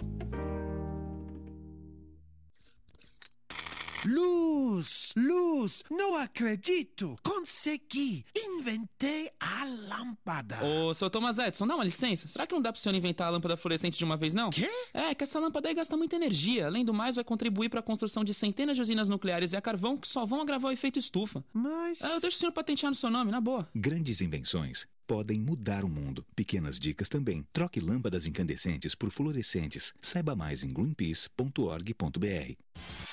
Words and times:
Luz, 4.06 5.14
luz, 5.16 5.82
não 5.90 6.16
acredito! 6.16 7.16
Consegui! 7.22 8.22
Inventei 8.36 9.30
a 9.40 9.64
lâmpada! 9.64 10.62
Ô, 10.62 10.92
seu 10.92 11.08
Thomas 11.08 11.38
Edison, 11.38 11.66
dá 11.66 11.74
uma 11.74 11.84
licença. 11.84 12.28
Será 12.28 12.46
que 12.46 12.54
não 12.54 12.60
dá 12.60 12.70
pro 12.70 12.78
senhor 12.78 12.94
inventar 12.94 13.28
a 13.28 13.30
lâmpada 13.30 13.56
fluorescente 13.56 13.96
de 13.96 14.04
uma 14.04 14.14
vez, 14.14 14.34
não? 14.34 14.50
Quê? 14.50 14.70
É, 14.92 15.14
que 15.14 15.24
essa 15.24 15.40
lâmpada 15.40 15.68
aí 15.68 15.74
gasta 15.74 15.96
muita 15.96 16.16
energia. 16.16 16.66
Além 16.66 16.84
do 16.84 16.92
mais, 16.92 17.14
vai 17.14 17.24
contribuir 17.24 17.70
para 17.70 17.80
a 17.80 17.82
construção 17.82 18.22
de 18.22 18.34
centenas 18.34 18.76
de 18.76 18.82
usinas 18.82 19.08
nucleares 19.08 19.54
e 19.54 19.56
a 19.56 19.62
carvão 19.62 19.96
que 19.96 20.06
só 20.06 20.26
vão 20.26 20.42
agravar 20.42 20.70
o 20.70 20.74
efeito 20.74 20.98
estufa. 20.98 21.42
Mas. 21.50 22.02
É, 22.02 22.14
eu 22.14 22.20
deixo 22.20 22.36
o 22.36 22.40
senhor 22.40 22.52
patentear 22.52 22.90
no 22.90 22.94
seu 22.94 23.08
nome, 23.08 23.30
na 23.30 23.40
boa. 23.40 23.66
Grandes 23.74 24.20
invenções 24.20 24.86
podem 25.06 25.40
mudar 25.40 25.84
o 25.84 25.88
mundo. 25.88 26.24
Pequenas 26.34 26.78
dicas 26.78 27.08
também. 27.08 27.44
Troque 27.52 27.80
lâmpadas 27.80 28.26
incandescentes 28.26 28.94
por 28.94 29.10
fluorescentes. 29.10 29.94
Saiba 30.00 30.34
mais 30.34 30.64
em 30.64 30.72
greenpeace.org.br. 30.72 32.54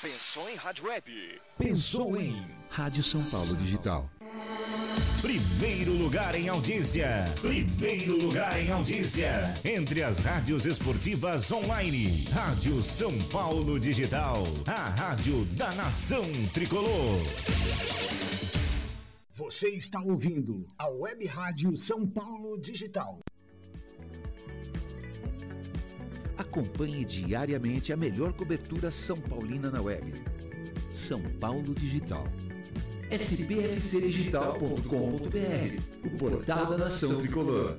Pensou 0.02 0.49
em 0.49 0.55
rádio 0.55 0.85
web? 0.88 1.41
Pensou 1.58 2.20
em 2.20 2.46
Rádio 2.70 3.04
São 3.04 3.23
Paulo 3.26 3.55
Digital. 3.55 4.09
Primeiro 5.22 5.94
lugar 5.94 6.34
em 6.34 6.49
audiência. 6.49 7.32
Primeiro 7.41 8.18
lugar 8.18 8.60
em 8.60 8.71
audiência. 8.71 9.54
Entre 9.63 10.02
as 10.02 10.18
rádios 10.18 10.66
esportivas 10.66 11.52
online. 11.52 12.26
Rádio 12.32 12.82
São 12.82 13.18
Paulo 13.26 13.80
Digital. 13.80 14.44
A 14.66 14.90
rádio 14.90 15.46
da 15.46 15.73
nação 15.73 16.26
tricolor. 16.54 17.21
Você 19.44 19.70
está 19.70 20.00
ouvindo 20.00 20.68
a 20.77 20.88
Web 20.88 21.26
Rádio 21.26 21.76
São 21.76 22.05
Paulo 22.05 22.60
Digital. 22.60 23.21
Acompanhe 26.38 27.04
diariamente 27.04 27.91
a 27.91 27.98
melhor 27.98 28.34
cobertura 28.34 28.91
São 28.91 29.18
Paulina 29.18 29.71
na 29.71 29.82
web. 29.82 30.13
São 30.93 31.20
Paulo 31.40 31.74
Digital. 31.74 32.24
spfcdigital.com.br 33.10 36.05
O 36.05 36.10
portal 36.20 36.66
da 36.68 36.77
nação 36.77 37.18
tricolor. 37.18 37.76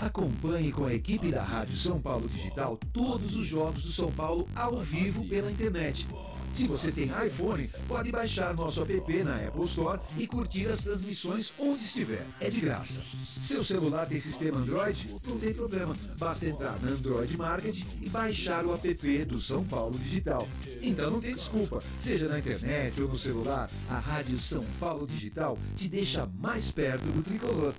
Acompanhe 0.00 0.70
com 0.70 0.84
a 0.84 0.94
equipe 0.94 1.30
da 1.30 1.42
Rádio 1.42 1.76
São 1.76 2.00
Paulo 2.00 2.28
Digital 2.28 2.78
todos 2.92 3.36
os 3.36 3.44
jogos 3.44 3.82
do 3.82 3.90
São 3.90 4.10
Paulo 4.12 4.48
ao 4.54 4.78
vivo 4.78 5.24
pela 5.28 5.50
internet. 5.50 6.06
Se 6.52 6.66
você 6.66 6.90
tem 6.90 7.10
iPhone, 7.26 7.68
pode 7.86 8.10
baixar 8.10 8.54
nosso 8.54 8.82
app 8.82 9.22
na 9.22 9.36
Apple 9.36 9.64
Store 9.64 10.00
e 10.16 10.26
curtir 10.26 10.66
as 10.66 10.82
transmissões 10.82 11.52
onde 11.58 11.82
estiver. 11.82 12.24
É 12.40 12.48
de 12.48 12.60
graça. 12.60 13.02
Seu 13.40 13.62
celular 13.62 14.06
tem 14.06 14.18
sistema 14.18 14.58
Android? 14.58 15.14
Não 15.26 15.38
tem 15.38 15.52
problema. 15.52 15.96
Basta 16.18 16.46
entrar 16.46 16.80
na 16.80 16.90
Android 16.90 17.36
Market 17.36 17.82
e 18.00 18.08
baixar 18.08 18.64
o 18.64 18.74
app 18.74 19.24
do 19.24 19.38
São 19.38 19.64
Paulo 19.64 19.98
Digital. 19.98 20.48
Então 20.80 21.10
não 21.10 21.20
tem 21.20 21.34
desculpa. 21.34 21.82
Seja 21.98 22.28
na 22.28 22.38
internet 22.38 23.00
ou 23.00 23.08
no 23.08 23.16
celular, 23.16 23.70
a 23.88 23.98
Rádio 23.98 24.38
São 24.38 24.64
Paulo 24.80 25.06
Digital 25.06 25.58
te 25.76 25.88
deixa 25.88 26.26
mais 26.38 26.70
perto 26.70 27.04
do 27.10 27.22
tricolor. 27.22 27.74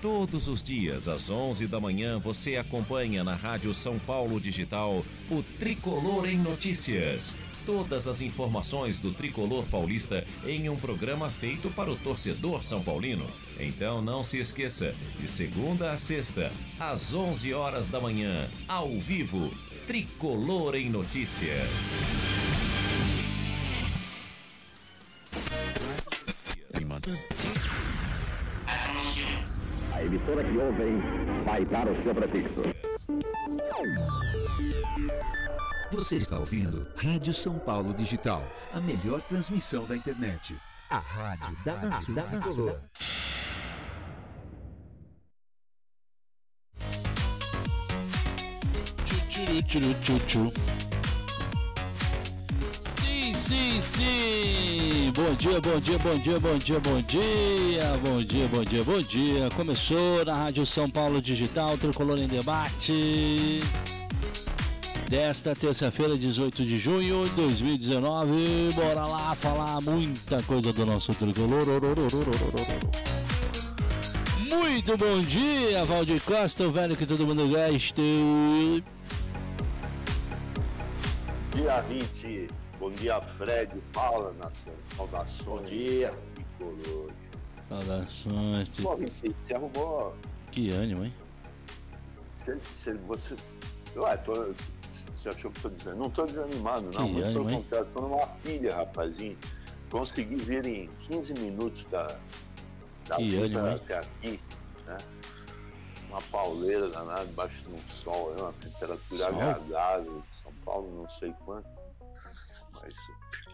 Todos 0.00 0.46
os 0.46 0.62
dias, 0.62 1.08
às 1.08 1.28
11 1.28 1.66
da 1.66 1.80
manhã, 1.80 2.18
você 2.18 2.56
acompanha 2.56 3.24
na 3.24 3.34
Rádio 3.34 3.74
São 3.74 3.98
Paulo 3.98 4.40
Digital 4.40 5.04
o 5.28 5.42
Tricolor 5.58 6.28
em 6.28 6.38
Notícias. 6.38 7.34
Todas 7.66 8.06
as 8.06 8.20
informações 8.20 8.98
do 8.98 9.12
tricolor 9.12 9.64
paulista 9.66 10.24
em 10.46 10.68
um 10.68 10.76
programa 10.76 11.28
feito 11.28 11.68
para 11.70 11.90
o 11.90 11.96
torcedor 11.96 12.62
são 12.62 12.80
paulino. 12.80 13.26
Então 13.58 14.00
não 14.00 14.22
se 14.22 14.38
esqueça, 14.38 14.94
de 15.18 15.26
segunda 15.26 15.90
a 15.90 15.98
sexta, 15.98 16.52
às 16.78 17.12
11 17.12 17.52
horas 17.52 17.88
da 17.88 18.00
manhã, 18.00 18.48
ao 18.68 18.88
vivo, 19.00 19.50
Tricolor 19.86 20.76
em 20.76 20.88
Notícias. 20.88 21.98
A 30.08 30.10
emissora 30.10 30.42
que 30.42 30.56
ouvem 30.56 31.02
vai 31.44 31.66
dar 31.66 31.86
o 31.86 32.02
seu 32.02 32.14
prefixo. 32.14 32.62
Você 35.92 36.16
está 36.16 36.38
ouvindo 36.38 36.88
Rádio 36.96 37.34
São 37.34 37.58
Paulo 37.58 37.92
Digital, 37.92 38.42
a 38.72 38.80
melhor 38.80 39.20
transmissão 39.20 39.84
da 39.84 39.94
internet. 39.94 40.56
A 40.88 40.96
rádio 40.98 41.54
da 41.62 41.76
nação 41.76 42.14
tricolor. 42.14 42.80
Tchuru, 49.28 49.62
tchuru, 49.62 49.94
tchu, 50.00 50.18
tchu. 50.20 50.52
Sim, 50.54 50.77
sim, 53.48 53.80
sim. 53.80 55.12
Bom 55.16 55.34
dia, 55.34 55.60
bom 55.60 55.80
dia, 55.80 55.98
bom 55.98 56.18
dia, 56.18 56.38
bom 56.38 56.58
dia, 56.58 56.80
bom 56.80 57.00
dia, 57.00 57.98
bom 58.04 58.22
dia, 58.22 58.48
bom 58.48 58.64
dia, 58.64 58.84
bom 58.84 59.00
dia. 59.00 59.48
Começou 59.56 60.24
na 60.24 60.34
Rádio 60.34 60.66
São 60.66 60.90
Paulo 60.90 61.20
Digital, 61.22 61.78
Tricolor 61.78 62.18
em 62.18 62.26
Debate. 62.26 63.60
Desta 65.08 65.56
terça-feira, 65.56 66.18
18 66.18 66.62
de 66.62 66.76
junho 66.76 67.24
de 67.24 67.30
2019. 67.30 68.72
Bora 68.74 69.06
lá 69.06 69.34
falar 69.34 69.80
muita 69.80 70.42
coisa 70.42 70.70
do 70.70 70.84
nosso 70.84 71.14
tricolor. 71.14 71.64
Muito 74.50 74.96
bom 74.98 75.22
dia, 75.22 75.84
Valdir 75.86 76.22
Costa, 76.22 76.64
o 76.64 76.70
velho 76.70 76.94
que 76.94 77.06
todo 77.06 77.26
mundo 77.26 77.48
gosta. 77.48 78.02
Dia, 81.54 81.84
Rit. 81.88 82.67
Bom 82.88 82.94
dia, 82.94 83.20
Fred. 83.20 83.70
Fala, 83.92 84.32
nação. 84.42 84.72
Saudações. 84.96 85.42
Bom 85.42 85.62
dia. 85.62 86.14
Tricolor. 86.34 87.10
Saudações. 87.68 88.80
Pô, 88.80 88.94
Rit, 88.94 89.36
você 89.46 89.54
arrumou. 89.54 90.16
Que 90.50 90.70
ânimo, 90.70 91.04
hein? 91.04 91.14
Você. 92.34 92.54
você, 92.54 92.94
você... 92.94 93.36
Ué, 93.94 94.16
tô... 94.16 94.54
você 95.14 95.28
achou 95.28 95.50
que 95.50 95.58
eu 95.58 95.62
tô 95.64 95.68
dizendo? 95.68 95.96
Não 95.96 96.08
tô 96.08 96.24
desanimado, 96.24 96.84
não. 96.84 96.90
Que 96.92 96.98
Muito 97.00 97.26
ânimo, 97.26 97.32
pelo 97.34 97.50
hein? 97.50 97.56
contrário, 97.62 97.88
tô 97.94 98.00
numa 98.00 98.26
pilha, 98.42 98.74
rapazinho. 98.74 99.36
Consegui 99.90 100.36
vir 100.36 100.66
em 100.66 100.88
15 100.98 101.34
minutos 101.34 101.84
da. 101.90 102.06
da 103.06 103.16
Que 103.16 103.36
luta 103.36 103.44
ânimo, 103.44 103.68
hein? 103.68 103.74
até 103.74 103.98
aqui, 103.98 104.40
né? 104.86 104.96
Uma 106.08 106.22
pauleira 106.22 106.88
danada, 106.88 107.26
debaixo 107.26 107.64
de 107.64 107.74
um 107.74 107.78
sol, 107.80 108.30
né? 108.30 108.40
uma 108.44 108.52
temperatura 108.54 109.24
Sol? 109.24 109.28
agradável. 109.28 110.22
São 110.30 110.52
Paulo, 110.64 111.02
não 111.02 111.06
sei 111.06 111.34
quanto. 111.44 111.77
Mas. 112.82 112.94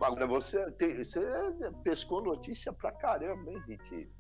Agora, 0.01 0.27
você, 0.27 0.71
tem, 0.73 0.97
você 0.97 1.21
pescou 1.83 2.23
notícia 2.23 2.73
pra 2.73 2.93
caramba, 2.93 3.51
hein, 3.51 3.63
Rit? 3.67 4.11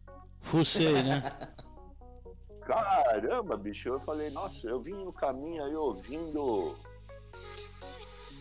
Fucei, 0.40 1.02
né? 1.02 1.22
Caramba, 2.64 3.56
bicho, 3.56 3.90
eu 3.90 4.00
falei, 4.00 4.30
nossa, 4.30 4.66
eu 4.66 4.80
vim 4.80 4.94
no 4.94 5.12
caminho 5.12 5.62
aí 5.64 5.74
ouvindo. 5.74 6.74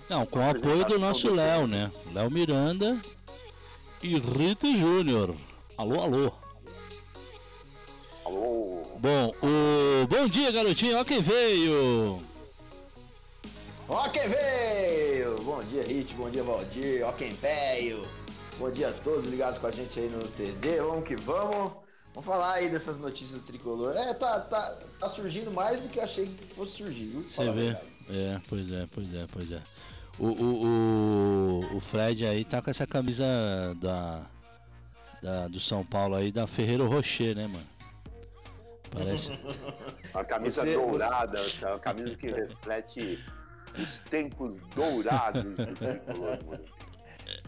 Não, 0.10 0.26
com 0.26 0.40
o 0.40 0.50
apoio 0.50 0.86
do 0.86 0.98
nosso 0.98 1.34
Léo, 1.34 1.68
né? 1.68 1.92
Léo 2.14 2.32
Miranda 2.32 3.02
e 4.02 4.18
Rita 4.18 4.68
Júnior. 4.68 5.36
Alô, 5.78 6.02
alô. 6.02 6.32
Alô. 8.26 8.84
Bom, 9.00 9.34
o 9.42 10.08
bom 10.08 10.28
dia, 10.28 10.52
garotinho. 10.52 10.98
Ó 11.00 11.04
quem 11.04 11.22
veio. 11.22 12.22
Ó 13.88 14.10
quem 14.10 14.28
veio! 14.28 15.36
Bom 15.44 15.64
dia, 15.64 15.84
Hit, 15.84 16.14
bom 16.14 16.30
dia, 16.30 16.44
Valdir, 16.44 17.06
ó 17.06 17.12
quem 17.12 17.34
veio! 17.34 18.02
Bom 18.58 18.72
dia 18.72 18.90
a 18.90 18.94
todos 18.94 19.26
ligados 19.28 19.58
com 19.60 19.68
a 19.68 19.72
gente 19.72 20.00
aí 20.00 20.10
no 20.10 20.26
TD, 20.28 20.78
vamos 20.82 21.08
que 21.08 21.16
vamos! 21.16 21.74
Vamos 22.14 22.28
falar 22.28 22.54
aí 22.54 22.70
dessas 22.70 23.00
notícias 23.00 23.40
do 23.42 23.46
tricolor. 23.46 23.96
É, 23.98 24.14
tá, 24.14 24.40
tá, 24.40 24.78
tá 25.00 25.10
surgindo 25.10 25.50
mais 25.52 25.82
do 25.82 25.90
que 25.90 25.98
eu 25.98 26.04
achei 26.04 26.28
que 26.28 26.46
fosse 26.46 26.74
surgir. 26.78 27.10
Você 27.28 27.52
vê? 27.52 27.70
É, 28.08 28.40
pois 28.48 28.72
é, 28.72 28.88
pois 28.92 29.14
é, 29.16 29.26
pois 29.32 29.52
é. 29.52 29.62
O, 30.20 30.28
o, 30.28 30.66
o, 31.74 31.78
o 31.78 31.80
Fred 31.80 32.24
aí 32.28 32.46
tá 32.46 32.62
com 32.62 32.70
essa 32.70 32.86
camisa 32.86 33.26
da, 33.82 34.22
da 35.24 35.48
do 35.48 35.60
São 35.60 35.84
Paulo 35.84 36.14
aí 36.14 36.32
da 36.32 36.46
Ferreiro 36.46 36.88
Rocher, 36.88 37.36
né, 37.36 37.48
mano? 37.48 37.68
Parece. 38.92 39.32
A 40.14 40.24
camisa 40.24 40.62
Você- 40.62 40.76
dourada, 40.76 41.40
a 41.64 41.80
camisa 41.80 42.16
que 42.16 42.30
reflete 42.30 43.20
os 43.78 44.00
tempos 44.02 44.58
dourados 44.76 45.44
do 45.44 45.76
tricolor, 45.76 46.40
mano. 46.46 46.64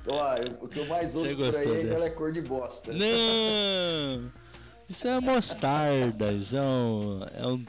Ó, 0.08 0.36
eu- 0.38 0.58
o 0.62 0.68
que 0.68 0.80
eu 0.80 0.86
mais 0.88 1.16
ouço 1.16 1.28
por 1.36 1.44
aí 1.46 1.52
gostou 1.52 1.76
é 1.76 1.80
que 1.82 1.88
ela 1.88 1.96
dessa? 1.96 2.06
é 2.06 2.10
cor 2.12 2.32
de 2.32 2.42
bosta. 2.42 2.94
Não! 2.94 4.32
Isso 4.88 5.08
é 5.08 5.20
mostarda, 5.20 6.32
isso 6.32 6.56
é 6.58 6.62
um, 6.62 7.24
é 7.36 7.48
um 7.48 7.66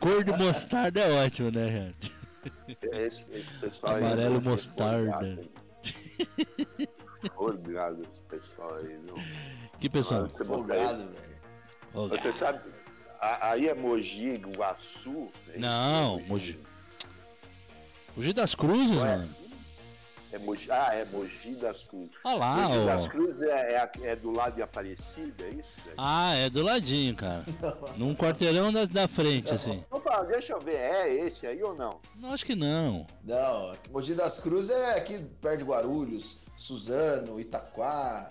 cor 0.00 0.24
de 0.24 0.32
mostarda 0.32 1.00
é 1.00 1.24
ótimo, 1.24 1.50
né, 1.50 1.68
gente? 1.70 2.12
Esse, 2.92 3.22
esse 3.32 3.50
pessoal 3.60 3.96
aí, 3.96 4.04
Amarelo 4.04 4.36
é 4.36 4.40
mostarda. 4.40 5.38
Folgado 7.34 8.02
esse 8.10 8.22
pessoal 8.22 8.74
aí, 8.76 8.96
viu? 9.04 9.14
Que 9.78 9.88
pessoal? 9.90 10.28
Folgado, 10.30 11.02
aí- 11.02 11.08
velho. 11.08 12.08
Você 12.08 12.32
sabe, 12.32 12.60
aí 13.20 13.68
é 13.68 13.74
Mogi, 13.74 14.34
Guaçu. 14.56 15.28
é 15.48 15.50
isso? 15.52 15.60
Não, 15.60 16.20
Mogi. 16.20 16.28
Mogi 16.28 16.60
das 18.34 18.54
Cruzes, 18.54 18.90
Não 18.96 19.06
é? 19.06 19.16
mano. 19.18 19.28
É 20.30 20.38
Mogi, 20.40 20.70
ah, 20.70 20.94
é 20.94 21.06
Mogi 21.06 21.54
das 21.54 21.86
Cruzes. 21.88 22.10
Olha 22.22 22.36
lá, 22.36 22.56
Mogi 22.68 22.78
ó. 22.80 22.84
das 22.86 23.06
Cruzes 23.06 23.40
é, 23.40 23.74
é, 23.76 23.90
é 24.08 24.16
do 24.16 24.30
lado 24.30 24.56
de 24.56 24.62
Aparecida, 24.62 25.42
é 25.44 25.48
isso? 25.50 25.70
velho? 25.84 25.94
Ah, 25.96 26.34
é 26.34 26.50
do 26.50 26.62
ladinho, 26.62 27.16
cara. 27.16 27.44
Num 27.96 28.14
quarteirão 28.14 28.70
da, 28.70 28.84
da 28.84 29.08
frente, 29.08 29.54
assim. 29.54 29.82
Opa, 29.90 30.22
deixa 30.24 30.52
eu 30.52 30.60
ver, 30.60 30.76
é 30.76 31.14
esse 31.26 31.46
aí 31.46 31.62
ou 31.62 31.74
não? 31.74 31.98
Não, 32.16 32.32
acho 32.34 32.44
que 32.44 32.54
não. 32.54 33.06
Não, 33.24 33.70
aqui- 33.70 33.90
Mogi 33.90 34.14
das 34.14 34.38
Cruzes 34.38 34.68
é 34.70 34.98
aqui 34.98 35.18
perto 35.40 35.58
de 35.60 35.64
Guarulhos, 35.64 36.38
Suzano, 36.58 37.40
Itaquá. 37.40 38.28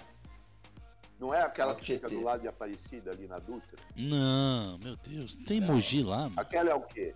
Não 1.19 1.33
é 1.33 1.42
aquela 1.42 1.72
Alto 1.72 1.81
que 1.81 1.94
fica 1.95 2.07
do 2.07 2.22
lado 2.24 2.42
de 2.42 2.48
Aparecida, 2.48 3.10
ali 3.10 3.25
na 3.28 3.40
Dutra? 3.40 3.80
Não, 3.95 4.78
meu 4.78 4.95
Deus. 4.98 5.33
Tem 5.48 5.60
Mogi 5.60 6.04
lá, 6.04 6.18
mano. 6.25 6.33
Aquela 6.38 6.69
é 6.69 6.75
o 6.75 6.81
quê? 6.81 7.16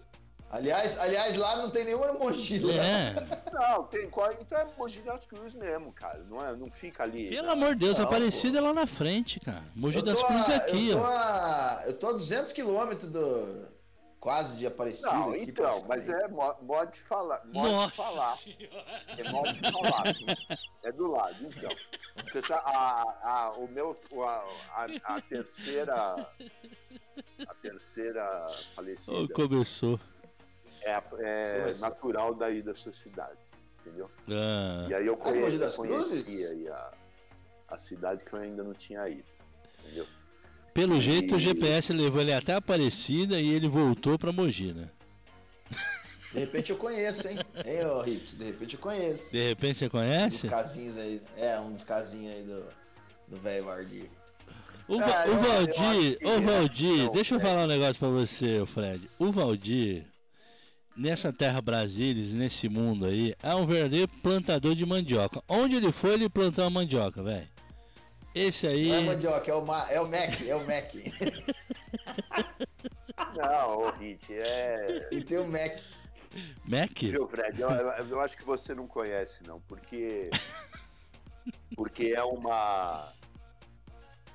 Aliás, 0.52 0.98
aliás, 1.00 1.38
lá 1.38 1.56
não 1.56 1.70
tem 1.70 1.86
nenhuma 1.86 2.12
Mogi. 2.14 2.60
Lá. 2.60 2.74
É. 2.74 3.16
Não, 3.54 3.84
tem 3.86 4.10
qual? 4.10 4.32
Então 4.34 4.58
é 4.58 4.68
Mogi 4.78 5.00
das 5.00 5.26
Cruzes 5.26 5.54
mesmo, 5.54 5.94
cara. 5.94 6.20
Não, 6.30 6.46
é, 6.46 6.54
não 6.56 6.70
fica 6.70 7.04
ali. 7.04 7.30
Pelo 7.30 7.48
não. 7.48 7.54
amor 7.54 7.70
de 7.74 7.86
Deus, 7.86 7.98
Não, 7.98 8.06
Aparecida 8.06 8.58
é 8.58 8.62
lá 8.62 8.74
na 8.74 8.86
frente, 8.86 9.40
cara. 9.40 9.64
Mogi 9.76 10.02
das 10.02 10.22
Cruzes 10.22 10.50
é 10.50 10.56
aqui, 10.58 10.90
eu 10.90 10.98
tô 10.98 11.04
ó. 11.04 11.08
A, 11.08 11.84
eu 11.86 11.94
tô 11.98 12.10
a 12.10 12.12
200 12.14 12.52
quilômetros 12.54 13.10
do. 13.10 13.72
Quase 14.20 14.58
de 14.60 14.68
Aparecida. 14.68 15.12
Não, 15.14 15.32
aqui, 15.32 15.44
então, 15.50 15.84
mas 15.88 16.08
é 16.08 16.28
mo- 16.28 16.56
modo 16.62 16.92
de 16.92 17.00
falar. 17.00 17.42
Modo 17.46 17.68
de 17.68 17.74
Nossa 17.74 18.04
falar. 18.04 18.36
É 19.18 19.32
modo 19.32 19.52
de 19.54 19.72
falar. 19.72 20.04
É 20.84 20.92
do 20.92 21.08
lado, 21.10 21.36
então. 21.42 21.72
Você 22.24 22.40
sabe, 22.44 22.62
a, 22.66 23.04
a, 23.24 23.52
o 23.58 23.68
meu, 23.68 24.00
a, 24.24 24.46
a, 24.76 25.16
a 25.16 25.22
terceira, 25.22 26.28
a 27.48 27.54
terceira 27.64 28.46
falecida 28.76 29.18
Oh, 29.18 29.28
começou. 29.30 30.00
É, 30.84 30.94
a- 30.94 31.04
é 31.20 31.74
natural 31.80 32.34
daí 32.36 32.62
da 32.62 32.74
sua 32.76 32.94
cidade, 32.94 33.38
entendeu? 33.82 34.10
Ah, 34.30 34.88
E 34.90 34.94
aí 34.94 35.06
eu 35.08 35.14
Ah, 35.14 35.18
Mogi 35.26 35.40
conheci, 35.40 35.58
das 35.58 35.76
conheci 35.76 36.24
Cruzes? 36.24 36.52
aí 36.52 36.68
a, 36.68 36.92
a 37.70 37.78
cidade 37.78 38.24
que 38.24 38.34
eu 38.34 38.40
ainda 38.40 38.64
não 38.64 38.74
tinha 38.74 39.08
ido, 39.10 39.24
entendeu? 39.84 40.06
pelo 40.74 41.02
jeito, 41.02 41.36
o 41.36 41.38
E- 41.38 41.42
GPS 41.42 41.92
levou 41.92 42.22
ele 42.22 42.34
até 42.34 42.54
Aparecida 42.54 43.40
e 43.40 43.54
ele 43.54 43.68
voltou 43.68 44.18
pra 44.18 44.32
Mogi, 44.32 44.72
né? 44.74 44.90
De 46.32 46.40
repente 46.40 46.72
eu 46.72 46.78
conheço, 46.78 47.28
hein? 47.28 47.38
Hein, 47.66 47.86
ô 47.88 48.02
Rips? 48.02 48.36
De 48.36 48.46
repente 48.46 48.76
eu 48.76 48.80
conheço. 48.80 49.32
De 49.34 49.50
repente 49.50 49.78
você 49.80 49.86
Um 49.86 49.90
dos 49.90 49.92
conhece? 49.92 50.48
casinhos 50.48 50.98
aí. 50.98 51.22
É, 51.36 51.60
um 51.60 51.74
dos 51.74 51.84
casinhos 51.84 52.34
aí 52.34 52.44
do. 52.44 52.64
Do 53.28 53.38
velho 53.42 53.66
Vardir. 53.66 54.10
O, 54.88 54.98
Va- 55.00 55.06
É, 55.26 55.26
o 55.28 55.30
eu- 55.30 55.34
eu 55.36 55.40
Valdir, 55.40 56.18
ô 56.24 56.30
é, 56.30 56.40
Valdir, 56.40 56.98
não, 57.06 57.12
deixa 57.12 57.36
eu 57.36 57.38
é. 57.38 57.42
falar 57.42 57.64
um 57.64 57.68
negócio 57.68 57.96
pra 58.00 58.08
você, 58.08 58.66
Fred. 58.66 59.10
O 59.20 59.30
Valdir, 59.32 60.06
nessa 61.02 61.34
terra 61.34 61.60
Brasília, 61.62 62.24
nesse 62.38 62.70
mundo 62.70 63.06
aí, 63.06 63.34
é 63.42 63.56
um 63.56 63.66
verdadeiro 63.66 64.08
plantador 64.22 64.76
de 64.76 64.86
mandioca. 64.86 65.42
Onde 65.50 65.76
ele 65.76 65.92
foi, 65.92 66.14
ele 66.14 66.30
plantou 66.30 66.64
uma 66.64 66.70
mandioca, 66.82 67.24
velho. 67.24 67.48
Esse 68.34 68.68
aí. 68.68 68.88
Não 68.90 68.96
é 68.96 69.02
mandioca, 69.02 69.52
é 69.52 69.54
o, 69.56 69.66
Ma, 69.66 69.90
é 69.92 70.00
o 70.00 70.06
Mac, 70.08 70.42
é 70.48 70.56
o 70.56 70.66
Mac. 70.66 70.94
Não, 73.36 73.80
ô 73.80 73.92
Hit, 73.92 74.34
é. 74.34 75.10
e 75.12 75.22
tem 75.24 75.38
o 75.38 75.48
Mac. 75.48 75.80
Mac? 76.66 76.98
Viu, 77.02 77.28
Fred? 77.28 77.60
Eu, 77.60 77.70
eu- 77.70 78.22
acho 78.22 78.38
que 78.38 78.46
você 78.46 78.74
não 78.74 78.88
conhece, 78.88 79.40
não, 79.46 79.60
porque. 79.62 80.30
Porque 81.76 82.14
é 82.16 82.24
uma. 82.24 83.12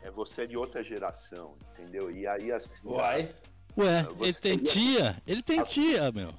É 0.03 0.11
você 0.11 0.43
é 0.43 0.47
de 0.47 0.57
outra 0.57 0.83
geração, 0.83 1.55
entendeu? 1.73 2.11
E 2.11 2.27
aí 2.27 2.51
assim. 2.51 2.69
Uai. 2.85 3.33
Ué, 3.79 4.07
ele 4.21 4.33
tem 4.35 4.53
ia- 4.55 4.63
tia? 4.65 5.23
Ele 5.27 5.43
tem 5.43 5.63
tia, 5.63 6.11
meu. 6.11 6.35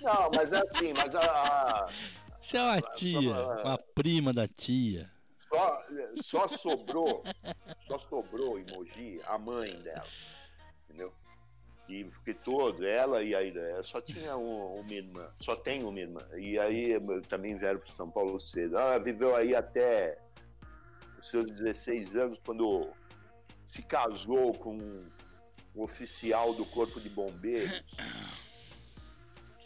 Não, 0.00 0.30
mas 0.34 0.52
é 0.52 0.58
assim, 0.58 0.92
mas 0.92 1.14
a. 1.14 1.20
a- 1.22 1.86
Você 2.40 2.56
é 2.58 2.62
uma 2.62 2.80
tia, 2.80 3.46
uma 3.64 3.78
prima 3.94 4.32
da 4.32 4.46
tia. 4.46 5.10
só, 5.48 5.82
só 6.22 6.48
sobrou. 6.48 7.22
Só 7.80 7.98
sobrou 7.98 8.58
em 8.58 8.64
Mogi 8.72 9.20
a 9.26 9.38
mãe 9.38 9.80
dela. 9.82 10.04
Entendeu? 10.84 11.12
E 11.88 12.02
porque 12.04 12.34
todo, 12.34 12.84
ela 12.84 13.22
e 13.22 13.32
aí 13.34 13.56
ela 13.56 13.82
só 13.84 14.00
tinha 14.00 14.36
um- 14.36 14.80
uma 14.80 14.92
irmã, 14.92 15.30
só 15.40 15.54
tem 15.54 15.84
uma 15.84 15.98
irmã. 16.00 16.20
E 16.36 16.58
aí 16.58 16.98
também 17.28 17.56
vieram 17.56 17.78
para 17.78 17.90
São 17.92 18.10
Paulo 18.10 18.38
cedo. 18.40 18.76
Ela 18.76 18.98
viveu 18.98 19.36
aí 19.36 19.54
até 19.54 20.18
os 21.16 21.28
seus 21.30 21.46
16 21.46 22.16
anos, 22.16 22.40
quando 22.44 22.88
se 23.64 23.82
casou 23.82 24.52
com 24.54 24.76
um 24.76 25.82
oficial 25.82 26.54
do 26.54 26.64
Corpo 26.66 27.00
de 27.00 27.08
Bombeiros, 27.08 27.84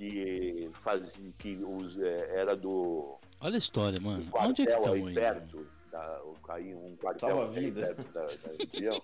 que 0.00 0.70
fazia, 0.72 1.30
que 1.38 1.62
os, 1.62 1.98
eh, 1.98 2.30
era 2.34 2.56
do 2.56 3.18
Olha 3.42 3.56
a 3.56 3.58
história, 3.58 4.00
mano. 4.00 4.24
um 4.34 4.38
Onde 4.48 4.62
é 4.62 4.66
que 4.66 4.72
estão 4.72 4.92
aí 4.94 5.02
aí? 5.06 5.14
perto, 5.14 5.66
da, 5.92 6.22
o- 6.24 6.36
aí 6.48 6.74
um 6.74 6.96
quartel 6.96 7.42
aí 7.42 7.48
vida. 7.48 7.86
perto 7.94 8.12
da, 8.12 8.24
da 8.24 8.64
região. 8.72 9.02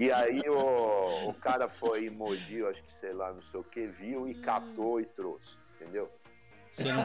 E 0.00 0.10
aí 0.10 0.42
o, 0.48 1.28
o 1.30 1.34
cara 1.34 1.68
foi 1.68 2.06
em 2.06 2.10
Mogi, 2.10 2.64
acho 2.64 2.82
que 2.82 2.92
sei 2.92 3.12
lá, 3.12 3.32
não 3.32 3.40
sei 3.42 3.60
o 3.60 3.64
que, 3.64 3.86
viu 3.86 4.28
e 4.28 4.34
catou 4.34 5.00
e 5.00 5.06
trouxe, 5.06 5.56
entendeu? 5.80 6.10
Você 6.72 6.92
não, 6.92 7.02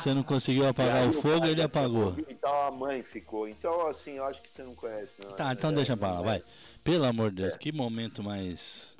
você 0.00 0.14
não 0.14 0.22
conseguiu 0.22 0.66
apagar 0.66 1.02
aí 1.02 1.08
o 1.08 1.12
fogo, 1.12 1.44
ele 1.46 1.60
apagou. 1.62 2.14
ficou, 2.14 2.32
Então 2.32 2.62
a 2.62 2.70
mãe 2.70 3.02
ficou. 3.02 3.46
Então, 3.46 3.86
assim, 3.88 4.12
eu 4.12 4.24
acho 4.24 4.40
que 4.40 4.48
você 4.48 4.62
não 4.62 4.74
conhece, 4.74 5.20
não. 5.22 5.32
Tá, 5.36 5.50
É, 5.50 5.52
então 5.52 5.70
é, 5.70 5.74
deixa 5.74 5.92
não 5.92 5.98
pra 5.98 6.12
lá, 6.14 6.20
é. 6.20 6.24
vai. 6.24 6.42
Pelo 6.82 7.04
amor 7.04 7.30
de 7.30 7.42
Deus, 7.42 7.56
que 7.58 7.70
momento 7.72 8.22
mais. 8.22 8.96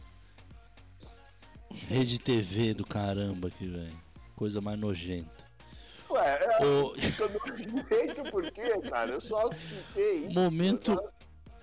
Rede 1.72 2.18
TV 2.18 2.74
do 2.74 2.84
caramba 2.86 3.48
aqui, 3.48 3.66
velho. 3.66 3.96
Coisa 4.36 4.60
mais 4.60 4.78
nojenta. 4.78 5.30
Ué, 6.10 6.38
é, 6.60 6.66
Ô- 6.66 6.94
fica 6.96 7.28
nojento 7.28 8.30
por 8.30 8.42
quê, 8.50 8.78
cara? 8.88 9.12
Eu 9.12 9.20
só 9.20 9.50
citei. 9.52 10.28
Momento- 10.28 10.98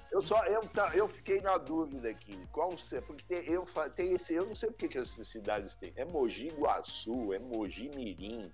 Eu 0.10 0.22
só, 0.26 0.42
eu, 0.46 0.62
tá, 0.62 0.92
eu 0.96 1.06
fiquei 1.08 1.42
na 1.42 1.58
dúvida 1.58 2.10
aqui. 2.10 2.40
Qual 2.52 2.76
ser? 2.78 3.02
Porque 3.02 3.24
tem, 3.26 3.46
eu, 3.54 3.66
tem 3.94 4.14
esse, 4.14 4.34
eu 4.34 4.46
não 4.46 4.56
sei 4.56 4.70
porque 4.70 4.88
que 4.88 4.98
essas 4.98 5.28
cidades 5.28 5.76
têm. 5.76 5.92
É 5.98 6.06
Mogi 6.06 6.48
Guaçu, 6.58 7.34
é 7.34 7.40
Mogi 7.40 7.92
Mirim, 7.94 8.52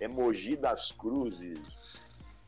é 0.00 0.08
Mogi 0.08 0.56
das 0.56 0.90
Cruzes, 0.92 2.00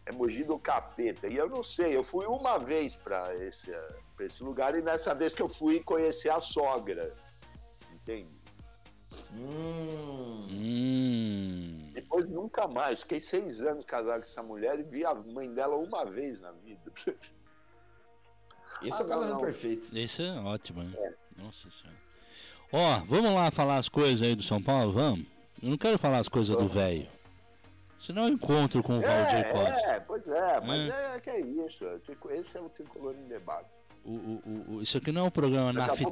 é 0.07 0.13
Mogi 0.13 0.45
do 0.45 0.59
Capeta. 0.59 1.29
E 1.29 1.37
eu 1.37 1.49
não 1.49 1.63
sei, 1.63 1.95
eu 1.95 2.03
fui 2.03 2.25
uma 2.27 2.57
vez 2.59 2.97
para 2.97 3.35
esse, 3.35 3.71
pra 4.17 4.25
esse 4.25 4.43
lugar 4.43 4.75
e 4.75 4.81
nessa 4.83 5.15
vez 5.15 5.35
que 5.35 5.43
eu 5.43 5.49
fui 5.49 5.81
conhecer 5.81 6.31
a 6.31 6.41
sogra. 6.41 7.13
Entende? 7.93 8.31
Hum. 9.35 10.47
Hum. 10.51 11.91
Depois 11.93 12.29
nunca 12.29 12.67
mais. 12.69 13.01
Fiquei 13.03 13.21
seis 13.21 13.61
anos 13.63 13.85
casado 13.85 14.21
com 14.21 14.27
essa 14.27 14.43
mulher 14.43 14.79
e 14.79 14.83
vi 14.83 15.05
a 15.05 15.15
mãe 15.15 15.53
dela 15.53 15.77
uma 15.77 16.05
vez 16.05 16.41
na 16.41 16.53
vida. 16.53 16.81
Esse 18.83 19.03
é 19.03 19.05
o 19.05 19.07
Ah, 19.07 19.09
casamento 19.09 19.35
não. 19.35 19.41
perfeito. 19.41 19.97
Esse 19.97 20.23
é 20.23 20.33
ótimo, 20.33 20.83
né? 20.83 21.15
Nossa 21.37 21.71
senhora. 21.71 21.99
Ó, 22.73 22.99
vamos 23.07 23.33
lá 23.35 23.51
falar 23.51 23.79
as 23.79 23.89
coisas 23.89 24.23
aí 24.23 24.35
do 24.35 24.43
São 24.43 24.63
Paulo, 24.63 24.93
vamos? 24.93 25.27
Eu 25.63 25.71
não 25.71 25.79
quero 25.79 25.99
falar 25.99 26.19
as 26.19 26.29
coisas 26.29 26.57
do 26.57 26.69
velho. 26.69 27.09
Senão 27.99 28.25
eu 28.29 28.35
encontro 28.35 28.81
com 28.83 28.99
o 28.99 29.01
Valdir 29.01 29.51
Costa. 29.51 29.81
É, 29.91 29.99
pois 30.01 30.29
é, 30.29 30.61
mas 30.61 30.89
É. 30.91 31.17
é, 31.17 31.21
que 31.21 31.31
é 31.31 31.41
isso. 31.41 31.85
é, 31.85 31.97
Esse 32.37 32.57
é 32.57 32.61
o 32.61 32.69
tricolor 32.69 33.15
em 33.17 33.27
debate. 33.27 33.69
O, 34.05 34.13
o, 34.13 34.75
o- 34.77 34.83
isso 34.83 34.97
aqui 34.99 35.11
não 35.11 35.23
é 35.23 35.25
um 35.25 35.31
programa 35.31 35.73
Daqui 35.73 36.05
a 36.05 36.07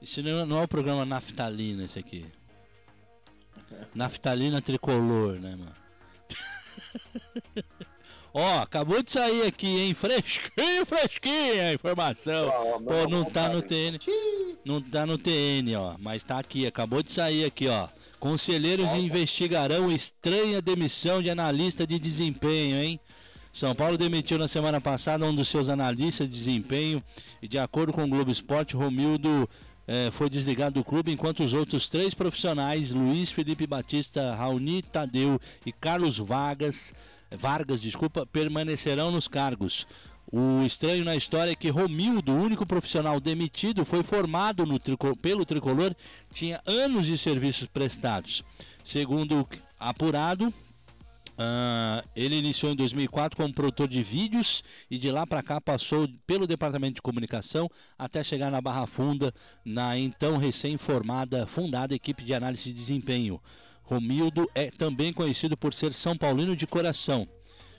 Isso 0.00 0.22
não, 0.22 0.46
não 0.46 0.60
é 0.60 0.64
o 0.64 0.68
programa 0.68 1.04
naftalina, 1.04 1.84
esse 1.84 1.98
aqui. 1.98 2.24
Naftalina 3.94 4.60
tricolor, 4.60 5.34
né, 5.34 5.56
mano? 5.56 5.74
Ó, 8.32 8.60
acabou 8.60 9.02
de 9.02 9.10
sair 9.10 9.46
aqui, 9.46 9.66
hein? 9.66 9.94
Fresquinho, 9.94 10.86
fresquinho 10.86 11.62
a 11.62 11.72
informação. 11.72 12.48
Ó, 12.48 12.78
Pô, 12.78 12.80
manda 12.80 13.08
não 13.08 13.24
tá 13.24 13.48
no. 13.48 13.60
TN. 13.60 13.98
Não 14.64 14.80
tá 14.80 15.04
no 15.04 15.18
TN, 15.18 15.74
ó. 15.76 15.96
Mas 15.98 16.22
tá 16.22 16.38
aqui, 16.38 16.64
acabou 16.64 17.02
de 17.02 17.12
sair 17.12 17.44
aqui, 17.44 17.66
ó. 17.66 17.88
Conselheiros 18.20 18.92
investigarão 18.92 19.90
estranha 19.90 20.62
demissão 20.62 21.20
de 21.20 21.30
analista 21.30 21.86
de 21.86 21.98
desempenho, 21.98 22.76
hein? 22.76 23.00
São 23.52 23.74
Paulo 23.74 23.98
demitiu 23.98 24.38
na 24.38 24.46
semana 24.46 24.80
passada 24.80 25.24
um 25.24 25.34
dos 25.34 25.48
seus 25.48 25.68
analistas 25.68 26.28
de 26.28 26.36
desempenho 26.36 27.02
e, 27.42 27.48
de 27.48 27.58
acordo 27.58 27.92
com 27.92 28.04
o 28.04 28.08
Globo 28.08 28.30
Esporte, 28.30 28.76
Romildo 28.76 29.48
eh, 29.92 30.08
foi 30.12 30.30
desligado 30.30 30.78
do 30.78 30.84
clube, 30.84 31.10
enquanto 31.10 31.42
os 31.42 31.52
outros 31.52 31.88
três 31.88 32.14
profissionais, 32.14 32.92
Luiz 32.92 33.32
Felipe 33.32 33.66
Batista, 33.66 34.36
Raoni 34.36 34.82
Tadeu 34.82 35.40
e 35.66 35.72
Carlos 35.72 36.16
Vargas, 36.16 36.94
Vargas, 37.28 37.82
desculpa, 37.82 38.24
permanecerão 38.24 39.10
nos 39.10 39.26
cargos. 39.26 39.88
O 40.30 40.62
estranho 40.64 41.04
na 41.04 41.16
história 41.16 41.50
é 41.50 41.56
que 41.56 41.70
Romildo, 41.70 42.30
o 42.30 42.40
único 42.40 42.64
profissional 42.64 43.18
demitido, 43.18 43.84
foi 43.84 44.04
formado 44.04 44.64
pelo 45.20 45.44
tricolor, 45.44 45.92
tinha 46.32 46.60
anos 46.64 47.06
de 47.06 47.18
serviços 47.18 47.66
prestados. 47.66 48.44
Segundo 48.84 49.44
apurado, 49.76 50.54
Uh, 51.40 52.06
ele 52.14 52.36
iniciou 52.36 52.70
em 52.70 52.76
2004 52.76 53.34
como 53.34 53.54
produtor 53.54 53.88
de 53.88 54.02
vídeos 54.02 54.62
e 54.90 54.98
de 54.98 55.10
lá 55.10 55.26
para 55.26 55.42
cá 55.42 55.58
passou 55.58 56.06
pelo 56.26 56.46
departamento 56.46 56.96
de 56.96 57.02
comunicação 57.02 57.66
até 57.98 58.22
chegar 58.22 58.50
na 58.50 58.60
Barra 58.60 58.86
Funda, 58.86 59.32
na 59.64 59.96
então 59.96 60.36
recém-formada, 60.36 61.46
fundada 61.46 61.94
equipe 61.94 62.22
de 62.22 62.34
análise 62.34 62.64
de 62.64 62.74
desempenho. 62.74 63.40
Romildo 63.82 64.50
é 64.54 64.70
também 64.70 65.14
conhecido 65.14 65.56
por 65.56 65.72
ser 65.72 65.94
São 65.94 66.14
Paulino 66.14 66.54
de 66.54 66.66
coração. 66.66 67.26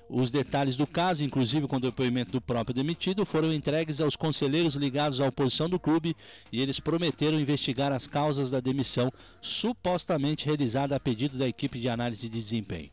Os 0.10 0.32
detalhes 0.32 0.75
do 0.75 0.88
caso, 0.88 1.24
inclusive 1.24 1.68
com 1.68 1.75
o 1.75 1.80
depoimento 1.80 2.32
do 2.32 2.41
próprio 2.41 2.74
demitido, 2.74 3.27
foram 3.27 3.53
entregues 3.53 4.01
aos 4.01 4.15
conselheiros 4.15 4.74
ligados 4.74 5.22
à 5.22 5.27
oposição 5.27 5.70
do 5.70 5.80
clube 5.80 6.15
e 6.51 6.63
eles 6.63 6.80
prometeram 6.80 7.39
investigar 7.39 7.91
as 7.91 8.08
causas 8.08 8.50
da 8.50 8.60
demissão 8.60 9.12
supostamente 9.39 10.48
realizada 10.48 10.96
a 10.96 11.00
pedido 11.00 11.38
da 11.38 11.48
equipe 11.48 11.80
de 11.80 11.88
análise 11.88 12.24
de 12.27 12.30
desempenho. 12.30 12.89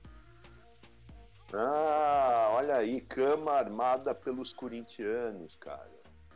Ah, 1.52 2.50
olha 2.54 2.76
aí, 2.76 3.00
cama 3.00 3.52
armada 3.52 4.14
pelos 4.14 4.52
corintianos, 4.52 5.56
cara. 5.56 5.88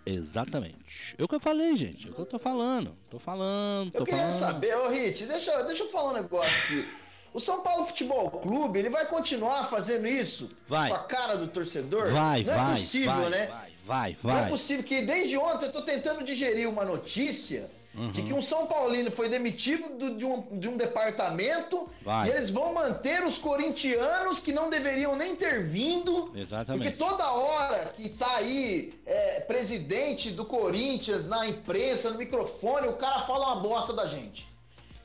Exatamente. 0.04 1.14
É 1.18 1.22
o 1.22 1.28
que 1.28 1.34
eu 1.34 1.40
falei, 1.40 1.76
gente. 1.76 2.08
É 2.08 2.10
o 2.10 2.14
que 2.14 2.20
eu 2.20 2.26
tô 2.26 2.38
falando. 2.38 2.96
Tô 3.08 3.18
falando, 3.18 3.92
tô 3.92 3.98
Eu 3.98 4.04
queria 4.04 4.20
falando. 4.30 4.38
saber, 4.38 4.76
ô 4.76 4.88
Rit, 4.88 5.26
deixa, 5.26 5.62
deixa 5.62 5.84
eu 5.84 5.88
falar 5.88 6.10
um 6.10 6.14
negócio 6.14 6.50
aqui. 6.64 6.88
O 7.32 7.40
São 7.40 7.62
Paulo 7.62 7.86
Futebol 7.86 8.30
Clube, 8.30 8.78
ele 8.78 8.90
vai 8.90 9.06
continuar 9.06 9.64
fazendo 9.64 10.06
isso? 10.06 10.50
Vai. 10.66 10.88
Com 10.90 10.94
a 10.96 11.04
cara 11.04 11.36
do 11.36 11.46
torcedor? 11.46 12.08
Vai, 12.10 12.42
Não 12.42 12.54
vai, 12.54 12.66
é 12.66 12.70
possível, 12.70 13.12
vai, 13.12 13.30
né? 13.30 13.46
vai, 13.46 13.72
vai, 13.84 14.16
Não 14.24 14.30
é 14.38 14.40
vai. 14.42 14.50
possível 14.50 14.84
que 14.84 15.00
desde 15.02 15.38
ontem 15.38 15.66
eu 15.66 15.72
tô 15.72 15.82
tentando 15.82 16.22
digerir 16.24 16.68
uma 16.68 16.84
notícia 16.84 17.70
de 17.94 18.22
que 18.22 18.32
um 18.32 18.40
São 18.40 18.66
Paulino 18.66 19.10
foi 19.10 19.28
demitido 19.28 19.88
do- 19.98 20.14
de, 20.16 20.24
um, 20.24 20.58
de 20.58 20.66
um 20.68 20.76
departamento 20.78 21.88
Vai. 22.00 22.28
e 22.28 22.30
eles 22.32 22.48
vão 22.50 22.72
manter 22.72 23.22
os 23.24 23.36
corintianos 23.38 24.40
que 24.40 24.50
não 24.52 24.70
deveriam 24.70 25.14
nem 25.14 25.36
ter 25.36 25.62
vindo. 25.62 26.32
Exatamente. 26.34 26.90
Porque 26.92 26.96
toda 27.04 27.30
hora 27.32 27.92
que 27.96 28.08
tá 28.08 28.36
aí 28.36 28.94
é, 29.04 29.40
presidente 29.40 30.30
do 30.30 30.44
Corinthians 30.44 31.26
na 31.26 31.46
imprensa, 31.46 32.10
no 32.10 32.18
microfone, 32.18 32.88
o 32.88 32.94
cara 32.94 33.20
fala 33.20 33.52
uma 33.52 33.62
bosta 33.62 33.92
da 33.92 34.06
gente. 34.06 34.50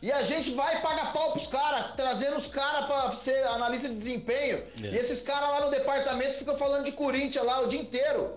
E 0.01 0.11
a 0.11 0.21
gente 0.21 0.51
vai 0.51 0.79
pagar 0.81 1.11
pau 1.11 1.31
pros 1.31 1.47
caras, 1.47 1.95
trazendo 1.95 2.37
os 2.37 2.47
caras 2.47 2.85
pra 2.85 3.11
ser 3.11 3.47
analista 3.47 3.89
de 3.89 3.95
desempenho. 3.95 4.63
É. 4.81 4.87
E 4.87 4.97
esses 4.97 5.21
caras 5.23 5.49
lá 5.49 5.65
no 5.65 5.71
departamento 5.71 6.35
ficam 6.37 6.55
falando 6.55 6.85
de 6.85 6.91
Corinthians 6.91 7.43
lá 7.43 7.61
o 7.61 7.67
dia 7.67 7.81
inteiro. 7.81 8.33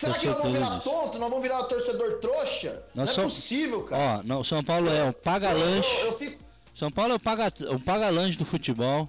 Será 0.00 0.12
ter 0.14 0.20
que 0.20 0.26
nós 0.26 0.36
vamos 0.38 0.52
virar 0.58 0.68
disso. 0.76 0.90
tonto? 0.90 1.18
Nós 1.18 1.28
vamos 1.30 1.42
virar 1.42 1.60
o 1.60 1.64
torcedor 1.64 2.18
trouxa? 2.20 2.84
Nós 2.94 2.96
não 2.96 3.02
é 3.04 3.06
somos- 3.14 3.34
possível, 3.34 3.82
cara. 3.84 4.20
Ó, 4.20 4.22
não, 4.22 4.40
o 4.40 4.44
São 4.44 4.62
Paulo 4.64 4.88
é 4.88 5.04
o 5.08 5.12
paga-lanche. 5.12 6.00
Eu, 6.00 6.06
eu 6.06 6.12
fico... 6.18 6.42
São 6.74 6.90
Paulo 6.90 7.12
é 7.12 7.16
o 7.16 7.20
paga- 7.20 7.52
o 7.70 7.78
paga-lanche 7.80 8.36
do 8.38 8.44
futebol. 8.44 9.08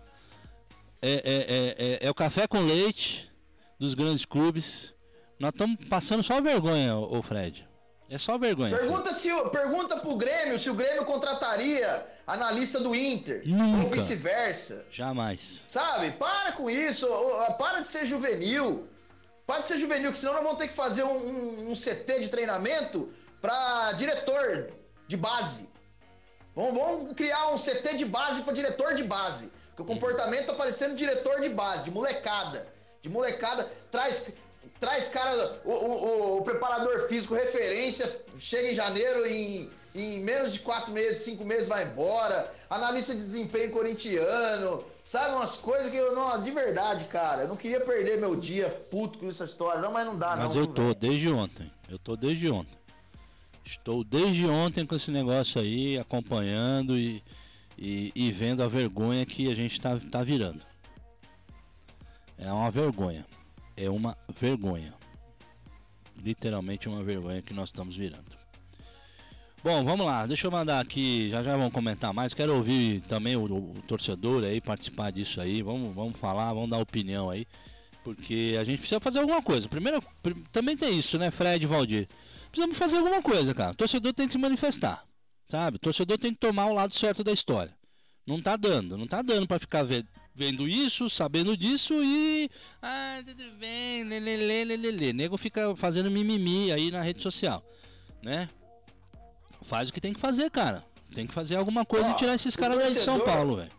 É, 1.02 1.12
é, 1.12 1.16
é, 1.16 1.94
é- 2.04 2.08
é 2.08 2.10
o 2.10 2.14
café 2.14 2.48
com 2.48 2.60
leite 2.62 3.32
dos 3.80 3.94
grandes 3.94 4.26
clubes. 4.26 4.94
Nós 5.40 5.52
estamos 5.52 5.78
passando 5.90 6.24
só 6.24 6.40
vergonha, 6.42 6.96
ô 6.96 7.22
Fred. 7.22 7.68
É 8.10 8.18
só 8.18 8.38
vergonha. 8.38 8.70
Fred. 8.76 8.88
Pergunta, 8.88 9.14
se, 9.14 9.30
pergunta 9.50 9.98
pro 9.98 10.16
Grêmio 10.16 10.60
se 10.60 10.70
o 10.70 10.74
Grêmio 10.76 11.04
contrataria 11.04 12.06
analista 12.28 12.80
do 12.80 12.94
Inter. 12.96 13.42
Nunca. 13.46 13.86
Ou 13.86 13.90
vice-versa. 13.92 14.86
Jamais. 14.92 15.66
Sabe? 15.68 16.12
Para 16.12 16.52
com 16.54 16.70
isso. 16.70 17.08
Para 17.58 17.80
de 17.80 17.88
ser 17.88 18.06
juvenil. 18.06 18.88
Para 19.46 19.62
de 19.62 19.68
ser 19.68 19.78
juvenil, 19.80 20.12
que 20.12 20.18
senão 20.18 20.34
nós 20.34 20.44
vamos 20.44 20.58
ter 20.58 20.68
que 20.70 20.74
fazer 20.74 21.04
um, 21.04 21.18
um- 21.18 21.72
um 21.72 21.76
CT 21.76 22.20
de 22.22 22.30
treinamento 22.30 23.12
para 23.42 23.92
diretor 23.94 24.72
de 25.08 25.18
base. 25.18 25.70
Vamos, 26.56 26.74
vamos 26.80 27.14
criar 27.16 27.50
um 27.50 27.58
CT 27.58 27.98
de 27.98 28.06
base 28.06 28.44
para 28.44 28.54
diretor 28.54 28.94
de 28.96 29.04
base. 29.04 29.52
Porque 29.70 29.82
o 29.82 29.86
comportamento 29.86 30.46
tá 30.48 30.54
parecendo 30.54 30.96
diretor 30.96 31.42
de 31.42 31.50
base, 31.50 31.86
de 31.86 31.92
molecada. 31.92 32.68
De 33.02 33.10
molecada, 33.10 33.70
traz, 33.92 34.30
traz 34.80 35.10
cara, 35.10 35.60
o, 35.66 35.72
o- 35.72 36.38
o- 36.38 36.44
preparador 36.44 37.08
físico, 37.10 37.34
referência, 37.34 38.10
chega 38.40 38.70
em 38.72 38.76
janeiro, 38.76 39.26
em, 39.26 39.70
em 39.94 40.20
menos 40.22 40.54
de 40.54 40.60
quatro 40.60 40.92
meses, 40.92 41.24
cinco 41.24 41.44
meses 41.44 41.68
vai 41.68 41.84
embora. 41.84 42.50
Analista 42.70 43.14
de 43.14 43.20
desempenho 43.22 43.72
corintiano. 43.72 44.86
Sabe, 45.06 45.36
umas 45.36 45.56
coisas 45.56 45.92
que 45.92 45.98
eu 45.98 46.16
não. 46.16 46.42
De 46.42 46.50
verdade, 46.52 47.06
cara. 47.06 47.44
Eu 47.44 47.48
não 47.50 47.58
queria 47.58 47.82
perder 47.82 48.20
meu 48.20 48.36
dia 48.36 48.70
puto 48.90 49.20
com 49.20 49.28
essa 49.28 49.46
história, 49.46 49.82
não, 49.82 49.92
mas 49.92 50.06
não 50.06 50.18
dá, 50.18 50.36
Mas 50.38 50.56
não. 50.56 50.62
eu 50.62 50.66
viu, 50.68 50.74
tô 50.74 50.82
velho? 50.84 50.96
desde 50.96 51.30
ontem. 51.32 51.72
Eu 51.90 52.00
tô 52.00 52.16
desde 52.16 52.50
ontem. 52.50 52.78
Estou 53.66 54.04
desde 54.04 54.46
ontem 54.48 54.86
com 54.86 54.96
esse 54.96 55.12
negócio 55.12 55.62
aí, 55.62 55.98
acompanhando 55.98 56.98
e, 56.98 57.24
e, 57.78 58.12
e 58.16 58.32
vendo 58.32 58.62
a 58.64 58.68
vergonha 58.68 59.26
que 59.26 59.52
a 59.52 59.56
gente 59.56 59.80
tá, 59.80 59.98
tá 60.12 60.24
virando. 60.24 60.62
É 62.38 62.52
uma 62.52 62.70
vergonha. 62.72 63.26
É 63.78 63.90
uma 63.90 64.18
vergonha. 64.36 64.94
Literalmente 66.22 66.88
uma 66.90 67.04
vergonha 67.04 67.42
que 67.42 67.54
nós 67.54 67.70
estamos 67.70 67.96
virando. 67.96 68.43
Bom, 69.64 69.84
vamos 69.86 70.06
lá, 70.06 70.26
deixa 70.26 70.46
eu 70.48 70.52
mandar 70.52 70.82
aqui, 70.82 71.30
já 71.30 71.42
já 71.42 71.56
vamos 71.56 71.72
comentar 71.72 72.14
mais. 72.14 72.34
Quero 72.34 72.54
ouvir 72.56 73.00
também 73.02 73.38
o, 73.38 73.46
o 73.46 73.74
torcedor 73.88 74.44
aí 74.44 74.60
participar 74.60 75.10
disso 75.12 75.40
aí. 75.40 75.62
Vamos, 75.62 75.96
vamos 75.96 76.20
falar, 76.20 76.52
vamos 76.54 76.70
dar 76.70 76.80
opinião 76.80 77.30
aí. 77.30 77.46
Porque 78.04 78.58
a 78.60 78.64
gente 78.66 78.80
precisa 78.80 79.00
fazer 79.00 79.20
alguma 79.20 79.42
coisa. 79.42 79.70
Primeiro, 79.70 80.04
prim- 80.22 80.44
também 80.52 80.76
tem 80.76 81.00
isso, 81.00 81.18
né, 81.18 81.32
Fred 81.32 81.66
Valdir? 81.66 82.10
Precisamos 82.50 82.78
fazer 82.78 82.98
alguma 82.98 83.22
coisa, 83.22 83.54
cara. 83.54 83.72
O 83.72 83.76
torcedor 83.76 84.12
tem 84.14 84.28
que 84.28 84.34
se 84.34 84.38
manifestar, 84.38 85.02
sabe? 85.48 85.78
O 85.78 85.80
torcedor 85.80 86.18
tem 86.18 86.34
que 86.34 86.40
tomar 86.40 86.66
o 86.66 86.74
lado 86.74 86.94
certo 86.94 87.24
da 87.24 87.32
história. 87.32 87.74
Não 88.28 88.42
tá 88.42 88.58
dando, 88.58 88.98
não 88.98 89.08
tá 89.08 89.22
dando 89.22 89.48
pra 89.48 89.60
ficar 89.60 89.84
ve- 89.84 90.04
vendo 90.36 90.68
isso, 90.68 91.10
sabendo 91.10 91.56
disso 91.56 91.94
e. 92.04 92.50
Ah, 92.82 93.22
tudo 93.26 93.46
bem, 93.58 94.04
lelele, 94.04 94.76
lelele. 94.76 95.14
Nego 95.14 95.38
fica 95.38 95.74
fazendo 95.78 96.12
mimimi 96.12 96.70
aí 96.74 96.92
na 96.92 97.02
rede 97.02 97.22
social, 97.22 97.64
né? 98.22 98.50
Faz 99.64 99.90
o 99.90 99.94
que 99.94 100.02
tem 100.02 100.14
que 100.14 100.20
fazer, 100.20 100.50
cara. 100.52 100.84
Tem 101.14 101.26
que 101.28 101.34
fazer 101.34 101.56
alguma 101.56 101.86
coisa 101.86 102.10
Ó, 102.10 102.12
e 102.12 102.16
tirar 102.16 102.36
esses 102.36 102.56
o 102.56 102.58
caras 102.60 102.78
daí 102.78 102.94
de 102.94 103.00
São 103.02 103.18
torcedor- 103.20 103.36
Paulo, 103.36 103.56
velho. 103.58 103.72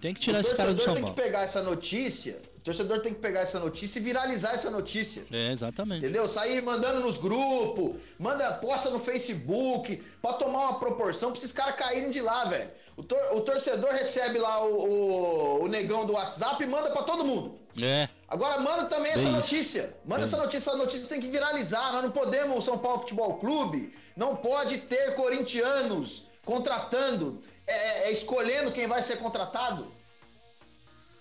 Tem 0.00 0.12
que 0.12 0.20
tirar 0.20 0.38
o 0.38 0.40
esses 0.40 0.52
caras 0.52 0.74
do 0.74 0.78
torcedor 0.78 0.84
São 0.84 0.94
tem 0.94 1.02
Paulo. 1.04 1.16
que 1.16 1.22
pegar 1.22 1.42
essa 1.42 1.62
notícia. 1.62 2.42
O 2.58 2.60
torcedor 2.64 3.00
tem 3.00 3.12
que 3.14 3.20
pegar 3.20 3.40
essa 3.40 3.60
notícia 3.60 3.98
e 3.98 4.02
viralizar 4.02 4.52
essa 4.54 4.70
notícia. 4.70 5.24
É, 5.30 5.52
exatamente. 5.52 6.04
Entendeu? 6.04 6.26
Sair 6.26 6.62
mandando 6.62 7.00
nos 7.00 7.18
grupos, 7.18 7.96
manda, 8.18 8.52
posta 8.54 8.90
no 8.90 8.98
Facebook, 8.98 10.02
pra 10.20 10.32
tomar 10.34 10.60
uma 10.70 10.78
proporção 10.78 11.30
pra 11.30 11.38
esses 11.38 11.52
caras 11.52 11.76
caírem 11.76 12.10
de 12.10 12.20
lá, 12.20 12.46
velho. 12.46 12.70
O, 12.96 13.02
tor- 13.02 13.34
o 13.36 13.40
torcedor 13.42 13.90
recebe 13.92 14.38
lá 14.38 14.64
o, 14.64 14.72
o- 14.88 15.62
o 15.64 15.68
negão 15.68 16.06
do 16.06 16.14
WhatsApp 16.14 16.62
e 16.62 16.66
manda 16.66 16.90
pra 16.90 17.02
todo 17.02 17.24
mundo. 17.24 17.58
É. 17.80 18.08
Agora 18.28 18.60
manda 18.60 18.86
também 18.86 19.12
essa 19.12 19.22
Bem 19.22 19.30
isso. 19.30 19.36
notícia. 19.36 19.96
Manda 20.04 20.20
Bem 20.20 20.26
essa 20.26 20.36
notícia, 20.36 20.58
essa 20.58 20.76
notícia 20.76 21.08
tem 21.08 21.20
que 21.20 21.28
viralizar. 21.28 21.92
Nós 21.92 22.04
não 22.04 22.10
podemos, 22.10 22.58
o 22.58 22.62
São 22.62 22.78
Paulo 22.78 23.00
Futebol 23.00 23.38
Clube, 23.38 23.94
não 24.16 24.36
pode 24.36 24.78
ter 24.78 25.14
corintianos 25.14 26.24
contratando, 26.44 27.42
é, 27.66 28.08
é, 28.08 28.12
escolhendo 28.12 28.72
quem 28.72 28.86
vai 28.86 29.02
ser 29.02 29.16
contratado. 29.16 29.86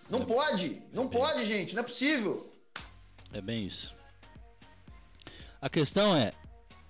Não 0.09 0.25
pode, 0.25 0.81
não 0.91 1.07
pode, 1.07 1.45
gente, 1.45 1.73
não 1.73 1.81
é 1.81 1.85
possível. 1.85 2.51
É 3.31 3.41
bem 3.41 3.65
isso. 3.65 3.95
A 5.61 5.69
questão 5.69 6.15
é, 6.15 6.33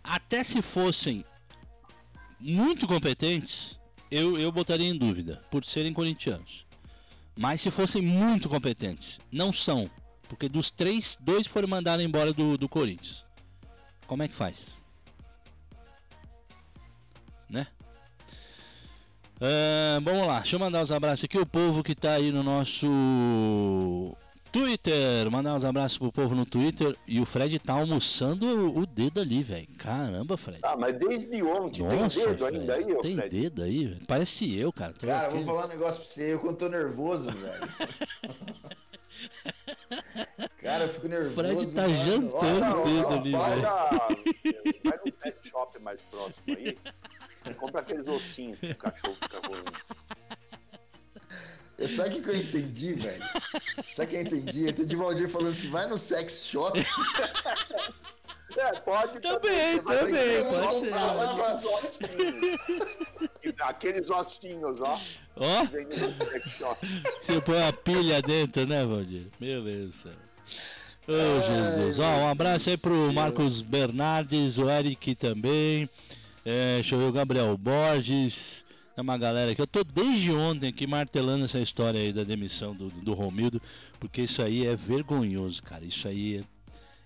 até 0.04 0.44
se 0.44 0.62
fossem 0.62 1.24
muito 2.40 2.88
competentes, 2.88 3.80
eu, 4.12 4.38
eu 4.38 4.52
botaria 4.52 4.90
em 4.90 4.98
dúvida, 4.98 5.42
por 5.50 5.64
serem 5.64 5.94
corintianos. 5.94 6.66
Mas 7.36 7.62
se 7.62 7.72
fossem 7.72 8.02
muito 8.02 8.48
competentes, 8.48 9.20
não 9.32 9.52
são. 9.52 9.90
Porque 10.28 10.48
dos 10.48 10.72
três, 10.72 11.18
dois 11.20 11.48
foram 11.48 11.68
mandados 11.68 12.06
embora 12.06 12.32
do, 12.32 12.58
do 12.58 12.70
Corinthians. 12.70 13.26
Como 14.08 14.24
é 14.24 14.28
que 14.28 14.36
faz? 14.36 14.80
Né? 17.50 17.68
Ah, 19.42 20.00
vamos 20.02 20.28
lá, 20.28 20.40
deixa 20.40 20.56
eu 20.56 20.60
mandar 20.60 20.82
os 20.82 20.92
abraços 20.92 21.26
aqui. 21.26 21.38
O 21.38 21.46
povo 21.46 21.84
que 21.84 21.96
tá 21.96 22.14
aí 22.14 22.32
no 22.32 22.44
nosso 22.44 24.16
Twitter. 24.54 25.30
Mandar 25.32 25.56
uns 25.56 25.66
abraços 25.66 25.98
pro 25.98 26.12
povo 26.12 26.36
no 26.36 26.46
Twitter. 26.46 26.96
E 27.08 27.20
o 27.20 27.26
Fred 27.26 27.58
tá 27.60 27.74
almoçando 27.74 28.46
o, 28.46 28.80
o 28.80 28.86
dedo 28.86 29.20
ali, 29.20 29.42
velho. 29.44 29.68
Caramba, 29.78 30.38
Fred. 30.38 30.60
Ah, 30.64 30.78
mas 30.78 30.96
desde 30.98 31.42
ontem 31.44 31.82
Nossa, 31.84 32.20
tem 32.22 32.30
dedo 32.30 32.38
Fred, 32.46 32.60
ainda 32.60 32.74
aí, 32.76 32.98
Tem 33.02 33.16
Fred? 33.16 33.30
dedo 33.42 33.64
aí, 33.64 33.86
velho. 33.88 34.06
Parece 34.08 34.56
eu, 34.58 34.72
cara. 34.72 34.94
Tô 34.94 35.08
Cara, 35.08 35.24
eu 35.24 35.28
aqui- 35.30 35.38
vou 35.44 35.46
falar 35.56 35.66
um 35.66 35.70
negócio 35.70 36.02
pra 36.02 36.10
você, 36.12 36.34
eu 36.34 36.40
quando 36.40 36.58
tô 36.58 36.70
nervoso, 36.70 37.30
velho. 37.32 37.64
Cara, 40.62 40.86
eu 40.86 40.90
fico 40.90 41.08
nervoso. 41.08 41.34
Fred 41.36 41.74
tá 41.74 41.82
mano. 41.84 41.96
jantando 41.96 42.36
Olha, 42.66 42.78
o 42.78 42.84
dedo 42.86 43.08
ó, 43.08 43.14
ali, 43.20 43.32
vai 43.32 43.50
velho. 43.52 43.62
Vai 44.84 45.00
no 45.06 45.12
pet 45.12 45.50
shop 45.50 45.80
mais 45.82 46.02
próximo 46.04 46.44
aí. 46.48 46.78
Compra 47.56 47.82
aqueles 47.82 48.08
ossinhos 48.08 48.58
que 48.60 48.72
o 48.72 48.76
cachorro 48.76 49.16
fica 49.22 49.42
roendo. 49.46 49.72
Sabe 51.88 52.20
o 52.20 52.22
que 52.22 52.30
eu 52.30 52.36
entendi, 52.36 52.94
velho? 52.94 53.24
Sabe 53.96 54.06
o 54.06 54.08
que 54.08 54.16
eu 54.16 54.22
entendi? 54.22 54.64
Eu 54.64 54.70
entendi 54.70 54.96
o 54.96 55.00
Valdir 55.00 55.30
falando 55.30 55.52
assim, 55.52 55.70
vai 55.70 55.88
no 55.88 55.98
sex 55.98 56.46
shop. 56.46 56.80
É, 58.56 58.72
pode 58.82 59.20
Também, 59.20 59.82
também, 59.82 60.44
pode 60.52 60.80
ser. 60.86 60.94
Aqueles 63.62 64.12
ossinhos, 64.12 64.80
ó. 64.80 65.00
Ó. 65.38 65.68
Você 67.20 67.42
põe 67.42 67.64
a 67.64 67.74
pilha 67.74 68.22
dentro, 68.22 68.68
né, 68.68 68.86
Valdir? 68.86 69.26
Beleza. 69.40 70.12
Ô, 71.08 71.42
Jesus. 71.42 72.00
Ó, 72.00 72.04
um 72.04 72.30
abraço 72.30 72.70
aí 72.70 72.78
pro 72.78 73.12
Marcos 73.12 73.62
Bernardes, 73.62 74.58
o 74.58 74.70
Eric 74.70 75.16
também. 75.16 75.90
É, 76.46 76.76
deixa 76.76 76.96
eu 76.96 77.00
ver 77.00 77.06
o 77.06 77.12
Gabriel 77.12 77.58
Borges. 77.58 78.64
É 78.96 79.02
uma 79.02 79.18
galera 79.18 79.52
aqui. 79.52 79.62
Eu 79.62 79.68
tô 79.68 79.84
desde 79.84 80.32
ontem 80.32 80.68
aqui 80.68 80.86
martelando 80.86 81.46
essa 81.46 81.60
história 81.60 82.00
aí 82.00 82.14
da 82.14 82.24
demissão 82.24 82.76
do, 82.76 82.90
do 82.90 83.14
Romildo, 83.14 83.62
porque 84.00 84.22
isso 84.22 84.42
aí 84.42 84.66
é 84.68 84.76
vergonhoso, 84.76 85.64
cara. 85.64 85.84
Isso 85.84 86.08
aí 86.08 86.44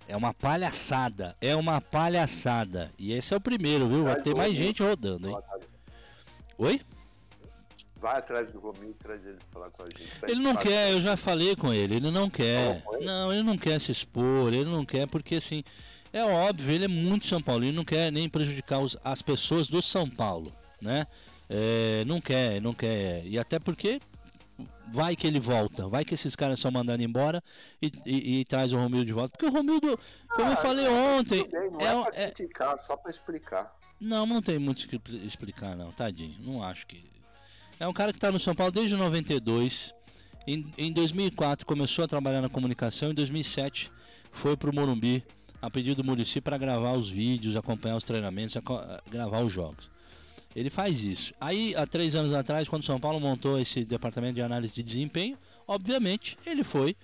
é, 0.08 0.14
é 0.14 0.18
uma 0.18 0.34
palhaçada. 0.34 1.36
É 1.40 1.56
uma 1.56 1.80
palhaçada. 1.80 2.92
E 3.00 3.14
esse 3.14 3.34
é 3.34 3.38
o 3.38 3.42
primeiro, 3.42 3.88
viu? 3.88 4.04
Vai 4.04 4.22
ter 4.22 4.36
mais 4.36 4.54
gente 4.54 4.84
rodando, 4.84 5.30
hein? 5.30 5.38
Oi? 6.58 6.82
Vai 7.96 8.18
atrás 8.18 8.52
do 8.52 8.60
Romildo 8.60 8.92
e 8.92 8.94
traz 8.94 9.24
ele 9.26 9.38
pra 9.38 9.48
falar 9.54 9.72
com 9.72 9.84
a 9.84 9.86
gente. 9.86 10.12
Ele 10.28 10.42
não 10.42 10.56
quer, 10.56 10.92
eu 10.92 11.02
já 11.02 11.16
falei 11.18 11.56
com 11.56 11.74
ele, 11.74 11.96
ele 11.96 12.12
não 12.12 12.30
quer. 12.30 12.84
Não, 13.02 13.32
ele 13.34 13.44
não 13.44 13.58
quer 13.58 13.80
se 13.80 13.92
expor, 13.92 14.54
ele 14.54 14.66
não 14.70 14.86
quer 14.86 15.08
porque 15.08 15.36
assim, 15.36 15.64
é 16.14 16.24
óbvio, 16.24 16.70
ele 16.72 16.86
é 16.86 16.88
muito 16.88 17.26
São 17.26 17.42
Paulo, 17.42 17.64
ele 17.64 17.76
não 17.76 17.84
quer 17.86 18.12
nem 18.12 18.30
prejudicar 18.30 18.80
os- 18.80 18.98
as 19.04 19.22
pessoas 19.24 19.68
do 19.68 19.82
São 19.82 20.08
Paulo, 20.08 20.54
né? 20.80 21.08
É, 21.50 22.04
não 22.06 22.20
quer, 22.20 22.62
não 22.62 22.74
quer. 22.74 23.26
E 23.26 23.38
até 23.40 23.58
porque 23.60 24.02
vai 24.92 25.16
que 25.16 25.28
ele 25.28 25.40
volta, 25.40 25.88
vai 25.88 26.04
que 26.04 26.14
esses 26.14 26.36
caras 26.36 26.60
são 26.60 26.72
mandando 26.72 27.04
embora 27.04 27.44
e, 27.82 27.92
e- 28.06 28.40
e 28.40 28.46
traz 28.46 28.74
o 28.74 28.78
Romildo 28.78 29.06
de 29.06 29.14
volta. 29.14 29.30
Porque 29.38 29.46
o 29.46 29.52
Romildo, 29.52 30.00
como 30.36 30.52
eu 30.52 30.58
falei 30.58 30.88
ontem, 30.88 31.48
bem, 31.50 31.70
não 31.72 31.80
é, 31.82 31.86
é, 31.86 32.04
pra 32.12 32.22
é- 32.22 32.32
criticar, 32.32 32.80
só 32.80 32.96
pra 32.98 33.12
explicar. 33.12 33.74
não, 34.00 34.26
não 34.26 34.42
tem 34.42 34.58
muito 34.60 34.84
o 34.84 34.88
que 34.88 34.98
pl- 35.00 35.26
explicar 35.26 35.76
não, 35.76 35.92
tadinho. 35.92 36.36
Não 36.40 36.64
acho 36.64 36.86
que. 36.88 37.04
É 37.80 37.88
um 37.88 37.94
cara 37.94 38.12
que 38.12 38.18
está 38.18 38.32
no 38.32 38.40
São 38.40 38.56
Paulo 38.56 38.72
desde 38.72 38.96
92. 38.96 39.94
Em, 40.48 40.66
em 40.78 40.92
2004 40.92 41.66
começou 41.66 42.06
a 42.06 42.08
trabalhar 42.08 42.42
na 42.42 42.50
comunicação. 42.50 43.12
Em 43.12 43.14
2007 43.14 43.92
foi 44.32 44.56
para 44.58 44.70
o 44.70 44.74
Morumbi 44.74 45.24
a 45.62 45.70
pedido 45.70 46.02
do 46.02 46.04
Murici 46.08 46.40
para 46.42 46.58
gravar 46.58 46.94
os 46.94 47.10
vídeos, 47.10 47.56
acompanhar 47.56 47.96
os 47.98 48.04
treinamentos, 48.04 48.56
gravar 49.12 49.42
os 49.44 49.52
jogos. 49.54 49.92
Ele 50.58 50.72
faz 50.72 51.04
isso. 51.04 51.36
Aí, 51.40 51.76
há 51.76 51.86
três 51.86 52.16
anos 52.16 52.34
atrás, 52.34 52.68
quando 52.68 52.82
o 52.82 52.86
São 52.86 53.00
Paulo 53.00 53.20
montou 53.20 53.60
esse 53.60 53.86
departamento 53.86 54.34
de 54.34 54.42
análise 54.42 54.74
de 54.74 54.82
desempenho, 54.82 55.38
obviamente 55.68 56.36
ele 56.44 56.64
foi 56.64 56.96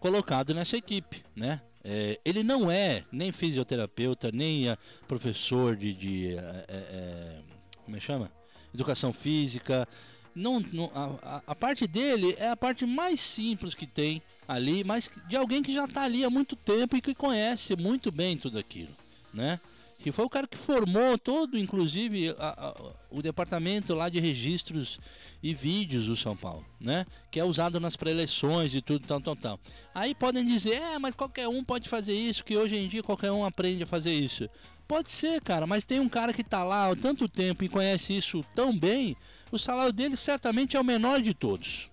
colocado 0.00 0.54
nessa 0.54 0.78
equipe, 0.78 1.22
né? 1.36 1.60
É, 1.84 2.18
ele 2.24 2.42
não 2.42 2.70
é 2.70 3.04
nem 3.12 3.30
fisioterapeuta, 3.32 4.30
nem 4.32 4.70
ah, 4.70 4.78
professor 5.06 5.76
de, 5.76 5.92
de, 5.92 6.28
eh, 6.36 6.64
eh, 6.68 6.84
eh, 6.90 7.40
como 7.84 7.98
é 7.98 8.00
chama? 8.00 8.32
Educação 8.74 9.12
física. 9.12 9.86
Não, 10.34 10.58
não- 10.72 10.90
a- 10.94 11.42
a 11.46 11.54
parte 11.54 11.86
dele 11.86 12.34
é 12.38 12.48
a 12.48 12.56
parte 12.56 12.86
mais 12.86 13.20
simples 13.20 13.74
que 13.74 13.86
tem 13.86 14.22
ali, 14.48 14.82
mas 14.82 15.10
de 15.28 15.36
alguém 15.36 15.62
que 15.62 15.72
já 15.72 15.84
está 15.84 16.02
ali 16.04 16.24
há 16.24 16.30
muito 16.30 16.56
tempo 16.56 16.96
e 16.96 17.02
que 17.02 17.14
conhece 17.14 17.76
muito 17.76 18.10
bem 18.10 18.38
tudo 18.38 18.58
aquilo, 18.58 18.90
né? 19.34 19.60
Que 20.06 20.12
foi 20.12 20.24
o 20.24 20.30
cara 20.30 20.46
que 20.46 20.56
formou 20.56 21.18
todo, 21.18 21.58
inclusive, 21.58 22.28
a- 22.38 22.68
a- 22.68 22.92
o 23.10 23.20
departamento 23.20 23.92
lá 23.92 24.08
de 24.08 24.20
registros 24.20 25.00
e 25.42 25.52
vídeos 25.52 26.06
do 26.06 26.14
São 26.14 26.36
Paulo, 26.36 26.64
né? 26.80 27.04
Que 27.28 27.40
é 27.40 27.44
usado 27.44 27.80
nas 27.80 27.96
pré-eleições 27.96 28.72
e 28.72 28.80
tudo, 28.80 29.04
tal, 29.04 29.20
tal, 29.20 29.34
tal. 29.34 29.60
Aí 29.92 30.14
podem 30.14 30.46
dizer, 30.46 30.74
é, 30.80 30.96
mas 30.96 31.12
qualquer 31.12 31.48
um 31.48 31.64
pode 31.64 31.88
fazer 31.88 32.12
isso, 32.14 32.44
que 32.44 32.56
hoje 32.56 32.76
em 32.76 32.86
dia 32.86 33.02
qualquer 33.02 33.32
um 33.32 33.44
aprende 33.44 33.82
a 33.82 33.86
fazer 33.88 34.12
isso. 34.14 34.48
Pode 34.86 35.10
ser, 35.10 35.40
cara, 35.40 35.66
mas 35.66 35.84
tem 35.84 35.98
um 35.98 36.08
cara 36.08 36.32
que 36.32 36.44
tá 36.44 36.62
lá 36.62 36.88
há 36.88 36.94
tanto 36.94 37.28
tempo 37.28 37.64
e 37.64 37.68
conhece 37.68 38.16
isso 38.16 38.44
tão 38.54 38.78
bem, 38.78 39.16
o 39.50 39.58
salário 39.58 39.92
dele 39.92 40.16
certamente 40.16 40.76
é 40.76 40.80
o 40.80 40.84
menor 40.84 41.20
de 41.20 41.34
todos. 41.34 41.90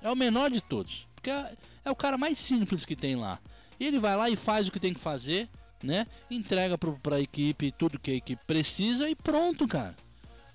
É 0.00 0.08
o 0.08 0.14
menor 0.14 0.52
de 0.52 0.60
todos. 0.60 1.08
Porque 1.16 1.30
é, 1.30 1.56
é 1.84 1.90
o 1.90 1.96
cara 1.96 2.16
mais 2.16 2.38
simples 2.38 2.84
que 2.84 2.94
tem 2.94 3.16
lá. 3.16 3.40
E 3.80 3.84
ele 3.88 3.98
vai 3.98 4.14
lá 4.16 4.30
e 4.30 4.36
faz 4.36 4.68
o 4.68 4.70
que 4.70 4.78
tem 4.78 4.94
que 4.94 5.00
fazer, 5.00 5.48
né? 5.82 6.06
Entrega 6.30 6.76
pro, 6.78 6.98
pra 7.02 7.20
equipe 7.20 7.72
tudo 7.72 7.98
que 7.98 8.10
a 8.10 8.14
equipe 8.14 8.42
precisa 8.46 9.08
e 9.08 9.14
pronto, 9.14 9.66
cara. 9.66 9.94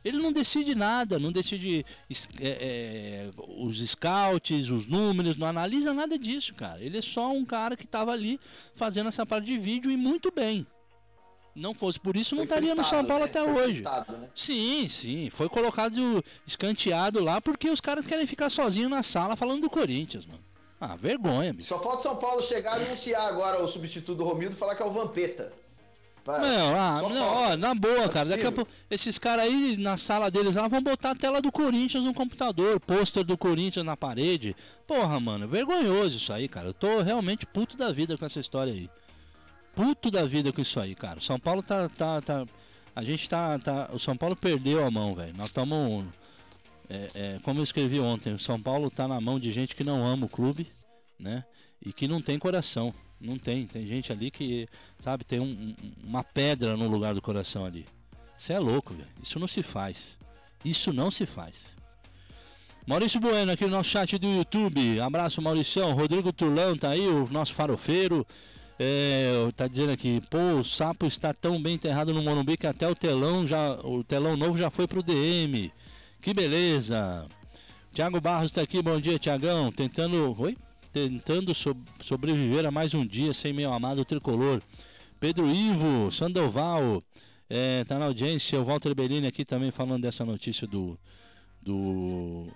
Ele 0.03 0.17
não 0.17 0.31
decide 0.33 0.73
nada, 0.73 1.19
não 1.19 1.31
decide 1.31 1.85
é, 2.39 2.49
é, 2.49 3.29
os 3.59 3.87
scouts, 3.87 4.69
os 4.69 4.87
números, 4.87 5.37
não 5.37 5.47
analisa 5.47 5.93
nada 5.93 6.17
disso, 6.17 6.55
cara. 6.55 6.81
Ele 6.81 6.97
é 6.97 7.01
só 7.01 7.31
um 7.31 7.45
cara 7.45 7.77
que 7.77 7.85
tava 7.85 8.11
ali 8.11 8.39
fazendo 8.73 9.09
essa 9.09 9.25
parte 9.25 9.45
de 9.45 9.59
vídeo 9.59 9.91
e 9.91 9.97
muito 9.97 10.31
bem. 10.31 10.65
Não 11.53 11.73
fosse 11.73 11.99
por 11.99 12.15
isso, 12.15 12.33
não 12.33 12.39
Foi 12.39 12.45
estaria 12.45 12.73
no 12.73 12.83
São 12.83 13.05
Paulo 13.05 13.25
né? 13.25 13.29
até 13.29 13.43
Foi 13.43 13.53
hoje. 13.53 13.73
fritado, 13.75 14.17
né? 14.17 14.29
Sim, 14.33 14.87
sim. 14.87 15.29
Foi 15.29 15.49
colocado 15.49 16.23
escanteado 16.47 17.21
lá 17.23 17.41
porque 17.41 17.69
os 17.69 17.81
caras 17.81 18.05
querem 18.05 18.25
ficar 18.25 18.49
sozinhos 18.49 18.89
na 18.89 19.03
sala 19.03 19.35
falando 19.35 19.61
do 19.61 19.69
Corinthians, 19.69 20.25
mano. 20.25 20.39
Ah, 20.83 20.95
vergonha, 20.95 21.53
bicho. 21.53 21.69
Só 21.69 21.77
falta 21.79 21.99
o 21.99 22.01
São 22.01 22.15
Paulo 22.15 22.41
chegar 22.41 22.81
e 22.81 22.85
anunciar 22.87 23.27
agora 23.27 23.63
o 23.63 23.67
substituto 23.67 24.15
do 24.17 24.23
Romildo 24.23 24.55
e 24.55 24.57
falar 24.57 24.75
que 24.75 24.81
é 24.81 24.85
o 24.85 24.89
Vampeta. 24.89 25.53
Pra- 26.23 26.39
Não, 26.39 26.75
ah, 26.75 27.01
não, 27.09 27.27
ó, 27.27 27.55
na 27.57 27.73
boa, 27.75 28.09
cara. 28.09 28.29
Daqui 28.29 28.45
a 28.47 28.51
pouco, 28.51 28.71
esses 28.89 29.17
caras 29.19 29.45
aí 29.45 29.77
na 29.77 29.95
sala 29.95 30.29
deles 30.29 30.55
lá 30.55 30.67
vão 30.67 30.81
botar 30.81 31.11
a 31.11 31.15
tela 31.15 31.39
do 31.41 31.51
Corinthians 31.51 32.03
no 32.03 32.13
computador, 32.13 32.79
pôster 32.79 33.23
do 33.23 33.37
Corinthians 33.37 33.85
na 33.85 33.95
parede. 33.95 34.55
Porra, 34.87 35.19
mano, 35.19 35.47
vergonhoso 35.47 36.17
isso 36.17 36.33
aí, 36.33 36.47
cara. 36.47 36.67
Eu 36.67 36.73
tô 36.73 37.01
realmente 37.01 37.45
puto 37.45 37.77
da 37.77 37.91
vida 37.91 38.17
com 38.17 38.25
essa 38.25 38.39
história 38.39 38.73
aí. 38.73 38.89
Puto 39.75 40.11
da 40.11 40.23
vida 40.25 40.51
com 40.51 40.61
isso 40.61 40.79
aí, 40.79 40.95
cara. 40.95 41.21
São 41.21 41.39
Paulo 41.39 41.61
tá. 41.63 41.87
tá, 41.89 42.21
tá 42.21 42.45
a 42.95 43.03
gente 43.03 43.27
tá, 43.29 43.57
tá. 43.57 43.89
O 43.93 43.97
São 43.99 44.17
Paulo 44.17 44.35
perdeu 44.35 44.85
a 44.85 44.91
mão, 44.91 45.15
velho. 45.15 45.33
Nós 45.35 45.47
estamos. 45.47 46.05
É, 46.93 47.07
é, 47.15 47.39
como 47.41 47.59
eu 47.61 47.63
escrevi 47.63 48.01
ontem, 48.01 48.33
o 48.33 48.39
São 48.39 48.61
Paulo 48.61 48.91
tá 48.91 49.07
na 49.07 49.21
mão 49.21 49.39
de 49.39 49.49
gente 49.49 49.73
que 49.73 49.83
não 49.83 50.05
ama 50.05 50.25
o 50.25 50.29
clube, 50.29 50.67
né? 51.17 51.45
E 51.81 51.93
que 51.93 52.05
não 52.05 52.21
tem 52.21 52.37
coração. 52.37 52.93
Não 53.19 53.37
tem. 53.37 53.65
Tem 53.65 53.87
gente 53.87 54.11
ali 54.11 54.29
que, 54.29 54.67
sabe, 54.99 55.23
tem 55.23 55.39
um- 55.39 55.45
um- 55.45 55.75
uma 56.03 56.21
pedra 56.23 56.75
no 56.75 56.89
lugar 56.89 57.13
do 57.13 57.21
coração 57.21 57.63
ali. 57.63 57.85
Isso 58.37 58.51
é 58.51 58.59
louco, 58.59 58.93
velho. 58.93 59.07
Isso 59.23 59.39
não 59.39 59.47
se 59.47 59.63
faz. 59.63 60.17
Isso 60.65 60.91
não 60.91 61.09
se 61.09 61.25
faz. 61.25 61.77
Maurício 62.85 63.21
Bueno 63.21 63.51
aqui 63.53 63.63
no 63.63 63.71
nosso 63.71 63.89
chat 63.89 64.17
do 64.17 64.27
YouTube. 64.27 64.99
Abraço, 64.99 65.41
Mauricião. 65.41 65.93
Rodrigo 65.93 66.33
Turlão 66.33 66.75
tá 66.75 66.89
aí, 66.89 67.07
o 67.07 67.25
nosso 67.31 67.53
farofeiro. 67.53 68.27
É, 68.77 69.31
tá 69.55 69.67
dizendo 69.67 69.91
aqui, 69.91 70.21
pô, 70.29 70.59
o 70.59 70.63
sapo 70.65 71.05
está 71.05 71.31
tão 71.33 71.61
bem 71.61 71.75
enterrado 71.75 72.13
no 72.13 72.21
Morumbi 72.23 72.57
que 72.57 72.65
até 72.65 72.87
o 72.89 72.95
telão 72.95 73.45
já, 73.45 73.73
o 73.83 74.03
telão 74.03 74.35
novo 74.35 74.57
já 74.57 74.69
foi 74.71 74.87
pro 74.87 75.03
DM. 75.03 75.71
Que 76.21 76.33
beleza. 76.33 77.27
Tiago 77.93 78.21
Barros 78.21 78.51
tá 78.51 78.61
aqui, 78.61 78.81
bom 78.81 78.99
dia, 78.99 79.17
Tiagão. 79.19 79.71
Tentando, 79.71 80.35
oi? 80.39 80.57
Tentando 80.93 81.53
so- 81.53 81.75
sobreviver 82.01 82.65
a 82.65 82.71
mais 82.71 82.93
um 82.93 83.05
dia 83.05 83.33
sem 83.33 83.53
meu 83.53 83.71
amado 83.73 84.05
tricolor. 84.05 84.61
Pedro 85.19 85.49
Ivo, 85.49 86.11
Sandoval, 86.11 87.01
é, 87.49 87.83
tá 87.85 87.97
na 87.97 88.05
audiência. 88.05 88.59
O 88.59 88.65
Walter 88.65 88.93
Bellini 88.93 89.27
aqui 89.27 89.43
também 89.45 89.71
falando 89.71 90.01
dessa 90.03 90.23
notícia 90.25 90.67
do 90.67 90.97
do 91.61 92.47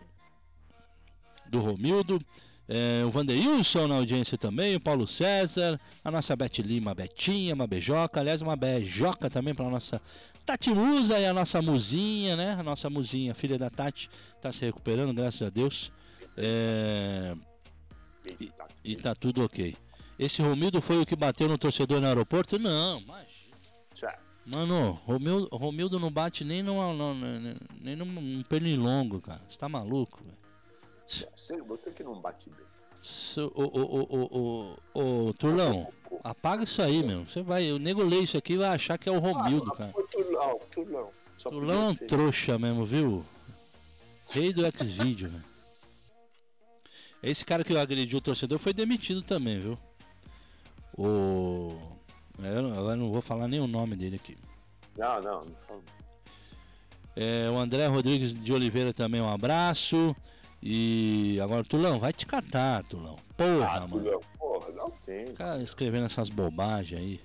do 1.50 1.60
Romildo. 1.60 2.20
É, 2.68 3.04
o 3.06 3.12
Vanderilson 3.12 3.88
na 3.88 3.96
audiência 3.96 4.38
também, 4.38 4.76
o 4.76 4.80
Paulo 4.80 5.06
César, 5.08 5.80
a 6.04 6.10
nossa 6.10 6.36
Beth 6.36 6.58
Lima, 6.60 6.96
Betinha, 6.96 7.54
uma 7.54 7.68
beijoca, 7.68 8.20
aliás, 8.20 8.42
uma 8.42 8.56
beijoca 8.56 9.30
também 9.30 9.54
para 9.54 9.70
nossa 9.70 10.02
Tati 10.46 10.72
Musa 10.72 11.20
e 11.20 11.26
a 11.26 11.34
nossa 11.34 11.62
Muzinha, 11.62 12.36
né? 12.36 12.54
A 12.54 12.64
nossa 12.64 12.90
Muzinha, 12.90 13.34
filha 13.36 13.58
da 13.58 13.70
Tati, 13.70 14.10
tá 14.42 14.52
se 14.52 14.66
recuperando, 14.66 15.14
graças 15.14 15.42
a 15.44 15.50
Deus. 15.50 15.92
É, 16.38 17.36
e, 18.40 18.52
e 18.84 18.96
tá 18.96 19.14
tudo 19.16 19.44
ok. 19.44 19.76
Esse 20.18 20.42
Romildo 20.42 20.82
foi 20.82 21.00
o 21.02 21.06
que 21.06 21.16
bateu 21.16 21.48
no 21.48 21.58
torcedor 21.58 22.00
no 22.02 22.08
aeroporto? 22.08 22.58
Não, 22.58 23.02
mas. 23.02 23.28
Mano, 24.46 24.92
Romildo, 24.92 25.50
Romildo 25.56 26.00
não 26.00 26.12
bate 26.12 26.44
nem 26.44 26.62
numa- 26.62 26.94
nem 27.82 27.96
num 27.96 28.44
pernilongo, 28.44 29.20
cara. 29.20 29.42
Você 29.48 29.58
tá 29.58 29.68
maluco, 29.68 30.24
velho? 30.24 30.38
Você, 31.06 31.62
você 31.62 31.92
que 31.92 32.04
não 32.04 32.20
bate 32.20 32.50
bem. 32.50 32.66
Ô, 33.54 33.62
ô, 33.62 33.82
ô, 33.82 34.08
ô, 34.10 35.00
ô, 35.00 35.28
ô, 35.30 35.34
Turlão, 35.34 35.88
apaga 36.24 36.64
isso 36.64 36.82
aí, 36.82 37.04
meu. 37.04 37.26
Você 37.26 37.44
vai, 37.44 37.72
o 37.72 37.78
nego 37.78 38.04
lê 38.04 38.20
isso 38.20 38.38
aqui 38.38 38.54
e 38.54 38.58
vai 38.58 38.70
achar 38.70 38.98
que 38.98 39.08
é 39.08 39.12
o 39.12 39.20
Romildo, 39.20 39.72
cara. 39.74 39.92
Ô, 39.96 40.02
Turlão, 40.04 40.60
Turlão. 40.72 41.10
Turlão 41.38 41.84
é 41.86 41.90
um 41.90 41.96
trouxa 41.96 42.58
mesmo, 42.58 42.84
viu? 42.86 43.24
Rei 44.30 44.52
do 44.52 44.66
X-Video, 44.66 45.30
velho. 45.30 45.44
Esse 47.22 47.46
cara 47.46 47.64
que 47.64 47.76
agrediu 47.78 48.18
o 48.18 48.22
torcedor 48.22 48.58
foi 48.58 48.74
demitido 48.74 49.22
também, 49.22 49.60
viu? 49.60 49.78
O. 50.98 51.78
Eu 52.44 52.62
não- 52.64 52.78
agora 52.78 52.96
não 52.96 53.12
vou 53.12 53.22
falar 53.22 53.48
nem 53.48 53.60
o 53.60 53.68
nome 53.68 53.96
dele 53.96 54.16
aqui. 54.16 54.36
Não, 54.98 55.22
não, 55.22 55.46
não 55.46 55.56
fala. 55.56 55.82
É, 57.16 57.50
o 57.50 57.58
André 57.58 57.86
Rodrigues 57.88 58.34
de 58.34 58.52
Oliveira 58.54 58.94
também 58.94 59.22
um 59.22 59.30
abraço. 59.30 60.16
E 60.68 61.40
agora, 61.44 61.64
Tulão, 61.64 62.00
vai 62.00 62.12
te 62.12 62.26
catar, 62.26 62.84
Tulão. 62.86 63.16
Porra, 63.38 63.68
Ah, 63.70 63.80
mano. 63.88 64.02
Tulão, 64.04 64.20
porra, 64.40 64.72
não 64.72 64.90
tem. 64.90 65.28
Fica 65.28 65.62
escrevendo 65.62 66.06
essas 66.08 66.28
bobagens 66.28 67.00
aí. 67.00 67.22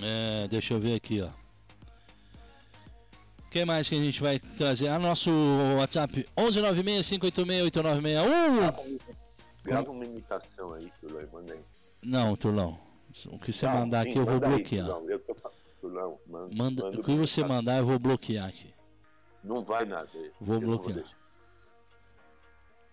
É, 0.00 0.48
deixa 0.48 0.74
eu 0.74 0.80
ver 0.80 0.96
aqui, 0.96 1.20
ó. 1.22 1.28
O 3.46 3.50
que 3.52 3.64
mais 3.64 3.88
que 3.88 3.94
a 3.94 3.98
gente 4.02 4.20
vai 4.20 4.40
trazer? 4.40 4.88
Ah, 4.88 4.98
nosso 4.98 5.30
WhatsApp 5.78 6.26
11965868961. 6.36 9.00
Grava 9.62 9.88
uma 9.92 10.04
imitação 10.04 10.74
aí, 10.74 10.90
Tulão, 11.00 11.20
e 11.22 11.26
manda 11.32 11.52
aí. 11.52 11.60
Não, 12.02 12.34
Tulão. 12.34 12.76
O 13.26 13.38
que 13.38 13.52
você 13.52 13.66
Não, 13.66 13.74
mandar 13.74 14.02
sim, 14.02 14.08
aqui 14.10 14.18
eu 14.18 14.24
vou 14.24 14.34
manda 14.34 14.48
aí, 14.48 14.52
bloquear. 14.54 14.86
Tulão, 14.86 15.08
eu 15.10 15.18
tô 15.20 15.36
Tulão, 15.80 16.18
manda, 16.26 16.54
Manda, 16.56 16.82
manda 16.84 17.00
o 17.00 17.04
que 17.04 17.14
você 17.14 17.44
mandar 17.44 17.78
eu 17.78 17.86
vou 17.86 18.00
bloquear 18.00 18.48
aqui. 18.48 18.71
Não 19.42 19.62
vai 19.62 19.84
nada. 19.84 20.08
Vou 20.40 20.60
bloquear. 20.60 20.94
deixar. 20.94 21.16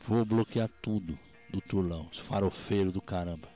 Vou 0.01 0.25
bloquear 0.25 0.69
tudo 0.81 1.17
do. 1.61 2.07
Esse 2.11 2.21
farofeiro 2.21 2.91
do 2.91 3.01
caramba. 3.01 3.47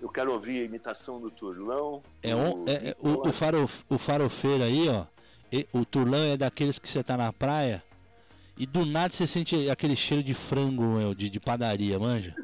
Eu 0.00 0.08
quero 0.10 0.32
ouvir 0.32 0.60
a 0.60 0.64
imitação 0.64 1.20
do 1.20 1.30
Turlão. 1.30 2.02
É, 2.22 2.32
do 2.32 2.38
on, 2.38 2.64
é, 2.66 2.90
é, 2.90 2.96
o, 3.00 3.28
o, 3.28 3.32
farof, 3.32 3.82
o 3.88 3.98
farofeiro 3.98 4.62
aí, 4.62 4.88
ó. 4.88 5.06
e- 5.50 5.66
o 5.72 5.84
turlão 5.84 6.22
é 6.22 6.36
daqueles 6.36 6.78
que 6.78 6.88
você 6.88 7.02
tá 7.02 7.16
na 7.16 7.32
praia 7.32 7.82
e 8.58 8.66
do 8.66 8.84
nada 8.84 9.12
você 9.12 9.26
sente 9.26 9.68
aquele 9.70 9.96
cheiro 9.96 10.22
de 10.22 10.34
frango, 10.34 10.82
meu, 10.82 11.14
de, 11.14 11.28
de 11.30 11.40
padaria, 11.40 11.98
manja? 11.98 12.34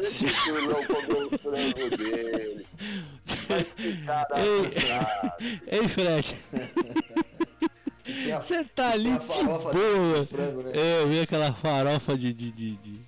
Esse 0.00 0.26
Turlão 0.44 0.84
comeu 0.86 1.26
o 1.26 1.38
frango 1.38 1.96
dele. 1.96 2.66
Vai 3.48 3.64
ficar 3.64 4.26
Ei, 4.36 5.78
ei 5.78 5.88
Fred. 5.88 6.36
Você 8.40 8.64
tá 8.64 8.90
ali 8.90 9.12
de 9.12 9.44
boa. 9.44 10.26
frango, 10.26 10.62
né? 10.62 10.72
É, 10.74 11.02
eu 11.02 11.08
vi 11.08 11.20
aquela 11.20 11.52
farofa 11.52 12.16
de, 12.16 12.32
de, 12.32 12.50
de, 12.50 12.76
de, 12.76 13.00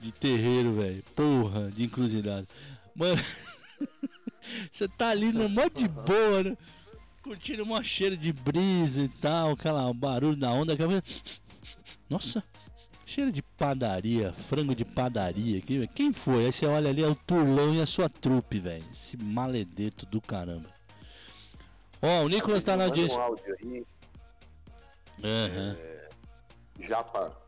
de 0.00 0.12
terreiro, 0.12 0.72
velho. 0.72 1.02
Porra, 1.14 1.70
de 1.70 1.84
encruzilhada. 1.84 2.46
Mano, 2.94 3.22
você 4.70 4.88
tá 4.88 5.10
ali 5.10 5.32
no 5.32 5.48
mó 5.48 5.68
de 5.68 5.88
boa, 5.88 6.42
né? 6.42 6.56
Curtindo 7.22 7.62
uma 7.62 7.82
cheiro 7.82 8.16
de 8.16 8.32
brisa 8.32 9.02
e 9.02 9.08
tal, 9.08 9.52
aquela 9.52 9.92
barulho 9.94 10.36
da 10.36 10.50
onda. 10.50 10.74
Aquela... 10.74 11.02
Nossa, 12.10 12.42
cheiro 13.06 13.30
de 13.30 13.42
padaria, 13.42 14.32
frango 14.32 14.74
de 14.74 14.84
padaria 14.84 15.58
aqui. 15.58 15.86
Quem 15.88 16.12
foi? 16.12 16.46
Aí 16.46 16.52
você 16.52 16.66
olha 16.66 16.90
ali, 16.90 17.02
é 17.02 17.08
o 17.08 17.14
Turlão 17.14 17.74
e 17.74 17.80
a 17.80 17.86
sua 17.86 18.08
trupe, 18.08 18.58
velho. 18.58 18.84
Esse 18.90 19.16
maledeto 19.16 20.06
do 20.06 20.20
caramba. 20.20 20.68
Ó, 22.00 22.24
o 22.24 22.28
Nicolas 22.28 22.62
tá 22.62 22.76
na 22.76 22.84
audiência. 22.84 23.18
um 23.18 23.22
áudio 23.22 23.56
aí. 23.62 23.86
Aham. 25.22 25.76
Japa. 26.80 27.44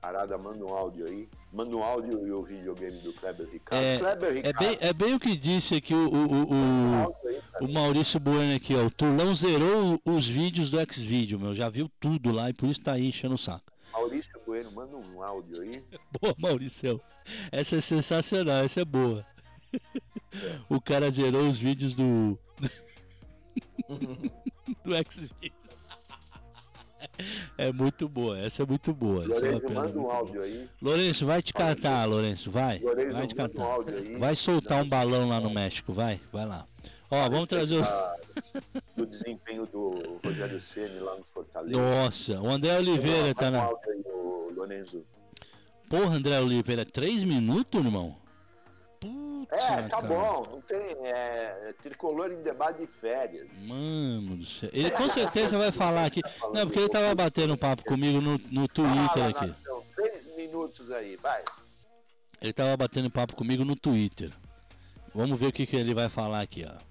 Parada, 0.00 0.38
manda 0.38 0.64
um 0.64 0.74
áudio 0.74 1.06
aí. 1.06 1.28
Manda 1.52 1.74
um 1.74 1.82
áudio 1.82 2.26
e 2.26 2.30
o 2.30 2.42
videogame 2.42 2.98
do 2.98 3.12
Kleber 3.12 3.48
Ricardo. 3.50 3.82
É, 3.82 3.98
Kleber 3.98 4.30
é, 4.30 4.32
Ricardo. 4.34 4.58
bem, 4.58 4.78
é 4.80 4.92
bem 4.92 5.14
o 5.14 5.20
que 5.20 5.36
disse 5.36 5.76
aqui 5.76 5.94
o, 5.94 6.08
o, 6.08 6.26
o, 6.26 6.54
o, 6.54 7.64
o 7.64 7.72
Maurício 7.72 8.20
Bueno 8.20 8.54
aqui, 8.54 8.74
ó. 8.74 8.84
O 8.84 8.90
Turlão 8.90 9.34
zerou 9.34 10.00
os 10.04 10.28
vídeos 10.28 10.70
do 10.70 10.78
Xvideo, 10.92 11.38
meu. 11.38 11.54
Já 11.54 11.68
viu 11.68 11.90
tudo 11.98 12.30
lá 12.30 12.50
e 12.50 12.52
por 12.52 12.68
isso 12.68 12.80
tá 12.80 12.92
aí 12.92 13.08
enchendo 13.08 13.34
o 13.34 13.38
saco. 13.38 13.72
Maurício 13.92 14.40
Bueno, 14.46 14.70
manda 14.72 14.96
um 14.96 15.22
áudio 15.22 15.60
aí. 15.60 15.84
Boa, 16.20 16.34
Maurício. 16.38 17.00
Essa 17.50 17.76
é 17.76 17.80
sensacional, 17.80 18.64
essa 18.64 18.80
é 18.80 18.84
boa. 18.84 19.24
O 20.68 20.80
cara 20.80 21.10
zerou 21.10 21.48
os 21.48 21.58
vídeos 21.58 21.94
do. 21.94 22.38
do 23.88 25.10
Xvideo. 25.10 25.52
É 27.56 27.72
muito 27.72 28.08
boa, 28.08 28.38
essa 28.38 28.62
é 28.62 28.66
muito 28.66 28.92
boa. 28.92 29.24
é 29.24 29.26
Lourenço, 29.26 29.72
manda 29.72 29.98
um 29.98 30.10
áudio 30.10 30.42
aí. 30.42 30.68
Lourenço, 30.80 31.26
vai 31.26 31.42
te 31.42 31.52
catar, 31.52 32.04
Lourenço, 32.06 32.50
vai. 32.50 32.78
Lourenço, 32.78 33.12
Vai 33.12 33.26
te 33.26 33.34
um 33.34 33.36
catar. 33.36 33.78
aí. 33.94 34.18
Vai 34.18 34.36
soltar 34.36 34.84
um 34.84 34.88
balão 34.88 35.28
lá 35.28 35.40
no 35.40 35.50
México, 35.50 35.92
vai, 35.92 36.20
vai 36.32 36.46
lá. 36.46 36.66
Ó, 37.10 37.28
vamos 37.28 37.48
trazer 37.48 37.80
o. 37.80 37.82
Do 38.96 39.06
desempenho 39.06 39.66
do 39.66 40.18
Rogério 40.24 40.60
Ceni 40.60 40.98
lá 41.00 41.16
no 41.16 41.24
Fortaleza. 41.24 41.80
Nossa, 41.80 42.40
o 42.40 42.50
André 42.50 42.76
Oliveira 42.76 43.34
tá 43.34 43.48
um 43.48 43.50
na. 43.50 43.70
Lorenzo. 44.54 45.04
Porra, 45.88 46.16
André 46.16 46.40
Oliveira, 46.40 46.84
três 46.84 47.24
minutos, 47.24 47.82
irmão? 47.82 48.16
É, 49.50 49.82
tá 49.82 49.88
cara. 49.88 50.06
bom. 50.06 50.42
Não 50.50 50.60
tem. 50.60 50.78
É, 51.06 51.74
tricolor 51.82 52.30
em 52.30 52.42
debate 52.42 52.80
de 52.80 52.86
férias. 52.86 53.48
Mano 53.62 54.36
do 54.36 54.44
céu. 54.44 54.68
Ele 54.72 54.90
com 54.90 55.08
certeza 55.08 55.58
vai 55.58 55.72
falar 55.72 56.04
aqui. 56.04 56.20
Não, 56.52 56.66
porque 56.66 56.80
ele 56.80 56.88
tava 56.88 57.14
batendo 57.14 57.56
papo 57.56 57.84
comigo 57.84 58.20
no, 58.20 58.38
no 58.50 58.68
Twitter 58.68 59.24
aqui. 59.24 59.52
Três 59.96 60.26
minutos 60.36 60.90
aí, 60.90 61.16
vai. 61.16 61.42
Ele 62.40 62.52
tava 62.52 62.76
batendo 62.76 63.10
papo 63.10 63.34
comigo 63.34 63.64
no 63.64 63.74
Twitter. 63.74 64.30
Vamos 65.14 65.38
ver 65.38 65.46
o 65.46 65.52
que, 65.52 65.66
que 65.66 65.76
ele 65.76 65.94
vai 65.94 66.08
falar 66.08 66.42
aqui, 66.42 66.66
ó. 66.68 66.87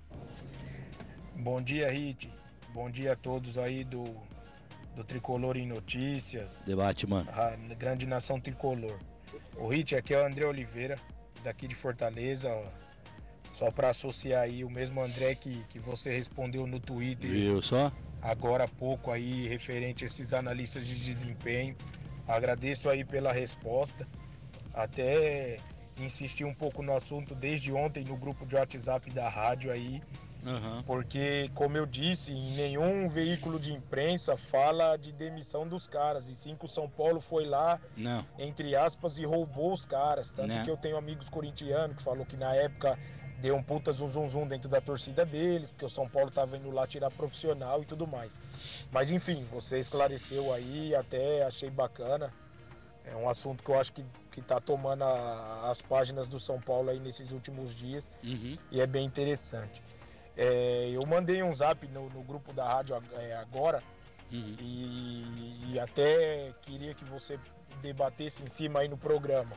Bom 1.37 1.61
dia, 1.61 1.89
Rit. 1.91 2.29
Bom 2.73 2.89
dia 2.89 3.13
a 3.13 3.15
todos 3.15 3.57
aí 3.57 3.83
do, 3.83 4.03
do 4.95 5.03
Tricolor 5.03 5.55
em 5.55 5.67
Notícias. 5.67 6.63
Debate, 6.65 7.07
mano. 7.07 7.29
A 7.31 7.55
grande 7.75 8.05
nação 8.05 8.39
tricolor. 8.39 8.97
O 9.55 9.67
Rit, 9.67 9.95
aqui 9.95 10.13
é 10.13 10.21
o 10.21 10.25
André 10.25 10.45
Oliveira, 10.45 10.97
daqui 11.43 11.67
de 11.67 11.75
Fortaleza. 11.75 12.49
ó. 12.49 12.65
Só 13.53 13.71
para 13.71 13.89
associar 13.89 14.43
aí 14.43 14.63
o 14.63 14.69
mesmo 14.69 15.01
André 15.01 15.35
que, 15.35 15.63
que 15.69 15.79
você 15.79 16.15
respondeu 16.15 16.67
no 16.67 16.79
Twitter. 16.79 17.29
Viu 17.29 17.61
só? 17.61 17.91
Agora 18.21 18.65
há 18.65 18.67
pouco 18.67 19.11
aí, 19.11 19.47
referente 19.47 20.03
a 20.03 20.07
esses 20.07 20.33
analistas 20.33 20.85
de 20.85 20.95
desempenho. 20.95 21.75
Agradeço 22.27 22.89
aí 22.89 23.03
pela 23.03 23.31
resposta. 23.31 24.07
Até 24.73 25.57
insisti 25.99 26.43
um 26.43 26.53
pouco 26.53 26.83
no 26.83 26.95
assunto 26.95 27.33
desde 27.33 27.71
ontem 27.71 28.03
no 28.03 28.15
grupo 28.17 28.45
de 28.45 28.55
WhatsApp 28.55 29.09
da 29.11 29.29
rádio 29.29 29.71
aí. 29.71 30.01
Aham. 30.47 30.81
Porque, 30.85 31.51
como 31.53 31.75
eu 31.77 31.85
disse, 31.85 32.31
em 32.31 32.51
nenhum 32.53 33.09
veículo 33.09 33.59
de 33.59 33.73
imprensa 33.73 34.37
fala 34.37 34.95
de 34.97 35.11
demissão 35.11 35.67
dos 35.67 35.87
caras. 35.87 36.29
E 36.29 36.35
sim 36.35 36.55
que 36.55 36.65
o 36.65 36.69
São 36.69 36.89
Paulo 36.89 37.19
foi 37.19 37.45
lá, 37.45 37.79
Não. 37.97 38.25
entre 38.39 38.75
aspas, 38.75 39.17
e 39.17 39.25
roubou 39.25 39.73
os 39.73 39.85
caras. 39.85 40.31
Tanto 40.31 40.47
Né. 40.47 40.63
que 40.63 40.71
eu 40.71 40.77
tenho 40.77 40.95
amigos 40.97 41.27
corintianos 41.29 41.97
que 41.97 42.01
falou 42.03 42.25
que 42.25 42.37
na 42.37 42.55
época 42.55 42.97
deu 43.37 43.55
um 43.55 43.61
puta 43.61 43.91
zum 43.91 44.09
zum 44.09 44.27
zum 44.29 44.47
dentro 44.47 44.69
da 44.69 44.79
torcida 44.81 45.25
deles, 45.25 45.69
porque 45.69 45.85
o 45.85 45.89
São 45.89 46.07
Paulo 46.07 46.31
tava 46.31 46.57
indo 46.57 46.71
lá 46.71 46.87
tirar 46.87 47.11
profissional 47.11 47.83
e 47.83 47.85
tudo 47.85 48.07
mais. 48.07 48.31
Mas 48.89 49.11
enfim, 49.11 49.45
você 49.51 49.77
esclareceu 49.79 50.51
aí, 50.53 50.95
até 50.95 51.43
achei 51.43 51.69
bacana. 51.69 52.33
É 53.05 53.15
um 53.15 53.29
assunto 53.29 53.63
que 53.63 53.69
eu 53.71 53.79
acho 53.79 53.93
que, 53.93 54.03
que 54.31 54.41
tá 54.41 54.59
tomando 54.59 55.03
a- 55.03 55.69
as 55.69 55.81
páginas 55.81 56.27
do 56.27 56.39
São 56.39 56.59
Paulo 56.59 56.89
aí 56.89 56.99
nesses 56.99 57.31
últimos 57.31 57.73
dias 57.75 58.09
Uhum. 58.23 58.57
e 58.71 58.81
é 58.81 58.87
bem 58.87 59.05
interessante. 59.05 59.81
É, 60.37 60.89
eu 60.93 61.05
mandei 61.07 61.41
um 61.41 61.53
zap 61.55 61.85
no, 61.87 62.09
no 62.09 62.21
grupo 62.23 62.53
da 62.53 62.65
rádio 62.65 63.01
é, 63.13 63.35
agora 63.35 63.81
Uhum. 64.31 64.55
e, 64.59 65.71
e 65.73 65.79
até 65.79 66.53
queria 66.63 66.93
que 66.93 67.05
você 67.05 67.39
debatesse 67.81 68.43
em 68.43 68.47
cima 68.49 68.79
aí 68.81 68.87
no 68.87 68.97
programa. 68.97 69.55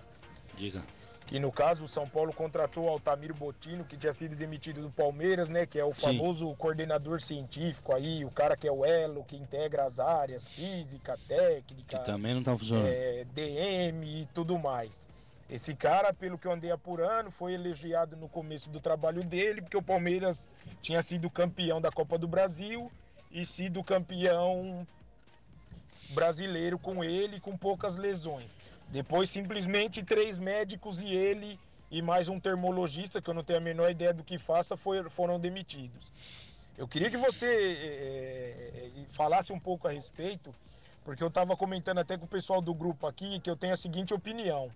Diga. 0.56 0.84
Que 1.26 1.38
no 1.38 1.50
caso 1.52 1.84
o 1.84 1.88
São 1.88 2.08
Paulo 2.08 2.32
contratou 2.32 2.84
o 2.84 2.88
Altamiro 2.88 3.34
Botino, 3.34 3.84
que 3.84 3.96
tinha 3.96 4.12
sido 4.12 4.34
demitido 4.34 4.80
do 4.82 4.90
Palmeiras, 4.90 5.48
né? 5.48 5.64
Que 5.66 5.78
é 5.78 5.84
o 5.84 5.92
Sim. 5.94 6.00
famoso 6.18 6.52
coordenador 6.56 7.20
científico 7.20 7.94
aí, 7.94 8.24
o 8.24 8.30
cara 8.30 8.56
que 8.56 8.66
é 8.66 8.72
o 8.72 8.84
elo, 8.84 9.24
que 9.24 9.36
integra 9.36 9.84
as 9.84 10.00
áreas, 10.00 10.48
física, 10.48 11.16
técnica, 11.28 11.98
Que 11.98 12.04
também 12.04 12.34
não 12.34 12.42
tá 12.42 12.56
funcionando. 12.56 12.88
é, 12.88 13.24
DM 13.32 14.22
e 14.22 14.26
tudo 14.34 14.58
mais. 14.58 15.08
Esse 15.50 15.74
cara, 15.74 16.14
pelo 16.14 16.38
que 16.38 16.46
eu 16.46 16.52
andei 16.52 16.70
apurando, 16.70 17.28
foi 17.28 17.54
elogiado 17.54 18.16
no 18.16 18.28
começo 18.28 18.70
do 18.70 18.80
trabalho 18.80 19.24
dele, 19.24 19.60
porque 19.60 19.76
o 19.76 19.82
Palmeiras 19.82 20.48
tinha 20.80 21.02
sido 21.02 21.28
campeão 21.28 21.80
da 21.80 21.90
Copa 21.90 22.16
do 22.16 22.28
Brasil 22.28 22.90
e 23.32 23.44
sido 23.44 23.82
campeão 23.82 24.86
brasileiro 26.10 26.78
com 26.78 27.02
ele, 27.02 27.40
com 27.40 27.56
poucas 27.56 27.96
lesões. 27.96 28.60
Depois, 28.90 29.28
simplesmente, 29.28 30.04
três 30.04 30.38
médicos 30.38 31.00
e 31.00 31.12
ele 31.12 31.58
e 31.90 32.00
mais 32.00 32.28
um 32.28 32.38
termologista, 32.38 33.20
que 33.20 33.28
eu 33.28 33.34
não 33.34 33.42
tenho 33.42 33.58
a 33.58 33.62
menor 33.62 33.90
ideia 33.90 34.14
do 34.14 34.22
que 34.22 34.38
faça, 34.38 34.76
foram 34.76 35.40
demitidos. 35.40 36.12
Eu 36.78 36.86
queria 36.86 37.10
que 37.10 37.16
você 37.16 37.46
eh, 37.46 38.90
falasse 39.08 39.52
um 39.52 39.58
pouco 39.58 39.88
a 39.88 39.90
respeito, 39.90 40.54
porque 41.04 41.24
eu 41.24 41.28
estava 41.28 41.56
comentando 41.56 41.98
até 41.98 42.16
com 42.16 42.24
o 42.24 42.28
pessoal 42.28 42.60
do 42.60 42.72
grupo 42.72 43.08
aqui 43.08 43.40
que 43.40 43.50
eu 43.50 43.56
tenho 43.56 43.74
a 43.74 43.76
seguinte 43.76 44.14
opinião. 44.14 44.70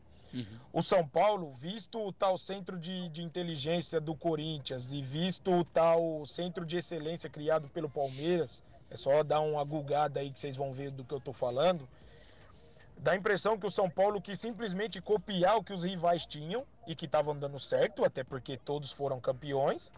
O 0.73 0.83
São 0.83 1.07
Paulo, 1.07 1.53
visto 1.55 2.05
o 2.05 2.13
tal 2.13 2.37
centro 2.37 2.79
de, 2.79 3.09
de 3.11 3.23
inteligência 3.23 4.01
do 4.01 4.15
Corinthians 4.15 4.91
e 4.93 5.01
visto 5.01 5.53
o 5.53 5.65
tal 5.65 6.27
centro 6.27 6.67
de 6.67 6.79
excelência 6.79 7.31
criado 7.31 7.69
pelo 7.69 7.89
Palmeiras, 7.89 8.63
é 8.91 8.97
só 8.97 9.23
dar 9.23 9.41
uma 9.41 9.63
gulgada 9.65 10.21
aí 10.21 10.31
que 10.31 10.41
vocês 10.41 10.57
vão 10.57 10.73
ver 10.73 10.91
do 10.91 11.05
que 11.05 11.15
eu 11.15 11.21
tô 11.21 11.33
falando. 11.33 11.89
Dá 12.99 13.13
a 13.13 13.17
impressão 13.17 13.59
que 13.59 13.67
o 13.67 13.71
São 13.71 13.89
Paulo 13.91 14.21
quis 14.21 14.39
simplesmente 14.41 15.01
copiar 15.01 15.57
o 15.57 15.65
que 15.65 15.73
os 15.73 15.83
rivais 15.83 16.25
tinham 16.27 16.65
e 16.87 16.95
que 16.95 17.07
estavam 17.07 17.37
dando 17.37 17.59
certo, 17.59 18.05
até 18.05 18.25
porque 18.25 18.57
todos 18.57 18.93
foram 18.93 19.21
campeões. 19.21 19.93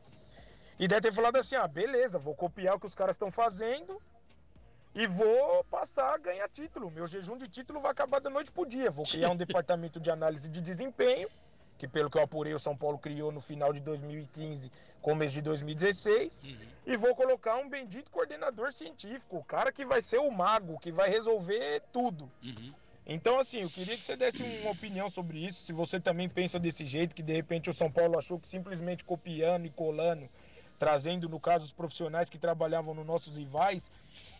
E 0.78 0.86
deve 0.88 1.02
ter 1.02 1.12
falado 1.14 1.36
assim: 1.36 1.56
ah, 1.56 1.68
beleza, 1.68 2.18
vou 2.18 2.34
copiar 2.34 2.76
o 2.76 2.80
que 2.80 2.86
os 2.86 2.94
caras 2.94 3.14
estão 3.14 3.30
fazendo 3.30 4.00
e 4.96 5.06
vou 5.06 5.62
passar 5.64 6.14
a 6.14 6.18
ganhar 6.18 6.48
título. 6.48 6.90
Meu 6.90 7.06
jejum 7.06 7.36
de 7.36 7.46
título 7.46 7.80
vai 7.80 7.90
acabar 7.90 8.18
da 8.18 8.30
noite 8.30 8.50
pro 8.50 8.64
dia. 8.64 8.90
Vou 8.90 9.04
criar 9.04 9.30
um 9.30 9.36
departamento 9.44 10.00
de 10.00 10.10
análise 10.10 10.48
de 10.48 10.62
desempenho, 10.62 11.28
que 11.76 11.86
pelo 11.86 12.10
que 12.10 12.16
eu 12.16 12.22
apurei, 12.22 12.54
o 12.54 12.58
São 12.58 12.74
Paulo 12.74 12.98
criou 12.98 13.30
no 13.30 13.42
final 13.42 13.74
de 13.74 13.80
2015, 13.80 14.72
começo 15.02 15.34
de 15.34 15.42
2016, 15.42 16.40
uhum. 16.42 16.56
e 16.86 16.96
vou 16.96 17.14
colocar 17.14 17.56
um 17.56 17.68
bendito 17.68 18.10
coordenador 18.10 18.72
científico, 18.72 19.36
o 19.36 19.44
cara 19.44 19.70
que 19.70 19.84
vai 19.84 20.00
ser 20.00 20.18
o 20.18 20.30
mago, 20.30 20.80
que 20.80 20.90
vai 20.90 21.10
resolver 21.10 21.82
tudo. 21.92 22.32
Uhum. 22.42 22.72
Então, 23.06 23.38
assim, 23.38 23.60
eu 23.60 23.70
queria 23.70 23.98
que 23.98 24.02
você 24.02 24.16
desse 24.16 24.42
uma 24.42 24.70
opinião 24.72 25.08
sobre 25.10 25.38
isso. 25.38 25.60
Se 25.60 25.72
você 25.72 26.00
também 26.00 26.28
pensa 26.28 26.58
desse 26.58 26.84
jeito, 26.84 27.14
que 27.14 27.22
de 27.22 27.34
repente 27.34 27.70
o 27.70 27.74
São 27.74 27.88
Paulo 27.88 28.18
achou 28.18 28.40
que 28.40 28.48
simplesmente 28.48 29.04
copiando 29.04 29.66
e 29.66 29.70
colando, 29.70 30.28
trazendo, 30.76 31.28
no 31.28 31.38
caso, 31.38 31.66
os 31.66 31.72
profissionais 31.72 32.28
que 32.28 32.38
trabalhavam 32.38 32.94
nos 32.94 33.06
nossos 33.06 33.36
rivais, 33.36 33.90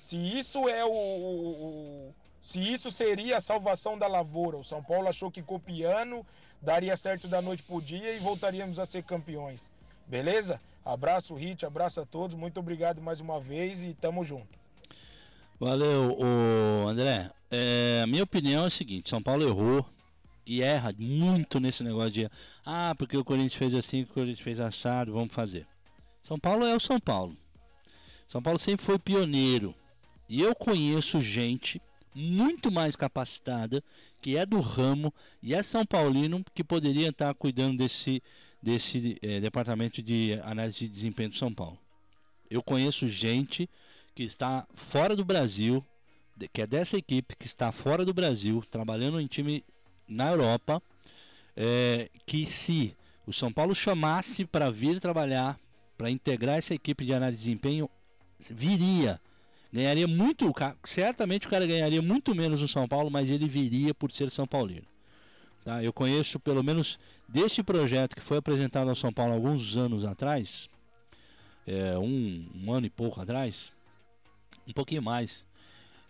se 0.07 0.17
isso 0.17 0.69
é 0.69 0.85
o, 0.85 0.89
o, 0.89 2.15
se 2.41 2.61
isso 2.61 2.93
seria 2.93 3.39
a 3.39 3.41
salvação 3.41 3.99
da 3.99 4.07
lavoura. 4.07 4.57
O 4.57 4.63
São 4.63 4.81
Paulo 4.81 5.09
achou 5.09 5.33
que 5.33 5.43
copiando 5.43 6.25
daria 6.63 6.97
certo 6.97 7.27
da 7.27 7.43
noite 7.43 7.65
pro 7.65 7.83
dia 7.83 8.15
e 8.15 8.21
voltaríamos 8.21 8.79
a 8.79 8.87
ser 8.87 9.03
campeões. 9.03 9.69
Beleza? 10.07 10.61
Abraço, 10.85 11.35
Hit, 11.35 11.67
abraço 11.67 12.01
a 12.01 12.07
todos. 12.07 12.37
Muito 12.37 12.61
obrigado 12.61 13.03
mais 13.03 13.21
uma 13.21 13.41
vez 13.41 13.83
e 13.83 13.95
tamo 13.95 14.23
junto. 14.23 14.57
Valeu, 15.59 16.17
André. 16.87 17.29
É, 17.51 18.03
a 18.05 18.07
minha 18.07 18.23
opinião 18.23 18.63
é 18.63 18.67
a 18.69 18.71
seguinte: 18.71 19.11
São 19.11 19.21
Paulo 19.21 19.43
errou 19.43 19.85
e 20.47 20.63
erra 20.63 20.95
muito 20.97 21.59
nesse 21.59 21.83
negócio 21.83 22.13
de 22.13 22.31
ah, 22.65 22.95
porque 22.97 23.17
o 23.17 23.25
Corinthians 23.25 23.55
fez 23.55 23.75
assim, 23.75 24.03
o 24.03 24.07
Corinthians 24.07 24.39
fez 24.39 24.61
assado, 24.61 25.13
vamos 25.13 25.35
fazer. 25.35 25.67
São 26.23 26.39
Paulo 26.39 26.65
é 26.65 26.77
o 26.77 26.81
São 26.81 27.01
Paulo. 27.01 27.37
São 28.29 28.41
Paulo 28.41 28.59
sempre 28.59 28.87
foi 28.87 29.01
pioneiro. 29.01 29.75
E 30.29 30.41
eu 30.41 30.55
conheço 30.55 31.21
gente 31.21 31.81
muito 32.15 32.71
mais 32.71 32.97
capacitada, 32.97 33.85
que 34.23 34.37
é 34.37 34.47
do 34.47 34.59
ramo 34.61 35.13
e 35.43 35.55
é 35.55 35.63
São 35.63 35.85
Paulino, 35.85 36.43
que 36.55 36.65
poderia 36.65 37.11
estar 37.11 37.35
cuidando 37.35 37.77
desse, 37.77 38.23
desse 38.63 39.19
é, 39.21 39.39
departamento 39.39 40.03
de 40.03 40.41
análise 40.43 40.79
de 40.79 40.89
desempenho 40.89 41.29
de 41.29 41.39
São 41.39 41.53
Paulo. 41.53 41.79
Eu 42.51 42.63
conheço 42.63 43.07
gente 43.07 43.69
que 44.15 44.23
está 44.23 44.67
fora 44.73 45.15
do 45.15 45.25
Brasil, 45.25 45.85
que 46.53 46.63
é 46.63 46.67
dessa 46.67 46.97
equipe 46.97 47.37
que 47.37 47.47
está 47.47 47.71
fora 47.71 48.05
do 48.05 48.15
Brasil, 48.15 48.65
trabalhando 48.71 49.21
em 49.21 49.27
time 49.27 49.63
na 50.09 50.31
Europa, 50.31 50.83
é, 51.55 52.09
que 52.25 52.47
se 52.47 52.97
o 53.27 53.33
São 53.33 53.53
Paulo 53.53 53.75
chamasse 53.75 54.45
para 54.45 54.71
vir 54.71 55.01
trabalhar, 55.01 55.59
para 55.99 56.11
integrar 56.11 56.57
essa 56.57 56.75
equipe 56.75 57.05
de 57.05 57.13
análise 57.13 57.43
de 57.43 57.45
desempenho, 57.45 57.91
viria. 58.39 59.21
Ganharia 59.73 60.07
muito, 60.07 60.53
certamente 60.85 61.47
o 61.47 61.51
cara 61.51 61.67
ganharia 61.67 62.01
muito 62.01 62.35
menos 62.35 62.63
no 62.63 62.69
São 62.69 62.87
Paulo, 62.87 63.11
mas 63.11 63.29
ele 63.31 63.49
viria 63.49 63.93
por 63.93 64.11
ser 64.11 64.31
São 64.31 64.47
Paulino. 64.47 64.87
Tá? 65.65 65.83
Eu 65.83 65.93
conheço 65.93 66.39
pelo 66.39 66.63
menos 66.63 66.99
deste 67.29 67.63
projeto 67.63 68.15
que 68.15 68.23
foi 68.23 68.39
apresentado 68.39 68.89
ao 68.89 68.95
São 68.95 69.13
Paulo 69.13 69.33
alguns 69.33 69.77
anos 69.77 70.05
atrás, 70.05 70.71
é, 71.67 71.99
um, 71.99 72.49
um 72.55 72.73
ano 72.73 72.87
e 72.87 72.91
pouco 72.91 73.21
atrás, 73.21 73.73
um 74.67 74.73
pouquinho 74.73 75.03
mais. 75.03 75.45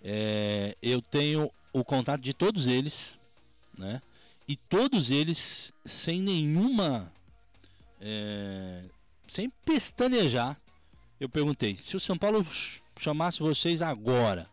É, 0.04 0.76
eu 0.82 1.00
tenho 1.00 1.50
o 1.72 1.84
contato 1.84 2.20
de 2.20 2.34
todos 2.34 2.66
eles, 2.66 3.18
né? 3.76 4.00
E 4.48 4.56
todos 4.56 5.10
eles 5.10 5.72
sem 5.84 6.20
nenhuma. 6.20 7.12
É, 8.00 8.84
sem 9.26 9.50
pestanejar. 9.64 10.60
Eu 11.18 11.28
perguntei: 11.28 11.76
se 11.76 11.96
o 11.96 12.00
São 12.00 12.16
Paulo 12.16 12.46
chamasse 12.98 13.40
vocês 13.40 13.82
agora 13.82 14.48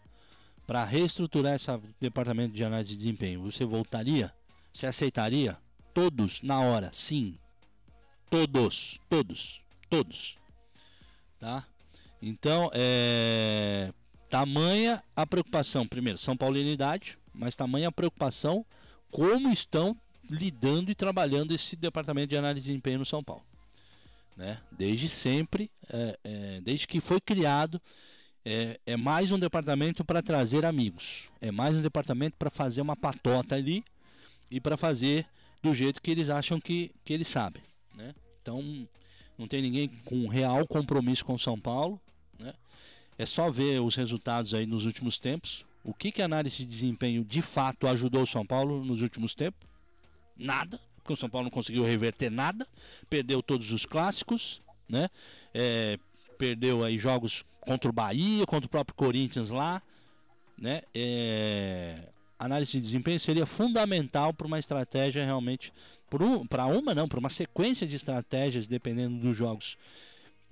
para 0.66 0.84
reestruturar 0.84 1.56
esse 1.56 1.68
departamento 2.00 2.54
de 2.54 2.64
análise 2.64 2.90
de 2.90 2.98
desempenho, 2.98 3.42
você 3.42 3.66
voltaria? 3.66 4.34
Você 4.74 4.86
aceitaria? 4.86 5.58
Todos 5.94 6.42
na 6.42 6.60
hora, 6.60 6.90
sim. 6.94 7.38
Todos, 8.30 9.00
todos, 9.10 9.62
todos. 9.90 10.38
Tá? 11.40 11.66
Então, 12.22 12.72
é, 12.74 13.94
tamanha 14.30 15.04
a 15.16 15.28
preocupação, 15.28 15.86
primeiro, 15.86 16.18
São 16.18 16.36
Paulinidade, 16.36 17.18
mas 17.34 17.56
tamanha 17.56 17.90
a 17.90 17.92
preocupação 17.92 18.66
como 19.12 19.52
estão 19.52 19.96
lidando 20.30 20.90
e 20.90 20.96
trabalhando 20.96 21.54
esse 21.54 21.76
departamento 21.76 22.30
de 22.30 22.38
análise 22.38 22.66
de 22.66 22.72
desempenho 22.72 23.00
no 23.00 23.06
São 23.06 23.24
Paulo. 23.24 23.44
Né? 24.36 24.60
Desde 24.72 25.08
sempre, 25.08 25.70
é, 25.90 26.20
é, 26.24 26.62
desde 26.62 26.88
que 26.88 27.00
foi 27.00 27.22
criado, 27.22 27.80
é, 28.46 28.80
é 28.86 28.98
mais 28.98 29.32
um 29.32 29.40
departamento 29.40 30.04
para 30.04 30.22
trazer 30.22 30.66
amigos, 30.66 31.30
é 31.42 31.52
mais 31.52 31.76
um 31.76 31.82
departamento 31.82 32.36
para 32.38 32.50
fazer 32.50 32.82
uma 32.82 32.96
patota 32.96 33.56
ali 33.56 33.84
e 34.52 34.60
para 34.60 34.78
fazer 34.78 35.26
do 35.62 35.74
jeito 35.74 36.02
que 36.02 36.12
eles 36.12 36.30
acham 36.30 36.60
que, 36.60 36.92
que 37.04 37.14
eles 37.14 37.28
sabem. 37.28 37.64
Né? 37.96 38.14
Então, 38.42 38.88
não 39.38 39.48
tem 39.48 39.62
ninguém 39.62 39.88
com 40.06 40.28
real 40.28 40.68
compromisso 40.68 41.24
com 41.24 41.38
São 41.38 41.60
Paulo, 41.60 42.00
é 43.18 43.26
só 43.26 43.50
ver 43.50 43.80
os 43.80 43.96
resultados 43.96 44.54
aí 44.54 44.66
nos 44.66 44.86
últimos 44.86 45.18
tempos. 45.18 45.66
O 45.84 45.94
que, 45.94 46.12
que 46.12 46.22
a 46.22 46.26
análise 46.26 46.58
de 46.58 46.66
desempenho 46.66 47.24
de 47.24 47.42
fato 47.42 47.88
ajudou 47.88 48.24
o 48.24 48.28
São 48.28 48.46
Paulo 48.46 48.84
nos 48.84 49.02
últimos 49.02 49.36
tempos? 49.36 49.68
Nada, 50.36 50.80
porque 50.96 51.14
o 51.14 51.16
São 51.16 51.30
Paulo 51.30 51.46
não 51.46 51.52
conseguiu 51.52 51.84
reverter 51.84 52.32
nada, 52.32 52.68
perdeu 53.10 53.44
todos 53.44 53.72
os 53.72 53.86
clássicos, 53.86 54.62
né? 54.90 55.10
É, 55.54 56.00
perdeu 56.34 56.84
aí 56.84 56.98
jogos 56.98 57.46
contra 57.62 57.90
o 57.90 57.94
Bahia, 57.94 58.46
contra 58.46 58.68
o 58.68 58.70
próprio 58.70 58.96
Corinthians 58.96 59.50
lá, 59.50 59.82
né? 60.58 60.82
É, 60.94 62.10
análise 62.38 62.74
de 62.74 62.82
desempenho 62.82 63.20
seria 63.20 63.46
fundamental 63.46 64.34
para 64.34 64.48
uma 64.48 64.60
estratégia 64.60 65.24
realmente, 65.24 65.74
para 66.10 66.24
um, 66.24 66.46
uma 66.78 66.94
não, 66.94 67.08
para 67.08 67.20
uma 67.20 67.30
sequência 67.30 67.88
de 67.88 67.96
estratégias 67.96 68.68
dependendo 68.68 69.18
dos 69.18 69.36
jogos 69.36 69.78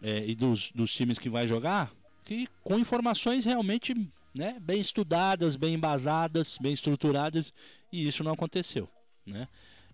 é, 0.02 0.26
e 0.26 0.36
dos, 0.36 0.72
dos 0.72 0.94
times 0.94 1.20
que 1.20 1.30
vai 1.30 1.48
jogar, 1.48 1.92
que 2.24 2.48
com 2.64 2.80
informações 2.80 3.46
realmente 3.46 3.94
né, 4.34 4.58
bem 4.62 4.80
estudadas, 4.80 5.56
bem 5.56 5.74
embasadas, 5.74 6.58
bem 6.62 6.74
estruturadas, 6.74 7.54
e 7.92 8.08
isso 8.08 8.24
não 8.24 8.34
aconteceu. 8.34 8.88
Né? 9.26 9.48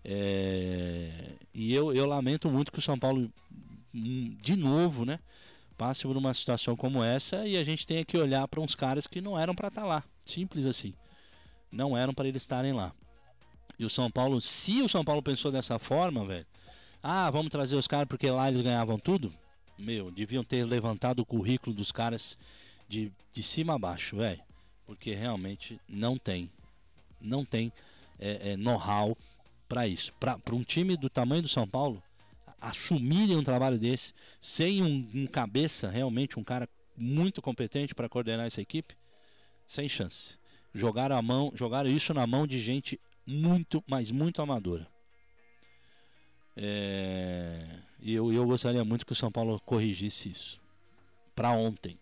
É, 0.04 1.10
e 1.52 1.74
eu, 1.74 1.92
eu 1.92 2.06
lamento 2.06 2.48
muito 2.48 2.70
que 2.70 2.78
o 2.78 2.82
São 2.82 2.98
Paulo, 2.98 3.30
hum, 3.94 4.36
de 4.40 4.56
novo, 4.56 5.04
né, 5.04 5.18
passe 5.78 6.02
por 6.02 6.16
uma 6.16 6.34
situação 6.34 6.76
como 6.76 7.02
essa 7.04 7.46
e 7.46 7.56
a 7.56 7.62
gente 7.62 7.86
tenha 7.86 8.04
que 8.04 8.18
olhar 8.18 8.46
para 8.48 8.60
uns 8.60 8.74
caras 8.74 9.06
que 9.06 9.20
não 9.20 9.38
eram 9.38 9.54
para 9.54 9.68
estar 9.68 9.82
tá 9.82 9.86
lá. 9.86 10.04
Simples 10.24 10.66
assim. 10.66 10.92
Não 11.70 11.96
eram 11.96 12.12
para 12.12 12.26
eles 12.26 12.42
estarem 12.42 12.72
lá. 12.72 12.92
E 13.78 13.84
o 13.84 13.90
São 13.90 14.10
Paulo, 14.10 14.40
se 14.40 14.82
o 14.82 14.88
São 14.88 15.04
Paulo 15.04 15.22
pensou 15.22 15.52
dessa 15.52 15.78
forma, 15.78 16.24
velho, 16.26 16.46
ah, 17.00 17.30
vamos 17.30 17.50
trazer 17.50 17.76
os 17.76 17.86
caras 17.86 18.08
porque 18.08 18.28
lá 18.28 18.48
eles 18.48 18.60
ganhavam 18.60 18.98
tudo, 18.98 19.32
meu, 19.78 20.10
deviam 20.10 20.42
ter 20.42 20.64
levantado 20.64 21.20
o 21.20 21.26
currículo 21.26 21.74
dos 21.74 21.92
caras 21.92 22.36
de, 22.88 23.12
de 23.32 23.42
cima 23.42 23.74
a 23.74 23.78
baixo, 23.78 24.16
velho. 24.16 24.40
Porque 24.84 25.14
realmente 25.14 25.80
não 25.88 26.18
tem. 26.18 26.50
Não 27.20 27.44
tem 27.44 27.72
é, 28.18 28.52
é, 28.52 28.56
know-how 28.56 29.16
para 29.68 29.86
isso. 29.86 30.12
Para 30.14 30.38
um 30.52 30.64
time 30.64 30.96
do 30.96 31.08
tamanho 31.08 31.42
do 31.42 31.48
São 31.48 31.68
Paulo, 31.68 32.02
assumirem 32.60 33.36
um 33.36 33.42
trabalho 33.42 33.78
desse, 33.78 34.12
sem 34.40 34.82
um, 34.82 35.08
um 35.14 35.26
cabeça, 35.26 35.88
realmente 35.88 36.38
um 36.38 36.44
cara 36.44 36.68
muito 36.96 37.40
competente 37.40 37.94
para 37.94 38.08
coordenar 38.08 38.46
essa 38.46 38.60
equipe, 38.60 38.96
sem 39.66 39.88
chance. 39.88 40.38
Jogaram 40.74 41.16
a 41.16 41.22
mão, 41.22 41.52
jogaram 41.54 41.88
isso 41.88 42.12
na 42.12 42.26
mão 42.26 42.46
de 42.46 42.60
gente 42.60 43.00
muito, 43.26 43.82
mas 43.86 44.10
muito 44.10 44.42
amadora. 44.42 44.86
É... 46.56 47.80
E 48.00 48.14
eu, 48.14 48.32
eu 48.32 48.44
gostaria 48.46 48.84
muito 48.84 49.06
que 49.06 49.12
o 49.12 49.16
São 49.16 49.30
Paulo 49.30 49.60
corrigisse 49.60 50.30
isso. 50.30 50.60
Para 51.34 51.52
ontem. 51.52 51.98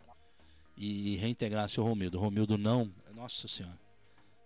E 0.77 1.17
reintegrasse 1.17 1.81
o 1.81 1.85
Romildo. 1.85 2.19
Romildo 2.19 2.57
não. 2.57 2.93
Nossa 3.15 3.49
Senhora. 3.49 3.79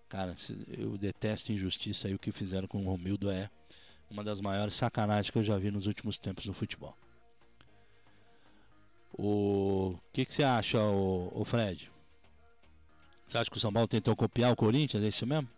Cara, 0.09 0.35
eu 0.77 0.97
detesto 0.97 1.53
injustiça 1.53 2.09
e 2.09 2.15
o 2.15 2.19
que 2.19 2.33
fizeram 2.33 2.67
com 2.67 2.83
o 2.83 2.85
Romildo 2.85 3.31
é 3.31 3.49
uma 4.11 4.25
das 4.25 4.41
maiores 4.41 4.75
sacanagens 4.75 5.31
que 5.31 5.39
eu 5.39 5.43
já 5.43 5.57
vi 5.57 5.71
nos 5.71 5.87
últimos 5.87 6.19
tempos 6.19 6.47
no 6.47 6.53
futebol. 6.53 6.95
O 9.13 9.97
que, 10.13 10.25
que 10.25 10.33
você 10.33 10.43
acha, 10.43 10.81
o, 10.81 11.31
o 11.35 11.45
Fred? 11.45 11.91
Você 13.27 13.39
acha 13.39 13.51
que 13.51 13.57
o 13.57 13.61
São 13.61 13.73
Paulo 13.73 13.87
tentou 13.87 14.17
copiar 14.17 14.53
o 14.53 14.57
Corinthians? 14.57 15.05
É 15.05 15.09
isso 15.09 15.27
mesmo? 15.27 15.49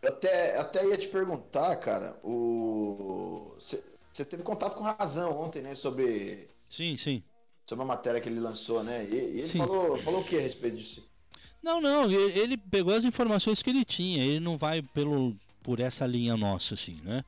Eu 0.00 0.10
até, 0.10 0.56
até 0.56 0.86
ia 0.86 0.96
te 0.96 1.08
perguntar, 1.08 1.76
cara, 1.76 2.18
o. 2.22 3.54
Você 3.58 4.24
teve 4.24 4.42
contato 4.42 4.76
com 4.76 4.84
razão 4.84 5.38
ontem, 5.38 5.60
né? 5.60 5.74
Sobre. 5.74 6.48
Sim, 6.68 6.96
sim. 6.96 7.22
Sobre 7.66 7.84
a 7.84 7.88
matéria 7.88 8.20
que 8.20 8.28
ele 8.28 8.40
lançou, 8.40 8.82
né? 8.82 9.04
E, 9.04 9.14
e 9.14 9.16
ele 9.16 9.46
sim. 9.46 9.58
falou, 9.58 9.98
falou 9.98 10.20
o 10.20 10.24
que 10.24 10.36
a 10.36 10.40
respeito 10.40 10.76
disso? 10.76 11.06
Não, 11.62 11.80
não, 11.80 12.04
ele, 12.04 12.38
ele 12.38 12.56
pegou 12.56 12.94
as 12.94 13.04
informações 13.04 13.62
que 13.62 13.68
ele 13.68 13.84
tinha, 13.84 14.24
ele 14.24 14.40
não 14.40 14.56
vai 14.56 14.80
pelo, 14.80 15.36
por 15.68 15.80
essa 15.80 16.06
linha 16.06 16.34
nossa, 16.34 16.72
assim, 16.72 16.98
né? 17.04 17.22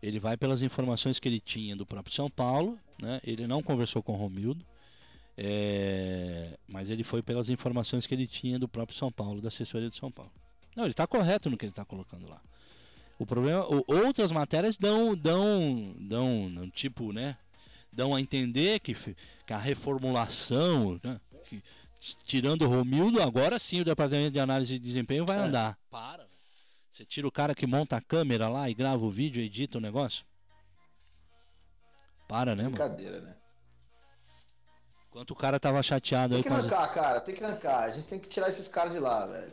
Ele 0.00 0.20
vai 0.20 0.36
pelas 0.36 0.62
informações 0.62 1.18
que 1.18 1.28
ele 1.28 1.40
tinha 1.40 1.74
do 1.74 1.84
próprio 1.84 2.14
São 2.14 2.30
Paulo, 2.30 2.78
né? 3.02 3.20
Ele 3.26 3.48
não 3.48 3.64
conversou 3.64 4.00
com 4.00 4.12
o 4.12 4.16
Romildo, 4.16 4.64
é, 5.36 6.56
mas 6.68 6.88
ele 6.88 7.02
foi 7.02 7.20
pelas 7.20 7.48
informações 7.48 8.06
que 8.06 8.14
ele 8.14 8.28
tinha 8.28 8.60
do 8.60 8.68
próprio 8.68 8.96
São 8.96 9.10
Paulo, 9.10 9.40
da 9.40 9.48
assessoria 9.48 9.88
do 9.88 9.96
São 9.96 10.08
Paulo. 10.08 10.30
Não, 10.76 10.84
ele 10.84 10.92
está 10.92 11.04
correto 11.04 11.50
no 11.50 11.56
que 11.56 11.64
ele 11.64 11.72
está 11.72 11.84
colocando 11.84 12.28
lá. 12.28 12.40
O 13.18 13.26
problema, 13.26 13.66
outras 13.88 14.30
matérias 14.30 14.78
dão, 14.78 15.16
dão, 15.16 15.92
dão, 15.98 16.70
tipo, 16.70 17.12
né? 17.12 17.36
Dão 17.92 18.14
a 18.14 18.20
entender 18.20 18.78
que, 18.78 18.94
que 18.94 19.52
a 19.52 19.58
reformulação, 19.58 21.00
né? 21.02 21.20
que, 21.48 21.60
tirando 22.24 22.62
o 22.62 22.68
Romildo, 22.68 23.20
agora 23.20 23.58
sim 23.58 23.80
o 23.80 23.84
departamento 23.84 24.30
de 24.30 24.38
análise 24.38 24.74
de 24.74 24.78
desempenho 24.78 25.26
vai 25.26 25.38
é. 25.38 25.40
andar. 25.40 25.76
Para. 25.90 26.29
Você 27.00 27.06
tira 27.06 27.26
o 27.26 27.32
cara 27.32 27.54
que 27.54 27.66
monta 27.66 27.96
a 27.96 28.00
câmera 28.00 28.46
lá 28.46 28.68
e 28.68 28.74
grava 28.74 29.02
o 29.02 29.08
vídeo, 29.08 29.42
edita 29.42 29.78
o 29.78 29.80
negócio? 29.80 30.22
Para, 32.28 32.54
né, 32.54 32.64
mano? 32.64 32.76
Brincadeira, 32.76 33.22
né? 33.22 33.36
Enquanto 35.08 35.30
o 35.30 35.34
cara 35.34 35.58
tava 35.58 35.82
chateado 35.82 36.36
aí. 36.36 36.42
Tem 36.42 36.52
que 36.52 36.58
arrancar, 36.58 36.84
as... 36.84 36.94
cara, 36.94 37.20
tem 37.22 37.34
que 37.34 37.42
arrancar. 37.42 37.84
A 37.84 37.90
gente 37.90 38.06
tem 38.06 38.18
que 38.18 38.28
tirar 38.28 38.50
esses 38.50 38.68
caras 38.68 38.92
de 38.92 38.98
lá, 38.98 39.24
velho. 39.24 39.50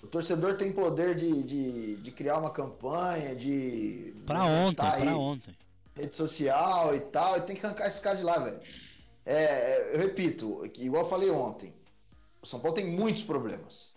O 0.00 0.06
torcedor 0.06 0.56
tem 0.56 0.72
poder 0.72 1.16
de, 1.16 1.42
de, 1.42 1.96
de 1.96 2.10
criar 2.12 2.38
uma 2.38 2.50
campanha, 2.50 3.34
de. 3.34 4.14
Pra 4.24 4.44
ontem, 4.44 4.76
tá 4.76 4.92
pra 4.92 5.16
ontem. 5.16 5.56
Rede 5.96 6.14
social 6.14 6.94
e 6.94 7.00
tal, 7.00 7.38
e 7.38 7.40
tem 7.40 7.56
que 7.56 7.66
arrancar 7.66 7.88
esses 7.88 8.00
caras 8.00 8.20
de 8.20 8.24
lá, 8.24 8.38
velho. 8.38 8.60
É, 9.24 9.34
é, 9.34 9.94
eu 9.96 9.98
repito, 9.98 10.62
igual 10.78 11.02
eu 11.02 11.08
falei 11.08 11.28
ontem, 11.28 11.74
o 12.40 12.46
São 12.46 12.60
Paulo 12.60 12.76
tem 12.76 12.86
muitos 12.86 13.24
problemas. 13.24 13.96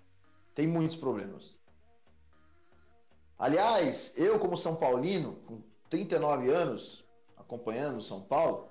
Tem 0.56 0.68
muitos 0.68 0.98
problemas. 0.98 1.59
Aliás, 3.40 4.16
eu, 4.18 4.38
como 4.38 4.58
São 4.58 4.76
Paulino, 4.76 5.36
com 5.48 5.62
39 5.90 6.52
anos, 6.52 7.06
acompanhando 7.38 8.02
São 8.02 8.22
Paulo, 8.22 8.70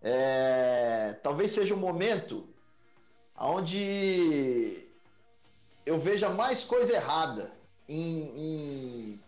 é, 0.00 1.12
talvez 1.22 1.50
seja 1.50 1.74
o 1.74 1.76
um 1.76 1.80
momento 1.80 2.48
onde 3.36 4.88
eu 5.84 5.98
veja 5.98 6.30
mais 6.30 6.64
coisa 6.64 6.94
errada 6.94 7.52
em, 7.86 8.22
em, 8.38 9.20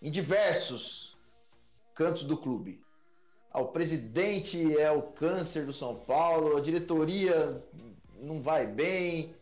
em 0.00 0.10
diversos 0.10 1.18
cantos 1.96 2.24
do 2.24 2.36
clube. 2.36 2.80
Ah, 3.50 3.60
o 3.60 3.68
presidente 3.68 4.78
é 4.78 4.92
o 4.92 5.02
câncer 5.02 5.66
do 5.66 5.72
São 5.72 5.96
Paulo, 5.96 6.56
a 6.56 6.60
diretoria 6.60 7.60
não 8.20 8.40
vai 8.40 8.68
bem, 8.68 9.34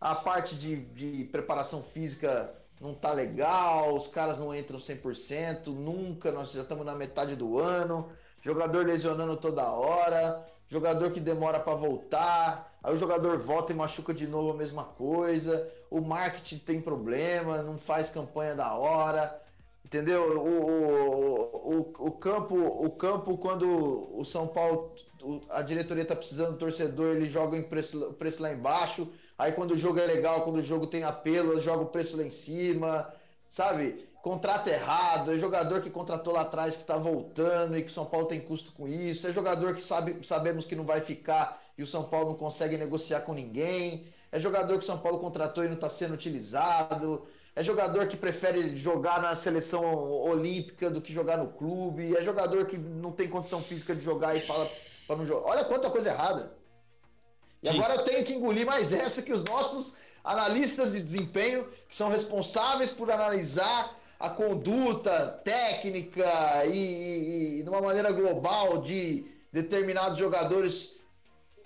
a 0.00 0.14
parte 0.14 0.54
de, 0.56 0.76
de 0.76 1.24
preparação 1.24 1.82
física 1.82 2.57
não 2.80 2.94
tá 2.94 3.12
legal, 3.12 3.94
os 3.94 4.08
caras 4.08 4.38
não 4.38 4.54
entram 4.54 4.78
100%, 4.78 5.66
nunca, 5.68 6.30
nós 6.30 6.52
já 6.52 6.62
estamos 6.62 6.86
na 6.86 6.94
metade 6.94 7.34
do 7.34 7.58
ano, 7.58 8.08
jogador 8.40 8.86
lesionando 8.86 9.36
toda 9.36 9.70
hora, 9.70 10.46
jogador 10.68 11.10
que 11.10 11.20
demora 11.20 11.58
para 11.58 11.74
voltar, 11.74 12.78
aí 12.82 12.94
o 12.94 12.98
jogador 12.98 13.36
volta 13.38 13.72
e 13.72 13.76
machuca 13.76 14.14
de 14.14 14.26
novo 14.26 14.52
a 14.52 14.54
mesma 14.54 14.84
coisa, 14.84 15.68
o 15.90 16.00
marketing 16.00 16.58
tem 16.58 16.80
problema, 16.80 17.62
não 17.62 17.78
faz 17.78 18.10
campanha 18.10 18.54
da 18.54 18.74
hora, 18.74 19.42
entendeu? 19.84 20.38
O, 20.38 20.70
o, 20.70 21.78
o, 21.78 22.06
o 22.06 22.10
campo, 22.12 22.56
o 22.56 22.90
campo 22.90 23.36
quando 23.38 24.08
o 24.16 24.24
São 24.24 24.46
Paulo, 24.46 24.92
a 25.50 25.62
diretoria 25.62 26.04
tá 26.04 26.14
precisando 26.14 26.52
do 26.52 26.58
torcedor, 26.58 27.16
ele 27.16 27.28
joga 27.28 27.58
o 27.58 27.68
preço, 27.68 28.12
preço 28.18 28.42
lá 28.42 28.52
embaixo, 28.52 29.10
Aí 29.38 29.52
quando 29.52 29.70
o 29.70 29.76
jogo 29.76 30.00
é 30.00 30.06
legal, 30.06 30.42
quando 30.42 30.56
o 30.56 30.62
jogo 30.62 30.86
tem 30.88 31.04
apelo, 31.04 31.60
joga 31.60 31.84
o 31.84 31.86
preço 31.86 32.16
lá 32.16 32.24
em 32.24 32.30
cima, 32.30 33.12
sabe? 33.48 34.08
Contrato 34.20 34.66
errado, 34.68 35.32
é 35.32 35.38
jogador 35.38 35.80
que 35.80 35.90
contratou 35.90 36.32
lá 36.34 36.40
atrás 36.40 36.74
que 36.74 36.80
está 36.82 36.96
voltando 36.98 37.78
e 37.78 37.82
que 37.82 37.88
o 37.88 37.94
São 37.94 38.04
Paulo 38.04 38.26
tem 38.26 38.40
custo 38.40 38.72
com 38.72 38.88
isso, 38.88 39.28
é 39.28 39.32
jogador 39.32 39.74
que 39.76 39.82
sabe, 39.82 40.26
sabemos 40.26 40.66
que 40.66 40.74
não 40.74 40.84
vai 40.84 41.00
ficar 41.00 41.62
e 41.78 41.82
o 41.84 41.86
São 41.86 42.02
Paulo 42.02 42.30
não 42.30 42.34
consegue 42.34 42.76
negociar 42.76 43.20
com 43.20 43.32
ninguém, 43.32 44.08
é 44.32 44.40
jogador 44.40 44.76
que 44.76 44.84
o 44.84 44.86
São 44.86 44.98
Paulo 44.98 45.20
contratou 45.20 45.64
e 45.64 45.68
não 45.68 45.76
está 45.76 45.88
sendo 45.88 46.14
utilizado, 46.14 47.28
é 47.54 47.62
jogador 47.62 48.08
que 48.08 48.16
prefere 48.16 48.76
jogar 48.76 49.22
na 49.22 49.36
seleção 49.36 49.84
olímpica 49.84 50.90
do 50.90 51.00
que 51.00 51.12
jogar 51.12 51.36
no 51.38 51.48
clube, 51.52 52.16
é 52.16 52.24
jogador 52.24 52.66
que 52.66 52.76
não 52.76 53.12
tem 53.12 53.28
condição 53.28 53.62
física 53.62 53.94
de 53.94 54.00
jogar 54.00 54.36
e 54.36 54.40
fala 54.40 54.68
para 55.06 55.16
não 55.16 55.24
jogar. 55.24 55.46
Olha 55.48 55.64
quanta 55.64 55.88
coisa 55.90 56.10
errada. 56.10 56.57
E 57.62 57.68
Sim. 57.68 57.74
agora 57.74 57.94
eu 57.96 58.04
tenho 58.04 58.24
que 58.24 58.34
engolir 58.34 58.66
mais 58.66 58.92
essa 58.92 59.22
que 59.22 59.32
os 59.32 59.44
nossos 59.44 59.96
analistas 60.22 60.92
de 60.92 61.02
desempenho, 61.02 61.66
que 61.88 61.96
são 61.96 62.08
responsáveis 62.08 62.90
por 62.90 63.10
analisar 63.10 63.96
a 64.18 64.28
conduta 64.28 65.40
técnica 65.44 66.66
e, 66.66 66.76
e, 66.76 67.60
e 67.60 67.62
de 67.62 67.68
uma 67.68 67.80
maneira 67.80 68.10
global 68.10 68.82
de 68.82 69.26
determinados 69.52 70.18
jogadores 70.18 70.98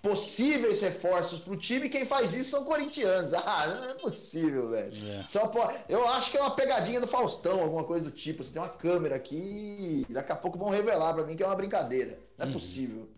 possíveis 0.02 0.81
reforços 0.83 1.38
para 1.38 1.52
o 1.52 1.57
time, 1.57 1.88
quem 1.88 2.05
faz 2.05 2.35
isso 2.35 2.50
são 2.50 2.64
corintianos. 2.64 3.33
Ah, 3.44 3.66
não 3.66 3.90
é 3.90 3.94
possível, 3.94 4.70
velho. 4.70 4.94
É. 5.11 5.22
Só 5.28 5.46
pode... 5.46 5.76
Eu 5.88 6.07
acho 6.09 6.31
que 6.31 6.37
é 6.37 6.40
uma 6.40 6.55
pegadinha 6.55 7.00
do 7.00 7.07
Faustão, 7.07 7.61
alguma 7.61 7.85
coisa 7.85 8.07
do 8.07 8.11
tipo. 8.11 8.42
Você 8.42 8.52
tem 8.52 8.61
uma 8.61 8.68
câmera 8.68 9.14
aqui 9.14 10.05
e 10.09 10.12
daqui 10.12 10.33
a 10.33 10.37
pouco 10.37 10.59
vão 10.59 10.70
revelar 10.70 11.14
para 11.14 11.24
mim 11.24 11.37
que 11.37 11.42
é 11.42 11.46
uma 11.46 11.55
brincadeira. 11.55 12.18
Não 12.37 12.44
é 12.44 12.48
uhum. 12.48 12.52
possível. 12.52 13.09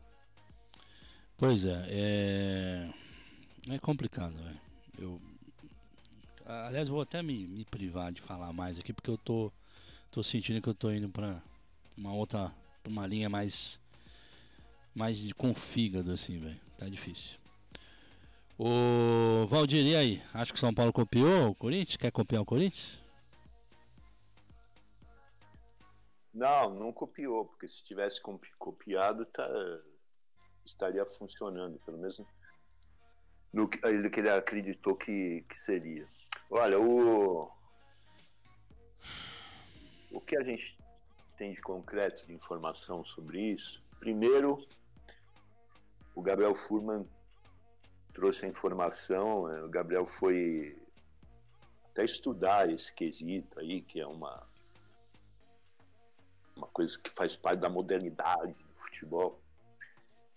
Pois 1.47 1.67
é, 1.67 1.87
é, 1.91 3.75
é 3.75 3.79
complicado, 3.79 4.33
velho. 4.33 4.61
Eu, 4.99 5.21
aliás, 6.47 6.89
vou 6.89 7.03
até 7.03 7.23
me, 7.23 7.47
me 7.47 7.67
privar 7.67 8.11
de 8.13 8.23
falar 8.23 8.51
mais 8.51 8.79
aqui, 8.79 8.95
porque 8.95 9.11
eu 9.11 9.19
tô, 9.19 9.53
tô 10.11 10.23
sentindo 10.23 10.63
que 10.63 10.71
eu 10.71 10.75
tô 10.75 10.91
indo 10.91 11.11
pra 11.11 11.43
uma 11.99 12.15
outra, 12.15 12.51
pra 12.83 12.91
uma 12.91 13.07
linha 13.07 13.29
mais, 13.29 13.79
mais 14.95 15.31
com 15.35 15.53
fígado, 15.53 16.13
assim, 16.13 16.41
velho. 16.41 16.59
Tá 16.79 16.89
difícil. 16.89 17.39
O 18.59 19.47
Valdir, 19.47 19.85
e 19.85 19.95
aí? 19.95 20.23
Acho 20.33 20.51
que 20.51 20.59
São 20.59 20.73
Paulo 20.73 20.95
copiou 20.95 21.51
o 21.51 21.55
Corinthians? 21.55 21.99
Quer 21.99 22.11
copiar 22.11 22.41
o 22.41 22.47
Corinthians? 22.47 22.99
Não, 26.33 26.75
não 26.75 26.91
copiou, 26.91 27.45
porque 27.45 27.69
se 27.69 27.85
tivesse 27.85 28.19
copiado, 28.59 29.27
tá, 29.27 29.47
estaria 30.65 31.05
funcionando, 31.05 31.79
pelo 31.81 31.99
menos 31.99 32.23
no 33.53 33.69
que 33.69 33.79
ele 33.87 34.29
acreditou 34.31 34.97
que, 34.97 35.45
que 35.49 35.57
seria. 35.57 36.05
Olha, 36.51 36.81
o, 36.81 37.49
o 40.11 40.21
que 40.21 40.37
a 40.37 40.43
gente 40.43 40.77
tem 41.37 41.53
de 41.53 41.63
concreto 41.63 42.27
de 42.27 42.33
informação 42.33 43.05
sobre 43.05 43.53
isso? 43.53 43.83
Primeiro, 44.01 44.59
o 46.15 46.23
Gabriel 46.23 46.55
Furman 46.55 47.09
trouxe 48.13 48.47
a 48.47 48.49
informação, 48.49 49.49
é, 49.53 49.63
o 49.63 49.69
Gabriel 49.69 50.05
foi 50.05 50.77
até 51.91 52.05
estudar 52.05 52.69
esse 52.69 52.93
quesito 52.93 53.61
aí, 53.61 53.83
que 53.83 54.01
é 54.01 54.07
uma, 54.07 54.45
uma 56.57 56.67
coisa 56.67 56.99
que 56.99 57.11
faz 57.11 57.37
parte 57.37 57.61
da 57.61 57.69
modernidade 57.69 58.53
do 58.53 58.75
futebol. 58.75 59.44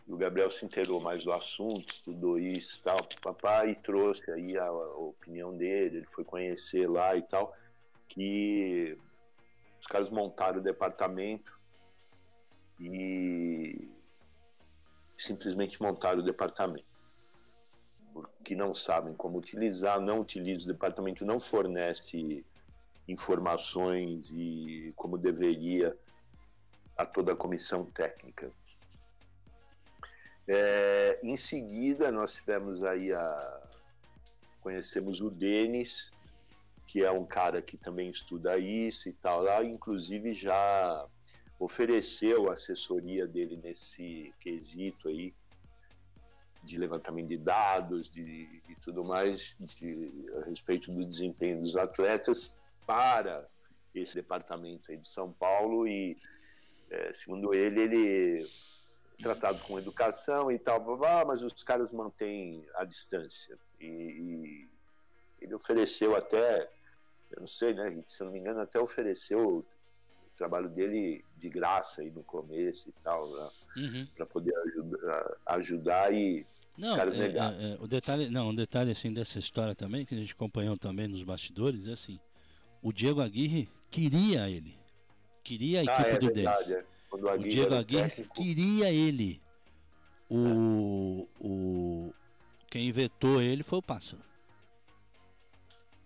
O 0.07 0.15
Gabriel 0.15 0.49
se 0.49 0.63
inteirou 0.65 1.01
mais 1.01 1.23
do 1.23 1.33
assunto, 1.33 1.93
estudou 1.93 2.39
isso 2.39 2.79
e 2.79 2.83
tal, 2.83 2.97
papai, 3.21 3.71
e 3.71 3.75
trouxe 3.75 4.31
aí 4.31 4.57
a, 4.57 4.65
a, 4.65 4.97
opinião 4.99 5.55
dele, 5.55 5.97
ele 5.97 6.07
foi 6.07 6.23
conhecer 6.23 6.89
lá 6.89 7.15
e 7.15 7.21
tal, 7.21 7.53
que 8.07 8.97
os 9.79 9.87
caras 9.87 10.09
montaram 10.09 10.59
o 10.59 10.63
departamento 10.63 11.59
e 12.79 13.89
simplesmente 15.17 15.81
montaram 15.81 16.19
o 16.19 16.23
departamento. 16.23 16.85
Porque 18.13 18.55
não 18.55 18.73
sabem 18.73 19.13
como 19.13 19.37
utilizar, 19.37 19.99
não 19.99 20.21
utilizam, 20.21 20.69
o 20.69 20.73
departamento 20.73 21.25
não 21.25 21.37
fornece 21.37 22.45
informações 23.07 24.31
e 24.31 24.93
como 24.95 25.17
deveria 25.17 25.97
a 26.95 27.05
toda 27.05 27.33
a 27.33 27.35
comissão 27.35 27.85
técnica. 27.85 28.51
É, 30.47 31.19
em 31.23 31.35
seguida, 31.35 32.11
nós 32.11 32.35
tivemos 32.35 32.83
aí 32.83 33.11
a. 33.11 33.63
Conhecemos 34.61 35.21
o 35.21 35.29
Denis, 35.29 36.11
que 36.85 37.03
é 37.03 37.11
um 37.11 37.25
cara 37.25 37.61
que 37.61 37.77
também 37.77 38.09
estuda 38.09 38.57
isso 38.57 39.09
e 39.09 39.13
tal, 39.13 39.41
lá, 39.41 39.63
inclusive 39.63 40.33
já 40.33 41.05
ofereceu 41.59 42.49
a 42.49 42.53
assessoria 42.53 43.27
dele 43.27 43.57
nesse 43.57 44.33
quesito 44.39 45.07
aí 45.07 45.33
de 46.63 46.77
levantamento 46.77 47.29
de 47.29 47.37
dados, 47.37 48.09
de, 48.09 48.47
tudo 48.81 49.03
mais, 49.03 49.55
de, 49.59 50.11
a 50.41 50.45
respeito 50.45 50.91
do 50.91 51.05
desempenho 51.05 51.61
dos 51.61 51.75
atletas 51.75 52.59
para 52.85 53.47
esse 53.95 54.15
departamento 54.15 54.91
aí 54.91 54.97
de 54.97 55.07
São 55.07 55.31
Paulo 55.31 55.87
e, 55.87 56.17
é, 56.89 57.11
segundo 57.13 57.53
ele, 57.53 57.81
ele 57.81 58.47
tratado 59.21 59.59
com 59.63 59.79
educação 59.79 60.51
e 60.51 60.59
tal, 60.59 60.79
blá, 60.79 60.95
blá, 60.95 61.25
mas 61.25 61.41
os 61.43 61.63
caras 61.63 61.91
mantêm 61.91 62.65
a 62.75 62.83
distância. 62.83 63.57
E, 63.79 63.85
e, 63.85 64.67
ele 65.41 65.53
ofereceu 65.53 66.15
até, 66.15 66.69
eu 67.31 67.41
não 67.41 67.47
sei, 67.47 67.73
né, 67.73 68.03
se 68.05 68.23
não 68.23 68.31
me 68.31 68.39
engano, 68.39 68.61
até 68.61 68.79
ofereceu 68.79 69.65
trabalho 70.37 70.69
dele 70.69 71.25
de 71.35 71.49
graça 71.49 72.01
aí 72.01 72.11
no 72.11 72.23
começo 72.23 72.89
e 72.89 72.93
tal, 73.03 73.29
né? 73.29 73.49
Uhum. 73.75 74.07
para 74.15 74.25
poder 74.25 74.55
ajudar, 74.55 75.37
ajudar 75.47 76.13
e 76.13 76.45
Não, 76.77 76.91
os 76.91 76.95
caras 76.95 77.19
é, 77.19 77.25
é, 77.25 77.73
é, 77.73 77.77
o 77.81 77.87
detalhe, 77.87 78.29
não, 78.29 78.49
um 78.49 78.55
detalhe 78.55 78.91
assim 78.91 79.11
dessa 79.11 79.39
história 79.39 79.75
também 79.75 80.05
que 80.05 80.15
a 80.15 80.17
gente 80.17 80.33
acompanhou 80.33 80.77
também 80.77 81.07
nos 81.07 81.23
bastidores 81.23 81.87
é 81.87 81.93
assim, 81.93 82.19
o 82.81 82.93
Diego 82.93 83.21
Aguirre 83.21 83.67
queria 83.89 84.49
ele, 84.49 84.77
queria 85.43 85.79
a 85.79 85.81
Ah, 85.81 85.85
equipe 85.85 86.09
é 86.09 86.19
do 86.19 86.27
verdade, 86.27 86.69
Denis. 86.69 86.85
É. 87.07 87.09
Quando 87.09 87.23
o 87.23 87.27
O 87.27 87.29
Aguirre 87.31 87.49
Diego 87.49 87.75
Aguirre 87.75 88.09
técnico. 88.09 88.33
queria 88.35 88.91
ele. 88.91 89.41
O, 90.29 91.27
o 91.39 92.13
quem 92.69 92.91
vetou 92.91 93.41
ele 93.41 93.63
foi 93.63 93.79
o 93.79 93.81
Pássaro. 93.81 94.21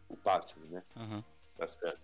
o 0.07 0.15
pássaro, 0.17 0.61
né? 0.69 0.81
Aham. 0.95 1.23
Tá 1.57 1.67
certo. 1.67 1.99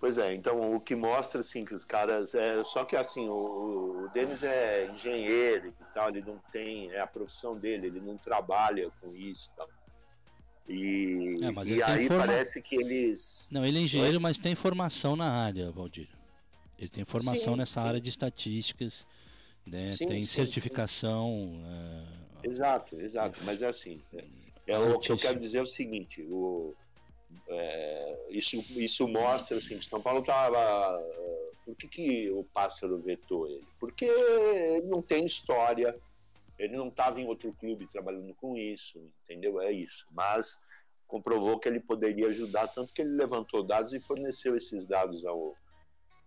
Pois 0.00 0.18
é, 0.18 0.34
então 0.34 0.74
o 0.74 0.80
que 0.80 0.94
mostra 0.94 1.40
assim 1.40 1.64
que 1.64 1.74
os 1.74 1.84
caras. 1.84 2.34
É, 2.34 2.62
só 2.64 2.84
que 2.84 2.96
assim, 2.96 3.28
o, 3.28 4.04
o 4.04 4.08
Denis 4.12 4.42
é 4.42 4.86
engenheiro 4.90 5.68
e 5.68 5.84
tal, 5.94 6.08
ele 6.10 6.22
não 6.22 6.38
tem. 6.52 6.90
É 6.92 7.00
a 7.00 7.06
profissão 7.06 7.56
dele, 7.58 7.86
ele 7.88 8.00
não 8.00 8.16
trabalha 8.18 8.90
com 9.00 9.14
isso 9.14 9.50
e 9.52 9.56
tal. 9.56 9.68
E, 10.66 11.34
É, 11.42 11.66
e 11.74 11.82
aí 11.82 12.08
forma- 12.08 12.26
parece 12.26 12.60
que 12.62 12.74
eles. 12.76 13.48
Não, 13.52 13.64
ele 13.64 13.78
é 13.78 13.82
engenheiro, 13.82 14.20
mas 14.20 14.38
tem 14.38 14.54
formação 14.54 15.14
na 15.16 15.30
área, 15.30 15.70
Valdir. 15.70 16.08
Ele 16.78 16.88
tem 16.88 17.04
formação 17.04 17.52
Sim, 17.52 17.58
nessa 17.58 17.80
sim. 17.80 17.88
área 17.88 18.00
de 18.00 18.10
estatísticas, 18.10 19.06
né? 19.66 19.92
Sim, 19.92 20.06
tem 20.06 20.22
certificação. 20.24 21.60
é, 22.42 22.48
Exato, 22.48 23.00
exato. 23.00 23.40
Mas 23.44 23.62
é 23.62 23.66
assim. 23.66 24.00
É, 24.12 24.24
é 24.66 24.78
o 24.78 24.98
que 24.98 25.12
eu 25.12 25.16
quero 25.16 25.38
dizer 25.38 25.58
é 25.58 25.62
o 25.62 25.66
seguinte: 25.66 26.22
o, 26.22 26.74
é, 27.48 28.26
isso, 28.30 28.56
isso 28.76 29.08
mostra 29.08 29.56
assim, 29.58 29.78
que 29.78 29.84
São 29.84 30.00
Paulo 30.00 30.20
estava. 30.20 31.00
Por 31.64 31.74
que, 31.76 31.88
que 31.88 32.30
o 32.30 32.44
pássaro 32.44 32.98
vetou 32.98 33.48
ele? 33.48 33.66
Porque 33.80 34.04
ele 34.04 34.86
não 34.86 35.00
tem 35.00 35.24
história, 35.24 35.96
ele 36.58 36.76
não 36.76 36.88
estava 36.88 37.20
em 37.20 37.26
outro 37.26 37.54
clube 37.54 37.86
trabalhando 37.86 38.34
com 38.34 38.56
isso, 38.56 39.00
entendeu? 39.22 39.60
É 39.60 39.72
isso. 39.72 40.04
Mas 40.12 40.58
comprovou 41.06 41.58
que 41.58 41.68
ele 41.68 41.80
poderia 41.80 42.26
ajudar, 42.26 42.68
tanto 42.68 42.92
que 42.92 43.00
ele 43.00 43.16
levantou 43.16 43.62
dados 43.62 43.94
e 43.94 44.00
forneceu 44.00 44.56
esses 44.56 44.84
dados 44.84 45.24
ao, 45.24 45.56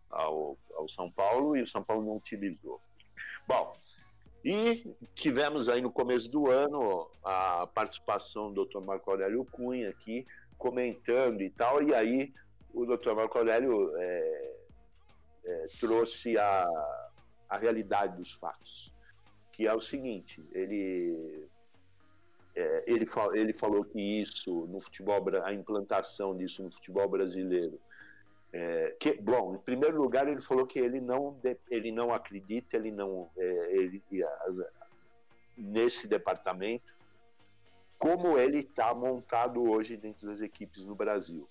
ao, 0.10 0.58
ao 0.76 0.88
São 0.88 1.12
Paulo 1.12 1.55
e 1.55 1.62
o 1.62 1.68
São 1.68 1.84
Paulo 1.84 2.05
não 2.05 2.18
utilizou. 2.18 2.82
Bom, 3.47 3.74
e 4.43 4.95
tivemos 5.14 5.68
aí 5.68 5.82
no 5.82 5.91
começo 5.91 6.30
do 6.30 6.49
ano 6.49 7.10
a 7.24 7.68
participação 7.68 8.51
do 8.51 8.66
Dr. 8.66 8.80
Marco 8.80 9.10
Aurélio 9.10 9.45
Cunha 9.45 9.89
aqui 9.89 10.26
comentando 10.58 11.41
e 11.41 11.49
tal, 11.49 11.84
e 11.84 11.93
aí 11.93 12.34
o 12.74 12.86
Dr. 12.86 13.14
Marco 13.14 13.38
Aurélio 13.38 13.95
é, 13.97 14.55
é, 15.45 15.68
trouxe 15.80 16.38
a, 16.38 16.66
a 17.49 17.58
realidade 17.58 18.18
dos 18.18 18.34
fatos, 18.34 18.93
que 19.51 19.68
é 19.68 19.74
o 19.74 19.82
seguinte, 19.82 20.43
ele 20.51 21.47
é, 22.55 22.84
ele, 22.88 23.05
ele 23.34 23.53
falou 23.53 23.84
que 23.84 23.99
isso 23.99 24.66
no 24.68 24.80
futebol, 24.80 25.22
a 25.43 25.53
implantação 25.53 26.36
disso 26.36 26.64
no 26.64 26.72
futebol 26.72 27.08
brasileiro 27.08 27.80
é, 28.54 28.95
que, 29.00 29.14
bom, 29.22 29.56
em 29.56 29.60
primeiro 29.60 30.02
lugar, 30.02 30.28
ele 30.28 30.41
falou 30.41 30.66
que 30.66 30.80
ele 30.80 31.02
não, 31.02 31.39
ele 31.70 31.91
não 31.91 32.14
acredita, 32.14 32.78
ele 32.78 32.91
não, 32.91 33.30
é, 33.38 33.76
ele, 33.76 34.02
nesse 35.58 36.08
departamento, 36.08 36.95
como 37.98 38.38
ele 38.38 38.60
está 38.60 38.93
montado 38.93 39.62
hoje 39.64 39.98
dentro 39.98 40.28
das 40.28 40.41
equipes 40.41 40.86
no 40.86 40.95
Brasil. 40.95 41.48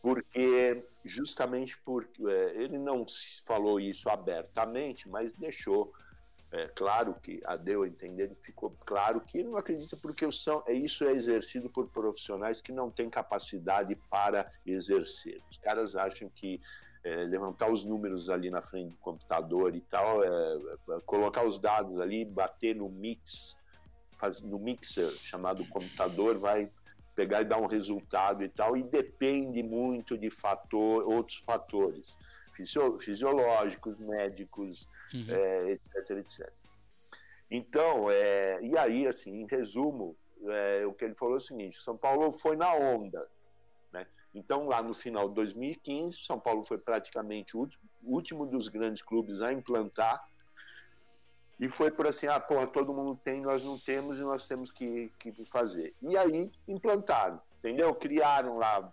Porque, 0.00 0.84
justamente 1.04 1.78
porque 1.82 2.22
é, 2.24 2.62
ele 2.62 2.78
não 2.78 3.04
falou 3.44 3.80
isso 3.80 4.08
abertamente, 4.08 5.08
mas 5.08 5.32
deixou 5.32 5.92
é, 6.50 6.66
claro 6.68 7.14
que 7.22 7.42
a 7.44 7.56
deu 7.56 7.82
a 7.82 7.88
entender, 7.88 8.34
ficou 8.34 8.74
claro 8.86 9.20
que 9.20 9.38
ele 9.38 9.48
não 9.48 9.58
acredita 9.58 9.96
porque 9.98 10.30
são, 10.32 10.62
é, 10.66 10.72
isso 10.72 11.04
é 11.04 11.12
exercido 11.12 11.68
por 11.68 11.88
profissionais 11.88 12.60
que 12.62 12.72
não 12.72 12.90
têm 12.90 13.10
capacidade 13.10 13.94
para 14.08 14.50
exercer. 14.64 15.42
Os 15.50 15.58
caras 15.58 15.94
acham 15.94 16.30
que 16.30 16.58
é, 17.04 17.24
levantar 17.24 17.70
os 17.70 17.84
números 17.84 18.30
ali 18.30 18.50
na 18.50 18.62
frente 18.62 18.92
do 18.92 18.96
computador 18.96 19.74
e 19.74 19.80
tal, 19.82 20.24
é, 20.24 20.28
é, 20.28 21.00
colocar 21.04 21.44
os 21.44 21.58
dados 21.58 22.00
ali, 22.00 22.24
bater 22.24 22.74
no 22.74 22.88
mix, 22.88 23.54
faz, 24.18 24.40
no 24.40 24.58
mixer 24.58 25.10
chamado 25.18 25.68
computador, 25.68 26.38
vai 26.38 26.70
pegar 27.14 27.42
e 27.42 27.44
dar 27.44 27.58
um 27.58 27.66
resultado 27.66 28.42
e 28.42 28.48
tal, 28.48 28.74
e 28.74 28.82
depende 28.82 29.62
muito 29.62 30.16
de 30.16 30.30
fator, 30.30 31.06
outros 31.06 31.38
fatores 31.38 32.16
fisio- 32.58 32.98
fisiológicos, 32.98 33.96
médicos, 33.98 34.88
é, 35.30 35.70
etc, 35.70 36.10
etc. 36.18 36.52
Então, 37.50 38.10
é, 38.10 38.60
e 38.62 38.76
aí, 38.76 39.06
assim, 39.06 39.40
em 39.40 39.46
resumo, 39.46 40.16
é, 40.46 40.84
o 40.86 40.92
que 40.92 41.04
ele 41.04 41.14
falou 41.14 41.34
é 41.34 41.38
o 41.38 41.40
seguinte: 41.40 41.82
São 41.82 41.96
Paulo 41.96 42.30
foi 42.30 42.56
na 42.56 42.74
onda, 42.74 43.26
né? 43.92 44.06
Então, 44.34 44.66
lá 44.66 44.82
no 44.82 44.92
final 44.92 45.28
de 45.28 45.34
2015, 45.36 46.18
São 46.18 46.38
Paulo 46.38 46.62
foi 46.62 46.78
praticamente 46.78 47.56
o 47.56 47.60
último, 47.60 47.82
o 48.02 48.14
último 48.14 48.46
dos 48.46 48.68
grandes 48.68 49.02
clubes 49.02 49.40
a 49.40 49.52
implantar. 49.52 50.28
E 51.60 51.68
foi 51.68 51.90
por 51.90 52.06
assim, 52.06 52.28
ah, 52.28 52.38
porra, 52.38 52.68
todo 52.68 52.94
mundo 52.94 53.18
tem, 53.24 53.40
nós 53.40 53.64
não 53.64 53.76
temos 53.78 54.20
e 54.20 54.22
nós 54.22 54.46
temos 54.46 54.70
que, 54.70 55.10
que 55.18 55.44
fazer. 55.46 55.92
E 56.00 56.16
aí 56.16 56.52
implantaram, 56.68 57.40
entendeu? 57.58 57.94
Criaram 57.94 58.56
lá, 58.56 58.92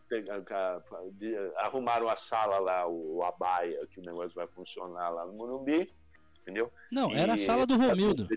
arrumaram 1.58 2.10
a 2.10 2.16
sala 2.16 2.60
lá, 2.60 2.88
o, 2.88 3.24
a 3.24 3.32
baia, 3.32 3.78
que 3.92 4.00
o 4.00 4.04
negócio 4.04 4.32
vai 4.36 4.48
funcionar 4.48 5.10
lá 5.10 5.26
no 5.26 5.34
Morumbi, 5.34 5.92
entendeu? 6.42 6.70
Não, 6.92 7.12
E- 7.12 7.16
era 7.18 7.34
a 7.34 7.38
sala 7.38 7.66
do 7.66 7.76
Romildo. 7.78 8.28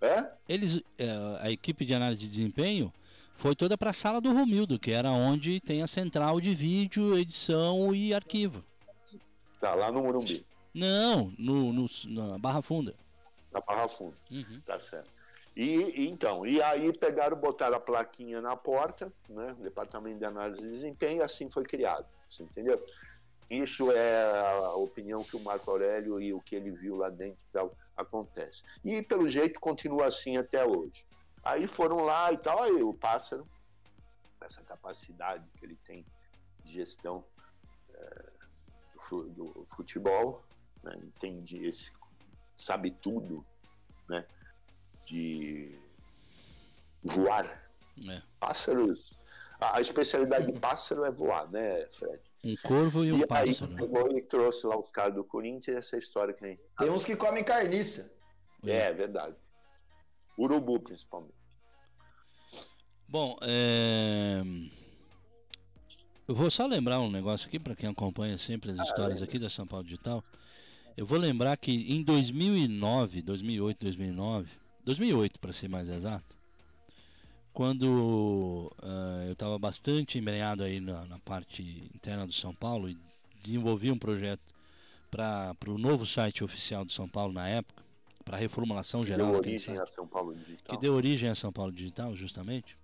É? 0.00 0.30
Eles, 0.48 0.82
a 1.40 1.50
equipe 1.50 1.84
de 1.84 1.94
análise 1.94 2.20
de 2.20 2.28
desempenho 2.28 2.92
foi 3.34 3.54
toda 3.56 3.76
para 3.78 3.90
a 3.90 3.94
sala 3.94 4.20
do 4.20 4.32
Romildo, 4.32 4.78
que 4.78 4.90
era 4.90 5.10
onde 5.10 5.60
tem 5.60 5.82
a 5.82 5.86
central 5.86 6.40
de 6.40 6.54
vídeo, 6.54 7.16
edição 7.18 7.94
e 7.94 8.12
arquivo. 8.12 8.62
Tá, 9.60 9.74
lá 9.74 9.90
no 9.90 10.02
Morumbi, 10.02 10.44
Não, 10.74 11.32
no, 11.38 11.72
no- 11.72 11.86
na 12.08 12.36
Barra 12.38 12.60
Funda. 12.60 12.94
na 13.50 13.60
Barra 13.60 13.88
Funda. 13.88 14.14
Uhum. 14.30 14.60
Tá 14.66 14.78
certo. 14.78 15.10
E, 15.56 16.08
então, 16.08 16.44
e 16.44 16.60
aí 16.60 16.92
pegaram, 16.92 17.36
botaram 17.36 17.76
a 17.76 17.80
plaquinha 17.80 18.40
na 18.40 18.56
porta, 18.56 19.12
né? 19.28 19.54
Departamento 19.60 20.18
de 20.18 20.24
Análise 20.24 20.60
de 20.60 20.70
Desempenho, 20.70 21.18
e 21.18 21.22
assim 21.22 21.48
foi 21.48 21.62
criado. 21.62 22.06
Você 22.28 22.42
entendeu? 22.42 22.82
Isso 23.48 23.92
é 23.92 24.24
a 24.64 24.74
opinião 24.74 25.22
que 25.22 25.36
o 25.36 25.40
Marco 25.40 25.70
Aurélio 25.70 26.20
e 26.20 26.32
o 26.32 26.40
que 26.40 26.56
ele 26.56 26.70
viu 26.70 26.96
lá 26.96 27.08
dentro 27.08 27.44
tal, 27.52 27.76
acontece. 27.96 28.64
E 28.84 29.00
pelo 29.02 29.28
jeito 29.28 29.60
continua 29.60 30.06
assim 30.06 30.36
até 30.36 30.64
hoje. 30.64 31.06
Aí 31.42 31.66
foram 31.66 31.98
lá 31.98 32.32
e 32.32 32.38
tal, 32.38 32.62
aí 32.62 32.82
o 32.82 32.92
pássaro, 32.92 33.46
essa 34.40 34.62
capacidade 34.62 35.44
que 35.56 35.64
ele 35.64 35.78
tem 35.84 36.04
de 36.64 36.72
gestão 36.72 37.24
eh, 37.94 38.32
do 39.10 39.52
do 39.52 39.66
futebol, 39.66 40.42
né? 40.82 40.98
entende 41.02 41.64
esse, 41.64 41.92
sabe 42.56 42.90
tudo, 42.90 43.44
né? 44.08 44.26
De 45.04 45.78
voar. 47.02 47.70
É. 48.08 48.22
Pássaros. 48.40 49.14
A, 49.60 49.78
a 49.78 49.80
especialidade 49.80 50.50
de 50.50 50.58
pássaro 50.58 51.04
é 51.04 51.10
voar, 51.10 51.50
né, 51.50 51.86
Fred? 51.90 52.20
Um 52.44 52.56
corvo 52.56 53.04
e 53.04 53.12
um 53.12 53.16
aí 53.16 53.26
pássaro. 53.26 53.74
pegou 53.74 54.16
e 54.16 54.22
trouxe 54.22 54.66
lá 54.66 54.78
os 54.78 54.90
caras 54.90 55.14
do 55.14 55.24
Corinthians 55.24 55.76
e 55.76 55.78
essa 55.78 55.96
história 55.96 56.34
que 56.34 56.44
a 56.44 56.48
gente. 56.48 56.62
Tem 56.78 56.90
uns 56.90 57.04
que 57.04 57.16
comem 57.16 57.42
carniça. 57.42 58.12
É, 58.62 58.92
verdade. 58.92 59.36
Urubu, 60.38 60.80
principalmente. 60.80 61.34
Bom, 63.08 63.36
é... 63.42 64.42
eu 66.26 66.34
vou 66.34 66.50
só 66.50 66.66
lembrar 66.66 67.00
um 67.00 67.10
negócio 67.10 67.46
aqui 67.46 67.58
para 67.58 67.76
quem 67.76 67.88
acompanha 67.88 68.36
sempre 68.36 68.72
as 68.72 68.78
histórias 68.78 69.22
aqui 69.22 69.38
da 69.38 69.48
São 69.48 69.66
Paulo 69.66 69.84
Digital. 69.84 70.24
Eu 70.96 71.06
vou 71.06 71.18
lembrar 71.18 71.56
que 71.56 71.72
em 71.92 72.02
2009, 72.02 73.22
2008, 73.22 73.78
2009, 73.80 74.50
2008 74.84 75.38
para 75.38 75.52
ser 75.52 75.68
mais 75.68 75.88
exato, 75.88 76.36
quando 77.52 78.70
ah, 78.82 79.24
eu 79.26 79.32
estava 79.32 79.58
bastante 79.58 80.18
embrenhado 80.18 80.62
aí 80.62 80.80
na, 80.80 81.04
na 81.06 81.18
parte 81.20 81.62
interna 81.94 82.26
do 82.26 82.32
São 82.32 82.54
Paulo 82.54 82.88
e 82.88 82.98
desenvolvi 83.42 83.90
um 83.90 83.98
projeto 83.98 84.54
para 85.10 85.54
o 85.68 85.78
novo 85.78 86.04
site 86.04 86.42
oficial 86.42 86.84
do 86.84 86.92
São 86.92 87.08
Paulo 87.08 87.32
na 87.32 87.48
época, 87.48 87.84
para 88.24 88.36
a 88.36 88.40
reformulação 88.40 89.04
geral 89.04 89.30
Deu 89.30 89.38
origem 89.38 89.76
site 89.76 89.78
a 89.78 89.86
São 89.86 90.06
Paulo 90.06 90.34
Digital. 90.34 90.64
que 90.66 90.80
deu 90.80 90.94
origem 90.94 91.28
a 91.28 91.34
São 91.34 91.52
Paulo 91.52 91.70
Digital, 91.70 92.16
justamente. 92.16 92.76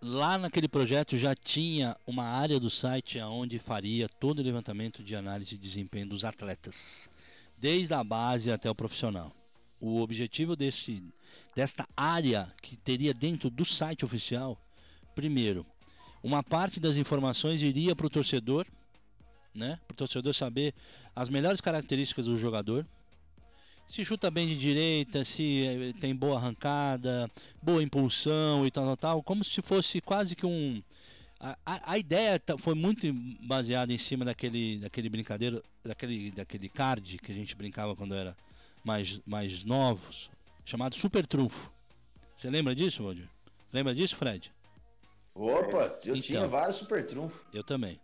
Lá 0.00 0.38
naquele 0.38 0.68
projeto 0.68 1.16
já 1.16 1.34
tinha 1.34 1.96
uma 2.06 2.24
área 2.24 2.58
do 2.58 2.70
site 2.70 3.20
onde 3.20 3.58
faria 3.58 4.08
todo 4.08 4.38
o 4.38 4.42
levantamento 4.42 5.02
de 5.02 5.14
análise 5.14 5.50
de 5.50 5.58
desempenho 5.58 6.08
dos 6.08 6.24
atletas, 6.24 7.10
desde 7.56 7.94
a 7.94 8.02
base 8.02 8.50
até 8.50 8.70
o 8.70 8.74
profissional. 8.74 9.32
O 9.80 10.00
objetivo 10.00 10.56
desse, 10.56 11.02
desta 11.54 11.86
área 11.96 12.52
que 12.60 12.76
teria 12.76 13.14
dentro 13.14 13.48
do 13.48 13.64
site 13.64 14.04
oficial, 14.04 14.60
primeiro, 15.14 15.64
uma 16.22 16.42
parte 16.42 16.80
das 16.80 16.96
informações 16.96 17.62
iria 17.62 17.94
para 17.94 18.06
o 18.06 18.10
torcedor, 18.10 18.66
né? 19.54 19.78
Para 19.86 19.94
o 19.94 19.96
torcedor 19.96 20.34
saber 20.34 20.74
as 21.14 21.28
melhores 21.28 21.60
características 21.60 22.26
do 22.26 22.36
jogador. 22.36 22.86
Se 23.88 24.04
chuta 24.04 24.30
bem 24.30 24.46
de 24.46 24.56
direita, 24.56 25.24
se 25.24 25.64
eh, 25.64 25.92
tem 25.98 26.14
boa 26.14 26.36
arrancada, 26.36 27.30
boa 27.62 27.82
impulsão 27.82 28.66
e 28.66 28.70
tal, 28.70 28.84
tal, 28.84 28.96
tal. 28.96 29.22
Como 29.22 29.42
se 29.42 29.62
fosse 29.62 30.00
quase 30.00 30.36
que 30.36 30.44
um. 30.44 30.82
A, 31.40 31.56
a, 31.64 31.92
a 31.92 31.98
ideia 31.98 32.40
foi 32.58 32.74
muito 32.74 33.10
baseada 33.46 33.92
em 33.92 33.98
cima 33.98 34.24
daquele, 34.24 34.78
daquele 34.78 35.08
brincadeiro, 35.08 35.62
daquele, 35.84 36.32
daquele 36.32 36.68
card 36.68 37.16
que 37.18 37.32
a 37.32 37.34
gente 37.34 37.54
brincava 37.54 37.96
quando 37.96 38.14
era 38.14 38.36
mais, 38.84 39.20
mais 39.26 39.64
novos, 39.64 40.30
chamado 40.64 40.94
Super 40.94 41.26
Trunfo. 41.26 41.70
Você 42.36 42.48
lembra 42.50 42.74
disso, 42.74 43.02
Valdir? 43.02 43.28
Lembra 43.72 43.94
disso, 43.94 44.16
Fred? 44.16 44.52
Opa, 45.34 45.98
eu 46.04 46.16
Então. 46.16 46.20
tinha 46.22 46.46
vários 46.48 46.76
super 46.76 47.06
trunfos. 47.06 47.44
Eu 47.52 47.62
também. 47.62 48.00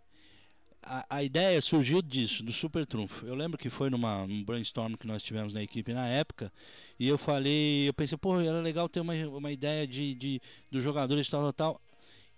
A, 0.83 1.17
a 1.17 1.23
ideia 1.23 1.59
surgiu 1.61 2.01
disso, 2.01 2.43
do 2.43 2.53
Super 2.53 2.85
Trunfo. 2.85 3.25
Eu 3.25 3.33
lembro 3.33 3.57
que 3.57 3.69
foi 3.69 3.89
numa, 3.89 4.25
num 4.27 4.43
brainstorm 4.43 4.93
que 4.95 5.07
nós 5.07 5.23
tivemos 5.23 5.53
na 5.53 5.63
equipe 5.63 5.91
na 5.93 6.07
época, 6.07 6.51
e 6.99 7.07
eu 7.07 7.17
falei, 7.17 7.89
eu 7.89 7.93
pensei, 7.93 8.17
pô, 8.17 8.39
era 8.39 8.61
legal 8.61 8.87
ter 8.87 8.99
uma, 8.99 9.13
uma 9.27 9.51
ideia 9.51 9.87
de, 9.87 10.13
de 10.13 10.41
dos 10.71 10.83
jogadores 10.83 11.27
tal, 11.27 11.41
tal, 11.41 11.53
tal. 11.53 11.81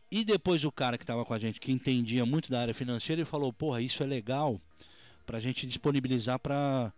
E 0.10 0.24
depois 0.24 0.64
o 0.64 0.72
cara 0.72 0.98
que 0.98 1.04
estava 1.04 1.26
com 1.26 1.34
a 1.34 1.40
gente, 1.40 1.60
que 1.60 1.72
entendia 1.72 2.26
muito 2.26 2.50
da 2.50 2.62
área 2.62 2.74
financeira, 2.74 3.22
ele 3.22 3.26
falou, 3.30 3.52
porra, 3.52 3.82
isso 3.82 4.02
é 4.02 4.06
legal 4.06 4.60
pra 5.26 5.40
gente 5.42 5.68
disponibilizar 5.68 6.40
para 6.40 6.94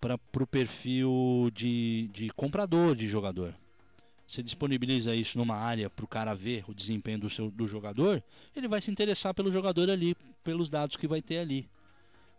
para 0.00 0.18
o 0.40 0.46
perfil 0.46 1.50
de, 1.52 2.08
de 2.08 2.30
comprador 2.30 2.96
de 2.96 3.06
jogador. 3.06 3.54
Você 4.26 4.42
disponibiliza 4.42 5.14
isso 5.14 5.36
numa 5.36 5.56
área 5.56 5.90
para 5.90 6.04
o 6.04 6.08
cara 6.08 6.34
ver 6.34 6.64
o 6.68 6.74
desempenho 6.74 7.18
do, 7.18 7.28
seu, 7.28 7.50
do 7.50 7.66
jogador, 7.66 8.22
ele 8.54 8.68
vai 8.68 8.80
se 8.80 8.90
interessar 8.90 9.34
pelo 9.34 9.50
jogador 9.50 9.90
ali, 9.90 10.16
pelos 10.44 10.70
dados 10.70 10.96
que 10.96 11.08
vai 11.08 11.20
ter 11.20 11.38
ali. 11.38 11.68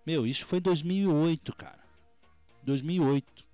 Meu, 0.06 0.26
isso 0.26 0.46
foi 0.46 0.60
em 0.60 0.62
2008, 0.62 1.54
cara. 1.54 1.80
2008. 2.64 3.51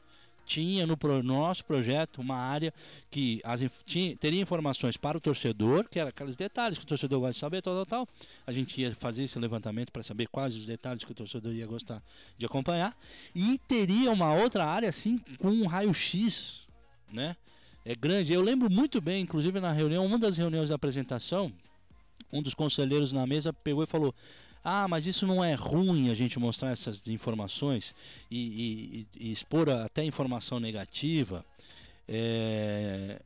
Tinha 0.47 0.87
no 0.87 0.95
pro- 0.95 1.21
nosso 1.21 1.65
projeto 1.65 2.21
uma 2.21 2.37
área 2.37 2.73
que 3.11 3.41
as, 3.43 3.61
tinha, 3.85 4.15
teria 4.15 4.41
informações 4.41 4.95
para 4.95 5.17
o 5.17 5.21
torcedor, 5.21 5.87
que 5.89 5.99
era 5.99 6.09
aqueles 6.09 6.37
detalhes 6.37 6.77
que 6.77 6.85
o 6.85 6.87
torcedor 6.87 7.29
de 7.29 7.37
saber, 7.37 7.61
tal, 7.61 7.75
tal, 7.75 7.85
tal. 7.85 8.07
A 8.47 8.53
gente 8.53 8.79
ia 8.79 8.95
fazer 8.95 9.25
esse 9.25 9.37
levantamento 9.37 9.91
para 9.91 10.01
saber 10.01 10.27
quais 10.27 10.55
os 10.55 10.65
detalhes 10.65 11.03
que 11.03 11.11
o 11.11 11.13
torcedor 11.13 11.53
ia 11.53 11.67
gostar 11.67 12.01
de 12.37 12.45
acompanhar. 12.45 12.97
E 13.35 13.59
teria 13.67 14.09
uma 14.09 14.33
outra 14.33 14.65
área, 14.65 14.87
assim, 14.87 15.19
com 15.37 15.49
um 15.49 15.67
raio-x, 15.67 16.65
né? 17.11 17.35
É 17.83 17.93
grande. 17.93 18.31
Eu 18.31 18.41
lembro 18.41 18.69
muito 18.69 19.01
bem, 19.01 19.21
inclusive 19.21 19.59
na 19.59 19.71
reunião, 19.71 20.05
uma 20.05 20.17
das 20.17 20.37
reuniões 20.37 20.69
da 20.69 20.75
apresentação, 20.75 21.51
um 22.31 22.41
dos 22.41 22.53
conselheiros 22.53 23.11
na 23.11 23.27
mesa 23.27 23.51
pegou 23.51 23.83
e 23.83 23.87
falou: 23.87 24.15
Ah, 24.63 24.87
mas 24.87 25.05
isso 25.05 25.25
não 25.25 25.43
é 25.43 25.53
ruim 25.53 26.09
a 26.09 26.15
gente 26.15 26.37
mostrar 26.39 26.71
essas 26.71 27.07
informações 27.07 27.95
e, 28.29 28.37
e- 28.37 29.07
e- 29.27 29.31
expor 29.31 29.69
até 29.69 30.03
informação 30.03 30.59
negativa. 30.59 31.45
É, 32.07 33.21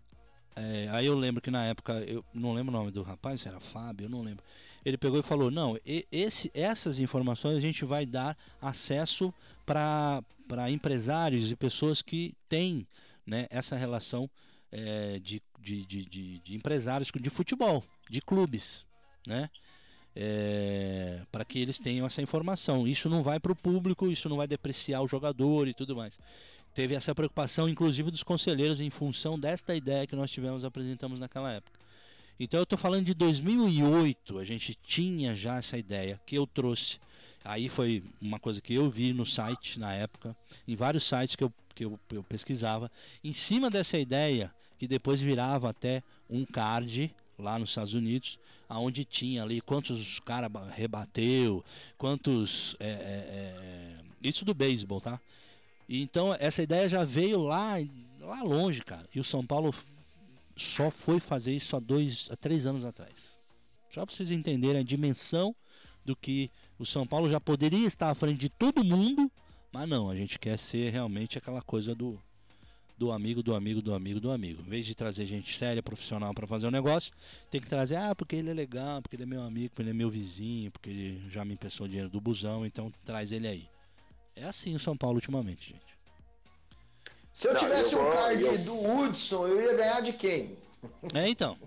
é, 0.55 0.87
aí 0.91 1.05
eu 1.05 1.15
lembro 1.15 1.41
que 1.41 1.49
na 1.49 1.65
época, 1.65 1.93
eu 2.07 2.23
não 2.33 2.53
lembro 2.53 2.73
o 2.73 2.77
nome 2.77 2.91
do 2.91 3.01
rapaz, 3.03 3.45
era 3.45 3.59
Fábio, 3.59 4.05
eu 4.05 4.09
não 4.09 4.21
lembro. 4.21 4.43
Ele 4.83 4.97
pegou 4.97 5.19
e 5.19 5.23
falou: 5.23 5.49
Não, 5.51 5.77
esse, 6.11 6.51
essas 6.53 6.99
informações 6.99 7.55
a 7.57 7.59
gente 7.59 7.85
vai 7.85 8.05
dar 8.05 8.37
acesso 8.61 9.33
para 9.65 10.23
empresários 10.69 11.51
e 11.51 11.55
pessoas 11.55 12.01
que 12.01 12.33
têm 12.49 12.85
né, 13.25 13.47
essa 13.49 13.77
relação 13.77 14.29
é, 14.71 15.19
de, 15.19 15.41
de, 15.59 15.85
de, 15.85 16.05
de, 16.05 16.39
de 16.39 16.55
empresários 16.55 17.11
de 17.13 17.29
futebol, 17.29 17.83
de 18.09 18.21
clubes, 18.21 18.85
né? 19.25 19.49
Para 21.31 21.45
que 21.45 21.59
eles 21.59 21.79
tenham 21.79 22.05
essa 22.05 22.21
informação. 22.21 22.87
Isso 22.87 23.09
não 23.09 23.21
vai 23.21 23.39
para 23.39 23.51
o 23.51 23.55
público, 23.55 24.11
isso 24.11 24.27
não 24.27 24.37
vai 24.37 24.47
depreciar 24.47 25.01
o 25.01 25.07
jogador 25.07 25.67
e 25.67 25.73
tudo 25.73 25.95
mais. 25.95 26.19
Teve 26.73 26.95
essa 26.95 27.13
preocupação, 27.13 27.67
inclusive, 27.67 28.09
dos 28.09 28.23
conselheiros 28.23 28.79
em 28.79 28.89
função 28.89 29.37
desta 29.37 29.75
ideia 29.75 30.07
que 30.07 30.15
nós 30.15 30.31
tivemos, 30.31 30.63
apresentamos 30.63 31.19
naquela 31.19 31.51
época. 31.51 31.79
Então 32.39 32.59
eu 32.59 32.63
estou 32.63 32.77
falando 32.77 33.05
de 33.05 33.13
2008, 33.13 34.39
a 34.39 34.43
gente 34.43 34.73
tinha 34.73 35.35
já 35.35 35.57
essa 35.57 35.77
ideia 35.77 36.19
que 36.25 36.35
eu 36.35 36.47
trouxe. 36.47 36.97
Aí 37.43 37.69
foi 37.69 38.03
uma 38.21 38.39
coisa 38.39 38.61
que 38.61 38.73
eu 38.73 38.89
vi 38.89 39.13
no 39.13 39.25
site 39.25 39.79
na 39.79 39.93
época, 39.93 40.35
em 40.67 40.75
vários 40.75 41.03
sites 41.03 41.35
que 41.35 41.43
eu, 41.43 41.53
que 41.75 41.85
eu, 41.85 41.99
eu 42.11 42.23
pesquisava. 42.23 42.89
Em 43.23 43.33
cima 43.33 43.69
dessa 43.69 43.97
ideia, 43.97 44.51
que 44.77 44.87
depois 44.87 45.21
virava 45.21 45.69
até 45.69 46.01
um 46.29 46.43
card 46.43 47.13
lá 47.41 47.59
nos 47.59 47.69
Estados 47.69 47.93
Unidos, 47.93 48.39
aonde 48.69 49.03
tinha 49.03 49.43
ali 49.43 49.59
quantos 49.61 50.19
cara 50.19 50.47
ba- 50.47 50.69
rebateu, 50.69 51.63
quantos. 51.97 52.75
é, 52.79 52.87
é, 52.87 52.89
é, 52.89 54.29
isso 54.29 54.45
do 54.45 54.53
beisebol, 54.53 55.01
tá? 55.01 55.19
E 55.89 56.01
Então 56.01 56.33
essa 56.39 56.61
ideia 56.61 56.87
já 56.87 57.03
veio 57.03 57.41
lá, 57.41 57.73
lá 58.19 58.41
longe, 58.43 58.81
cara. 58.83 59.05
E 59.13 59.19
o 59.19 59.23
São 59.23 59.45
Paulo 59.45 59.73
só 60.55 60.91
foi 60.91 61.19
fazer 61.19 61.53
isso 61.53 61.75
há 61.75 61.79
dois, 61.79 62.29
há 62.31 62.35
três 62.35 62.65
anos 62.65 62.85
atrás. 62.85 63.37
Só 63.93 64.05
para 64.05 64.15
vocês 64.15 64.31
entenderem 64.31 64.79
a 64.81 64.83
dimensão 64.83 65.55
do 66.05 66.15
que 66.15 66.49
o 66.79 66.85
São 66.85 67.05
Paulo 67.05 67.29
já 67.29 67.39
poderia 67.39 67.85
estar 67.87 68.09
à 68.09 68.15
frente 68.15 68.39
de 68.39 68.49
todo 68.49 68.83
mundo, 68.83 69.29
mas 69.71 69.87
não, 69.89 70.09
a 70.09 70.15
gente 70.15 70.39
quer 70.39 70.57
ser 70.57 70.91
realmente 70.91 71.37
aquela 71.37 71.61
coisa 71.61 71.93
do, 71.93 72.19
do 73.01 73.11
amigo, 73.11 73.41
do 73.41 73.55
amigo, 73.55 73.81
do 73.81 73.95
amigo, 73.95 74.19
do 74.19 74.29
amigo. 74.29 74.61
Em 74.61 74.69
vez 74.69 74.85
de 74.85 74.93
trazer 74.93 75.25
gente 75.25 75.57
séria, 75.57 75.81
profissional 75.81 76.35
para 76.35 76.45
fazer 76.45 76.67
o 76.67 76.71
negócio, 76.71 77.11
tem 77.49 77.59
que 77.59 77.67
trazer, 77.67 77.95
ah, 77.95 78.13
porque 78.13 78.35
ele 78.35 78.51
é 78.51 78.53
legal, 78.53 79.01
porque 79.01 79.15
ele 79.15 79.23
é 79.23 79.25
meu 79.25 79.41
amigo, 79.41 79.69
porque 79.69 79.81
ele 79.81 79.89
é 79.89 79.93
meu 79.93 80.07
vizinho, 80.07 80.69
porque 80.69 80.91
ele 80.91 81.23
já 81.27 81.43
me 81.43 81.55
emprestou 81.55 81.87
dinheiro 81.87 82.09
do 82.11 82.21
busão, 82.21 82.63
então 82.63 82.93
traz 83.03 83.31
ele 83.31 83.47
aí. 83.47 83.67
É 84.35 84.43
assim 84.45 84.75
o 84.75 84.79
São 84.79 84.95
Paulo 84.95 85.15
ultimamente, 85.15 85.71
gente. 85.71 85.97
Se 87.33 87.47
eu 87.47 87.55
tivesse 87.55 87.95
um 87.95 88.11
card 88.11 88.39
eu- 88.43 88.57
do 88.59 88.75
Hudson, 88.79 89.47
eu 89.47 89.59
ia 89.61 89.73
ganhar 89.75 90.01
de 90.01 90.13
quem? 90.13 90.55
É, 91.15 91.27
então. 91.27 91.57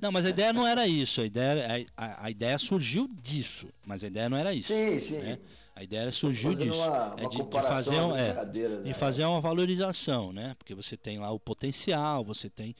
Não, 0.00 0.10
mas 0.10 0.26
a 0.26 0.30
ideia 0.30 0.52
não 0.52 0.66
era 0.66 0.84
isso. 0.88 1.20
A 1.20 1.26
ideia, 1.26 1.86
a, 1.96 2.04
a- 2.04 2.24
a 2.26 2.30
ideia 2.30 2.58
surgiu 2.58 3.06
disso. 3.22 3.68
Mas 3.86 4.02
a 4.02 4.08
ideia 4.08 4.28
não 4.28 4.36
era 4.36 4.52
isso. 4.52 4.72
Sim, 4.72 4.98
sim. 4.98 5.18
né? 5.18 5.38
A 5.76 5.82
ideia 5.82 6.10
surgiu 6.12 6.54
disso. 6.54 6.76
uma- 6.76 7.16
é 7.18 7.28
de, 7.28 7.36
de 7.36 7.62
fazer, 7.62 7.96
um, 8.00 8.06
uma 8.08 8.20
é, 8.20 8.44
de 8.44 8.68
né? 8.68 8.94
fazer 8.94 9.24
uma 9.24 9.40
valorização, 9.40 10.32
né? 10.32 10.54
Porque 10.58 10.74
você 10.74 10.96
tem 10.96 11.18
lá 11.18 11.30
o 11.32 11.38
potencial, 11.40 12.24
você 12.24 12.48
tem. 12.48 12.76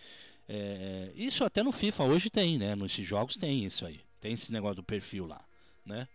é, 0.49 1.11
isso 1.16 1.45
até 1.45 1.62
no 1.62 1.72
FIFA 1.72 2.05
hoje 2.05 2.30
tem, 2.30 2.57
né? 2.57 2.76
Nesses 2.76 3.05
jogos 3.07 3.36
tem 3.36 3.64
isso 3.64 3.84
aí. 3.84 4.01
Tem 4.20 4.32
esse 4.32 4.53
negócio 4.53 4.76
do 4.76 4.82
perfil 4.84 5.26
lá, 5.26 5.45
né? 5.84 6.07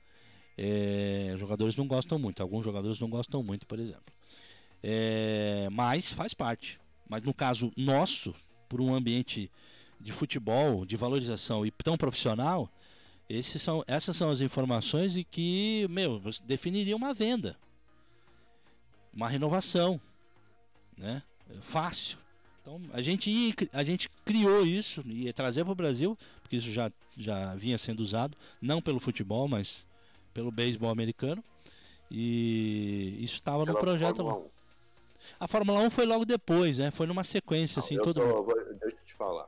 É, 0.58 1.36
jogadores 1.38 1.76
não 1.76 1.88
gostam 1.88 2.18
muito. 2.18 2.42
Alguns 2.42 2.64
jogadores 2.66 3.00
não 3.00 3.10
gostam 3.10 3.44
muito, 3.44 3.68
por 3.68 3.80
exemplo. 3.80 4.14
É, 4.82 5.68
mas 5.72 6.12
faz 6.14 6.34
parte. 6.34 6.80
Mas 7.10 7.24
no 7.24 7.34
caso 7.34 7.72
nosso, 7.76 8.34
por 8.68 8.80
um 8.82 8.94
ambiente 8.94 9.52
de 10.00 10.12
futebol, 10.14 10.86
de 10.86 10.96
valorização 10.96 11.66
e 11.66 11.72
tão 11.72 11.98
profissional, 11.98 12.72
esses 13.30 13.62
são, 13.62 13.84
essas 13.88 14.18
são 14.18 14.30
as 14.30 14.42
informações 14.42 15.16
e 15.16 15.24
que, 15.24 15.86
meu, 15.90 16.20
definiria 16.46 16.96
uma 16.96 17.14
venda, 17.14 17.56
uma 19.14 19.28
renovação, 19.28 20.00
né? 20.98 21.22
Fácil. 21.62 22.18
Então 22.62 22.82
a 22.94 23.02
gente 23.02 23.56
a 23.74 23.84
gente 23.84 24.10
criou 24.26 24.66
isso 24.66 25.02
e 25.06 25.24
ia 25.26 25.34
trazer 25.34 25.64
para 25.64 25.72
o 25.72 25.76
Brasil, 25.76 26.18
porque 26.42 26.56
isso 26.58 26.72
já 26.72 26.92
já 27.18 27.54
vinha 27.56 27.78
sendo 27.78 28.00
usado, 28.02 28.38
não 28.62 28.82
pelo 28.82 29.00
futebol, 29.00 29.48
mas 29.48 29.86
pelo 30.34 30.52
beisebol 30.52 30.90
americano. 30.90 31.44
E 32.12 33.18
isso 33.20 33.36
estava 33.36 33.66
no 33.66 33.78
projeto 33.78 34.18
Fórmula 34.18 34.40
lá. 34.46 34.50
A 35.40 35.48
Fórmula 35.48 35.80
1 35.82 35.90
foi 35.90 36.06
logo 36.06 36.26
depois, 36.26 36.78
né? 36.80 36.92
Foi 36.92 37.06
numa 37.06 37.24
sequência, 37.24 37.80
assim, 37.82 37.96
eu 37.96 38.02
todo 38.04 38.22
tô- 38.22 38.26
mundo. 38.28 38.44
vou- 38.44 38.56
deixa 38.80 38.98
eu 38.98 39.06
te 39.06 39.14
falar. 39.14 39.48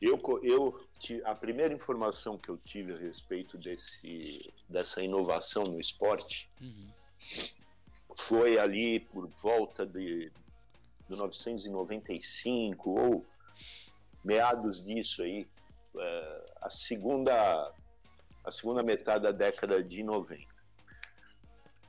Eu, 0.00 0.20
eu, 0.42 0.80
a 1.24 1.34
primeira 1.34 1.74
informação 1.74 2.38
que 2.38 2.48
eu 2.48 2.56
tive 2.56 2.92
a 2.94 2.96
respeito 2.96 3.58
desse, 3.58 4.52
dessa 4.68 5.02
inovação 5.02 5.62
no 5.64 5.80
esporte 5.80 6.48
Uhum. 6.60 6.90
foi 8.14 8.58
ali 8.58 9.00
por 9.00 9.26
volta 9.28 9.84
de 9.84 10.30
1995 11.08 12.90
ou 12.90 13.26
meados 14.24 14.84
disso 14.84 15.22
aí, 15.22 15.48
é, 15.96 16.52
a 16.60 16.70
segunda 16.70 17.72
a 18.44 18.50
segunda 18.50 18.82
metade 18.82 19.22
da 19.24 19.30
década 19.30 19.82
de 19.82 20.02
90. 20.02 20.52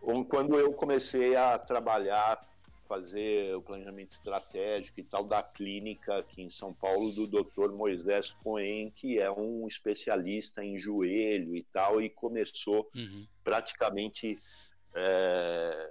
Ou 0.02 0.24
Quando 0.26 0.60
eu 0.60 0.74
comecei 0.74 1.36
a 1.36 1.58
trabalhar, 1.58 2.48
fazer 2.94 3.56
o 3.56 3.62
planejamento 3.62 4.12
estratégico 4.12 5.00
e 5.00 5.04
tal 5.04 5.24
da 5.24 5.42
clínica 5.42 6.18
aqui 6.20 6.44
em 6.44 6.50
São 6.50 6.72
Paulo 6.72 7.12
do 7.12 7.26
Dr. 7.26 7.72
Moisés 7.72 8.30
Cohen, 8.30 8.92
que 8.92 9.18
é 9.20 9.32
um 9.32 9.68
especialista 9.68 10.64
em 10.64 10.78
joelho 10.78 11.56
e 11.56 11.64
tal, 11.64 12.00
e 12.02 12.08
começou 12.10 12.88
Uhum. 12.96 13.26
praticamente 13.44 14.38
é, 14.96 15.90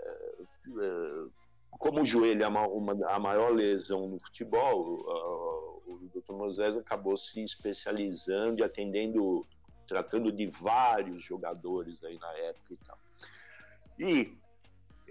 é, 0.81 1.25
como 1.73 2.03
o 2.03 2.05
joelho 2.05 2.45
é 2.45 2.47
uma, 2.47 2.69
uma- 2.69 3.11
a 3.11 3.19
maior 3.19 3.53
lesão 3.53 4.09
no 4.09 4.19
futebol, 4.21 5.05
ah, 5.09 5.91
o 5.91 5.99
Dr. 6.15 6.33
Moisés 6.35 6.77
acabou 6.77 7.17
se 7.17 7.43
especializando 7.43 8.61
e 8.61 8.65
atendendo 8.65 9.45
tratando 9.89 10.31
de 10.31 10.47
vários 10.47 11.25
jogadores 11.25 12.03
aí 12.05 12.17
na 12.19 12.33
época 12.39 12.73
e 12.73 12.77
tal. 12.87 12.99
E 13.99 14.39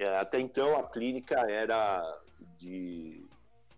é, 0.02 0.18
até 0.18 0.40
então 0.40 0.76
a 0.80 0.90
clínica 0.90 1.36
era 1.48 2.02
de 2.58 3.24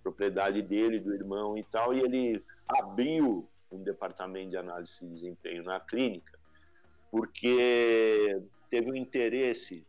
propriedade 0.01 0.61
dele, 0.61 0.97
do 0.97 1.13
irmão 1.13 1.57
e 1.57 1.63
tal, 1.63 1.93
e 1.93 1.99
ele 1.99 2.41
abriu 2.65 3.45
um 3.69 3.84
departamento 3.84 4.51
de 4.51 4.57
análise 4.57 4.99
de 5.01 5.11
desempenho 5.11 5.63
na 5.63 5.82
clínica, 5.82 6.39
porque 7.11 8.41
teve 8.69 8.89
um 8.89 8.95
interesse, 8.95 9.86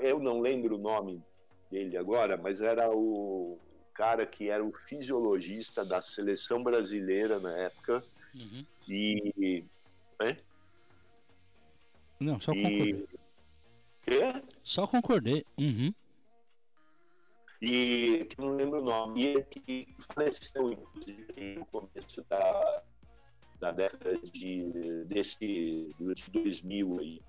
eu 0.00 0.18
não 0.18 0.40
lembro 0.40 0.76
o 0.76 0.78
nome 0.78 1.22
dele 1.70 1.98
agora, 1.98 2.38
mas 2.38 2.62
era 2.62 2.90
o 2.90 3.58
cara 3.92 4.24
que 4.24 4.48
era 4.48 4.64
o 4.64 4.72
fisiologista 4.72 5.84
da 5.84 6.00
seleção 6.00 6.62
brasileira 6.62 7.38
na 7.38 7.54
época, 7.58 8.00
uhum. 8.34 8.64
e... 8.88 9.64
Não, 12.18 12.40
só 12.40 12.52
concordei. 12.52 13.06
Quê? 14.08 14.42
Só 14.62 14.86
concordei. 14.86 15.44
Uhum 15.58 15.92
e 17.60 18.24
que 18.26 18.40
não 18.40 18.54
lembro 18.54 18.80
o 18.80 18.84
nome, 18.84 19.20
e 19.20 19.26
ele 19.26 19.42
que 19.42 19.96
faleceu, 20.14 20.72
inclusive, 20.72 21.54
no 21.56 21.66
começo 21.66 22.24
da, 22.28 22.82
da 23.58 23.72
década 23.72 24.16
de, 24.18 25.04
desse, 25.06 25.94
de 25.98 26.30
2000 26.30 26.98
aí. 27.00 27.22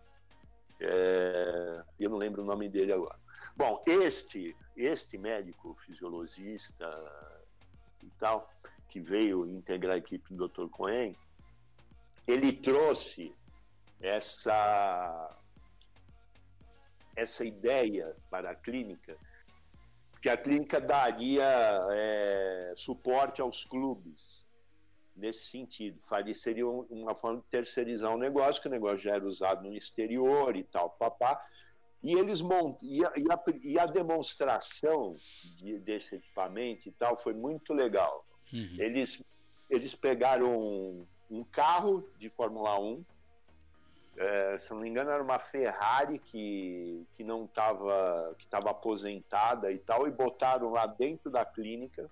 É, 0.82 1.84
eu 1.99 2.09
não 2.09 2.17
lembro 2.17 2.43
o 2.43 2.45
nome 2.45 2.69
dele 2.69 2.93
agora. 2.93 3.19
Bom, 3.55 3.84
este, 3.86 4.55
este 4.77 5.17
médico 5.17 5.73
fisiologista 5.75 6.88
e 8.03 8.09
tal, 8.11 8.49
que 8.88 8.99
veio 8.99 9.45
integrar 9.45 9.95
a 9.95 9.97
equipe 9.97 10.34
do 10.34 10.47
Dr. 10.47 10.69
Cohen, 10.69 11.15
ele 12.27 12.53
trouxe 12.53 13.34
essa, 13.99 15.36
essa 17.20 17.45
ideia 17.45 18.15
para 18.30 18.51
a 18.51 18.55
clínica 18.55 19.17
que 20.22 20.30
a 20.30 20.38
clínica 20.38 20.82
daria 20.82 21.80
é, 21.91 22.74
suporte 22.76 23.41
aos 23.41 23.63
clubes 23.63 24.45
nesse 25.15 25.47
sentido. 25.47 25.99
Faria, 25.99 26.36
seria 26.36 26.67
uma 26.67 27.15
forma 27.15 27.39
de 27.39 27.45
terceirizar 27.47 28.13
um 28.13 28.17
negócio, 28.17 28.61
que 28.61 28.67
o 28.67 28.72
negócio 28.72 28.99
já 28.99 29.15
era 29.15 29.26
usado 29.26 29.67
no 29.67 29.76
exterior 29.76 30.55
e 30.55 30.63
tal, 30.63 30.89
papá. 30.91 31.41
E 32.01 32.13
eles 32.13 32.41
montam, 32.41 32.88
e 32.88 33.03
a, 33.03 33.13
e 33.17 33.72
e 33.72 33.80
a 33.80 33.86
demonstração 33.86 35.17
de, 35.57 35.80
desse 35.80 36.15
equipamento 36.15 36.88
e 36.88 36.91
tal 36.91 37.15
foi 37.15 37.34
muito 37.34 37.74
legal. 37.74 38.26
Uhum. 38.53 38.76
Eles, 38.78 39.22
eles 39.70 39.95
pegaram 39.95 40.57
um, 40.57 41.05
um 41.30 41.43
carro 41.43 42.09
de 42.17 42.30
Fórmula 42.30 42.80
1, 42.80 43.05
é, 44.20 44.59
se 44.59 44.72
não 44.72 44.82
me 44.82 44.89
engano, 44.89 45.09
era 45.09 45.24
uma 45.24 45.39
Ferrari 45.39 46.20
que, 46.20 47.07
que 47.13 47.24
não 47.24 47.45
estava 47.45 48.36
que 48.38 48.43
estava 48.43 48.70
aposentada 48.70 49.72
e 49.72 49.78
tal, 49.78 50.05
e 50.07 50.11
botaram 50.11 50.72
lá 50.72 50.86
dentro 50.86 51.32
da 51.32 51.45
clínica 51.45 52.09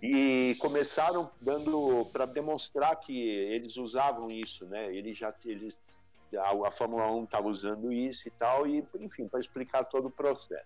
e 0.00 0.54
começaram 0.60 1.32
dando 1.40 2.08
para 2.12 2.26
demonstrar 2.26 2.94
que 2.94 3.26
eles 3.28 3.76
usavam 3.76 4.30
isso, 4.30 4.66
né? 4.66 4.94
Eles 4.94 5.16
já 5.16 5.34
eles 5.44 6.00
a, 6.36 6.68
a 6.68 6.70
Fórmula 6.70 7.10
1 7.10 7.24
estava 7.24 7.48
usando 7.48 7.92
isso 7.92 8.28
e 8.28 8.30
tal, 8.30 8.64
e 8.64 8.86
enfim, 9.00 9.26
para 9.26 9.40
explicar 9.40 9.82
todo 9.86 10.06
o 10.06 10.12
processo. 10.12 10.64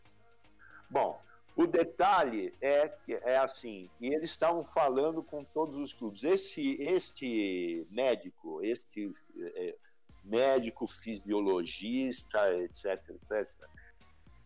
Bom, 0.91 1.19
o 1.57 1.67
detalhe 1.67 2.55
é 2.61 2.93
é 3.09 3.39
assim, 3.39 3.89
e 3.99 4.09
eles 4.09 4.31
estavam 4.31 4.63
falando 4.63 5.23
com 5.23 5.43
todos 5.43 5.75
os 5.77 5.95
clubes. 5.95 6.23
Esse 6.23 6.77
este 6.83 7.87
médico, 7.91 8.63
este 8.63 9.11
é, 9.39 9.75
médico 10.29 10.87
fisiologista, 10.87 12.55
etc, 12.63 13.11
etc. 13.11 13.51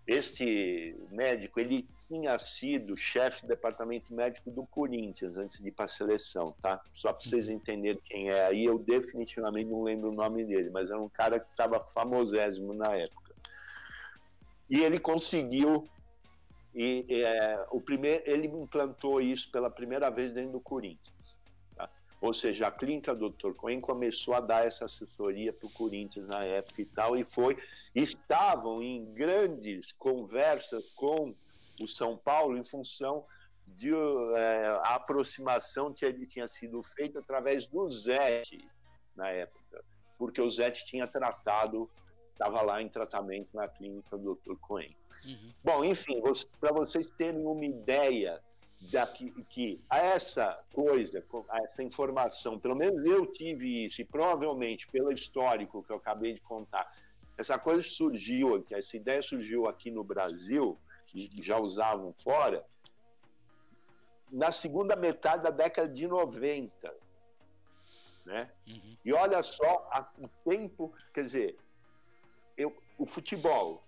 Este 0.07 0.97
médico, 1.11 1.61
ele 1.61 1.87
tinha 2.09 2.39
sido 2.39 2.97
chefe 2.97 3.43
do 3.43 3.49
departamento 3.49 4.13
médico 4.13 4.51
do 4.51 4.67
Corinthians 4.67 5.37
antes 5.37 5.61
de 5.61 5.69
ir 5.69 5.73
para 5.73 5.85
a 5.85 5.89
seleção, 5.89 6.55
tá? 6.61 6.81
Só 6.93 7.13
para 7.13 7.25
vocês 7.25 7.49
entenderem 7.49 8.01
quem 8.05 8.31
é 8.31 8.47
aí, 8.47 8.65
eu 8.65 8.79
definitivamente 8.79 9.71
não 9.71 9.83
lembro 9.83 10.11
o 10.11 10.15
nome 10.15 10.45
dele, 10.45 10.71
mas 10.71 10.91
era 10.91 11.01
um 11.01 11.09
cara 11.09 11.39
que 11.39 11.51
estava 11.51 11.81
famosésimo 11.81 12.75
na 12.75 12.97
época. 12.97 13.35
E 14.69 14.81
ele 14.81 14.99
conseguiu 14.99 15.89
e 16.75 17.05
é, 17.11 17.67
o 17.71 17.81
primeiro 17.81 18.23
ele 18.27 18.47
implantou 18.47 19.21
isso 19.21 19.51
pela 19.51 19.71
primeira 19.71 20.11
vez 20.11 20.33
dentro 20.33 20.53
do 20.53 20.61
Corinthians. 20.61 21.12
Ou 22.23 22.33
seja, 22.33 22.69
a 22.69 22.71
clínica 22.71 23.13
Dr. 23.13 23.53
Cohen 23.57 23.81
começou 23.81 24.33
a 24.35 24.41
dar 24.41 24.65
essa 24.65 24.85
assessoria 24.85 25.53
para 25.53 25.67
o 25.67 25.73
Corinthians 25.73 26.25
na 26.25 26.45
época 26.45 26.81
e 26.81 26.87
tal, 26.87 27.17
e 27.17 27.25
foi. 27.25 27.59
Estavam 27.93 28.81
em 28.81 29.13
grandes 29.13 29.91
conversas 29.91 30.89
com 30.91 31.35
o 31.81 31.89
São 31.89 32.17
Paulo 32.17 32.57
em 32.57 32.63
função 32.63 33.27
de 33.67 33.93
é, 33.93 34.67
a 34.85 34.95
aproximação 34.95 35.93
que 35.93 36.05
ele 36.05 36.25
tinha 36.25 36.47
sido 36.47 36.81
feita 36.81 37.19
através 37.19 37.67
do 37.67 37.91
Zete 37.91 38.65
na 39.17 39.29
época, 39.31 39.85
porque 40.17 40.41
o 40.41 40.49
Zete 40.49 40.87
tinha 40.87 41.09
tratado, 41.09 41.91
estava 42.31 42.63
lá 42.63 42.81
em 42.81 42.89
tratamento 42.89 43.49
na 43.53 43.67
clínica 43.67 44.17
do 44.17 44.37
Dr. 44.37 44.55
Cohen. 44.61 44.97
Uhum. 45.25 45.53
Bom, 45.65 45.85
enfim, 45.85 46.23
para 46.61 46.73
vocês 46.73 47.11
terem 47.11 47.45
uma 47.45 47.65
ideia 47.65 48.41
daqui, 48.91 49.31
que 49.49 49.81
essa 49.91 50.59
coisa, 50.73 51.25
essa 51.65 51.83
informação, 51.83 52.59
pelo 52.59 52.75
menos 52.75 53.05
eu 53.05 53.27
tive 53.27 53.85
isso, 53.85 54.01
e 54.01 54.05
provavelmente 54.05 54.89
pelo 54.89 55.13
histórico 55.13 55.83
que 55.83 55.91
eu 55.91 55.97
acabei 55.97 56.35
de 56.35 56.41
contar, 56.41 56.91
essa 57.37 57.59
coisa 57.59 57.83
surgiu, 57.83 58.63
que 58.63 58.75
essa 58.75 58.97
ideia 58.97 59.23
surgiu 59.23 59.67
aqui 59.67 59.91
no 59.91 60.05
Brasil, 60.05 60.79
e 61.15 61.29
já 61.43 61.59
usavam 61.59 62.13
fora, 62.13 62.65
na 64.31 64.51
segunda 64.51 64.97
metade 64.97 65.43
da 65.43 65.51
década 65.51 65.89
de 65.89 66.07
90. 66.07 66.95
Né? 68.25 68.51
Uhum. 68.67 68.97
E 69.05 69.13
olha 69.13 69.43
só 69.43 69.89
a, 69.91 70.09
o 70.19 70.29
tempo, 70.49 70.95
quer 71.13 71.23
dizer, 71.23 71.59
eu, 72.57 72.75
o 72.99 73.05
futebol 73.05 73.81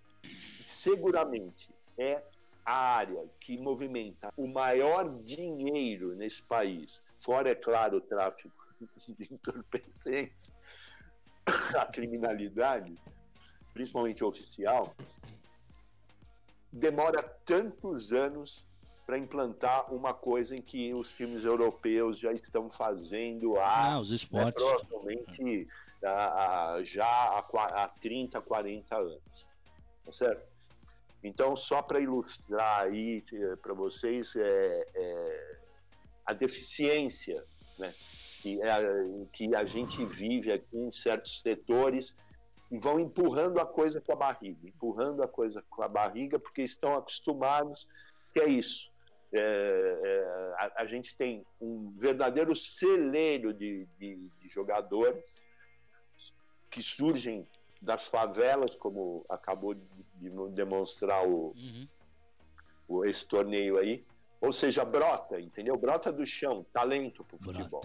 seguramente 0.66 1.70
é 1.96 2.22
a 2.64 2.96
área 2.96 3.28
que 3.40 3.58
movimenta 3.58 4.32
o 4.36 4.46
maior 4.46 5.20
dinheiro 5.22 6.14
nesse 6.14 6.42
país, 6.42 7.02
fora, 7.18 7.50
é 7.50 7.54
claro, 7.54 7.98
o 7.98 8.00
tráfico 8.00 8.54
de 9.18 9.34
entorpecentes, 9.34 10.52
a 11.78 11.86
criminalidade, 11.86 12.96
principalmente 13.72 14.24
oficial, 14.24 14.94
demora 16.72 17.22
tantos 17.44 18.12
anos 18.12 18.66
para 19.06 19.18
implantar 19.18 19.92
uma 19.92 20.14
coisa 20.14 20.56
em 20.56 20.62
que 20.62 20.92
os 20.94 21.12
filmes 21.12 21.44
europeus 21.44 22.18
já 22.18 22.32
estão 22.32 22.70
fazendo 22.70 23.58
há 23.58 23.92
ah, 23.92 24.00
os 24.00 24.10
esportes. 24.10 24.64
Né, 24.64 24.76
provavelmente 24.88 25.68
há, 26.02 26.78
já 26.82 27.06
há, 27.06 27.44
há 27.84 27.88
30, 27.88 28.40
40 28.40 28.96
anos. 28.96 29.46
Tá 30.06 30.12
certo? 30.12 30.53
Então, 31.24 31.56
só 31.56 31.80
para 31.80 31.98
ilustrar 31.98 32.82
aí 32.82 33.24
para 33.62 33.72
vocês 33.72 34.36
é, 34.36 34.86
é, 34.94 35.58
a 36.26 36.34
deficiência 36.34 37.42
né, 37.78 37.94
que, 38.42 38.60
é, 38.60 39.26
que 39.32 39.56
a 39.56 39.64
gente 39.64 40.04
vive 40.04 40.52
aqui 40.52 40.76
em 40.76 40.90
certos 40.90 41.40
setores 41.40 42.14
e 42.70 42.78
vão 42.78 43.00
empurrando 43.00 43.58
a 43.58 43.64
coisa 43.64 44.02
com 44.02 44.12
a 44.12 44.16
barriga, 44.16 44.68
empurrando 44.68 45.22
a 45.22 45.28
coisa 45.28 45.64
com 45.70 45.82
a 45.82 45.88
barriga 45.88 46.38
porque 46.38 46.60
estão 46.60 46.94
acostumados 46.94 47.88
que 48.34 48.40
é 48.40 48.48
isso. 48.48 48.92
É, 49.32 49.40
é, 49.40 50.54
a, 50.58 50.82
a, 50.82 50.84
gente 50.84 51.16
tem 51.16 51.44
um 51.60 51.92
verdadeiro 51.96 52.54
celeiro 52.54 53.52
de, 53.52 53.86
de, 53.98 54.28
de 54.40 54.48
jogadores 54.48 55.46
que 56.70 56.82
surgem 56.82 57.48
das 57.84 58.06
favelas, 58.06 58.74
como 58.74 59.24
acabou 59.28 59.74
de, 59.74 59.84
de 60.16 60.30
demonstrar 60.50 61.26
o, 61.26 61.52
uhum. 61.54 61.88
o, 62.88 63.04
esse 63.04 63.26
torneio 63.26 63.78
aí. 63.78 64.04
Ou 64.40 64.52
seja, 64.52 64.84
brota, 64.84 65.40
entendeu? 65.40 65.76
Brota 65.76 66.12
do 66.12 66.26
chão, 66.26 66.66
talento 66.72 67.24
para 67.24 67.36
o 67.36 67.42
futebol. 67.42 67.84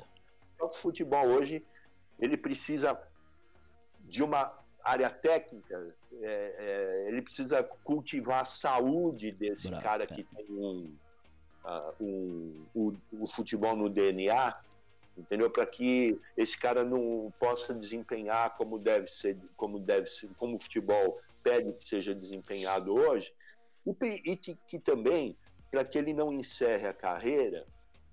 O 0.60 0.72
futebol 0.72 1.26
hoje, 1.28 1.66
ele 2.20 2.36
precisa 2.36 3.00
de 4.02 4.24
uma 4.24 4.58
área 4.84 5.10
técnica, 5.10 5.96
é, 6.22 6.56
é, 6.58 7.08
ele 7.08 7.22
precisa 7.22 7.64
cultivar 7.64 8.42
a 8.42 8.46
saúde 8.46 9.32
desse 9.32 9.70
cara 9.82 10.06
que 10.06 10.24
tem 10.24 10.46
um, 10.50 10.96
uh, 11.64 12.04
um, 12.04 12.66
o, 12.74 12.94
o 13.12 13.28
futebol 13.28 13.76
no 13.76 13.90
DNA, 13.90 14.54
entendeu? 15.18 15.50
Para 15.50 15.66
que 15.66 16.20
esse 16.38 16.58
cara 16.58 16.84
não 16.84 17.34
possa 17.40 17.74
desempenhar 17.74 18.56
como 18.58 18.80
deve 18.80 19.08
ser, 19.08 19.38
como 19.56 19.80
deve 19.80 20.08
ser, 20.08 20.30
como 20.38 20.56
o 20.56 20.60
futebol 20.60 21.20
pede 21.44 21.74
que 21.74 21.84
seja 21.88 22.14
desempenhado 22.14 22.94
hoje, 22.94 23.34
e, 23.86 24.36
que, 24.36 24.58
que 24.68 24.80
também 24.80 25.36
para 25.72 25.86
que 25.86 25.98
ele 25.98 26.14
não 26.14 26.32
encerre 26.34 26.88
a 26.88 26.94
carreira, 26.94 27.66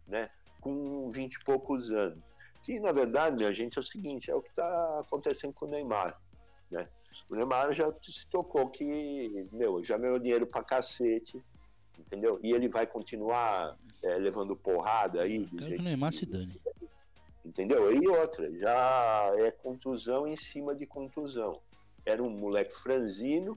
né, 0.06 0.30
com 0.60 1.10
20 1.10 1.34
e 1.34 1.44
poucos 1.44 1.90
anos. 1.90 2.22
Que 2.62 2.80
na 2.80 2.92
verdade, 2.92 3.36
minha 3.36 3.52
gente, 3.52 3.78
é 3.78 3.80
o 3.80 3.84
seguinte: 3.84 4.30
é 4.30 4.34
o 4.34 4.42
que 4.42 4.48
está 4.48 5.00
acontecendo 5.00 5.52
com 5.52 5.66
o 5.66 5.68
Neymar. 5.68 6.20
Né? 6.70 6.88
O 7.30 7.36
Neymar 7.36 7.72
já 7.72 7.92
se 8.02 8.26
tocou 8.26 8.68
que, 8.68 9.46
meu, 9.52 9.82
já 9.84 9.96
ganhou 9.96 10.18
dinheiro 10.18 10.46
pra 10.46 10.64
cacete, 10.64 11.40
entendeu? 11.98 12.40
E 12.42 12.52
ele 12.52 12.68
vai 12.68 12.86
continuar 12.86 13.76
é, 14.02 14.16
levando 14.16 14.56
porrada 14.56 15.22
aí. 15.22 15.46
Quero 15.46 15.74
que 15.74 15.80
o 15.80 15.82
Neymar 15.82 16.12
se 16.12 16.26
dane. 16.26 16.60
Entendeu? 17.46 17.92
E 17.92 18.08
outra, 18.08 18.52
já 18.58 19.32
é 19.36 19.52
contusão 19.52 20.26
em 20.26 20.34
cima 20.34 20.74
de 20.74 20.84
contusão. 20.84 21.52
Era 22.04 22.20
um 22.20 22.28
moleque 22.28 22.74
franzino, 22.74 23.56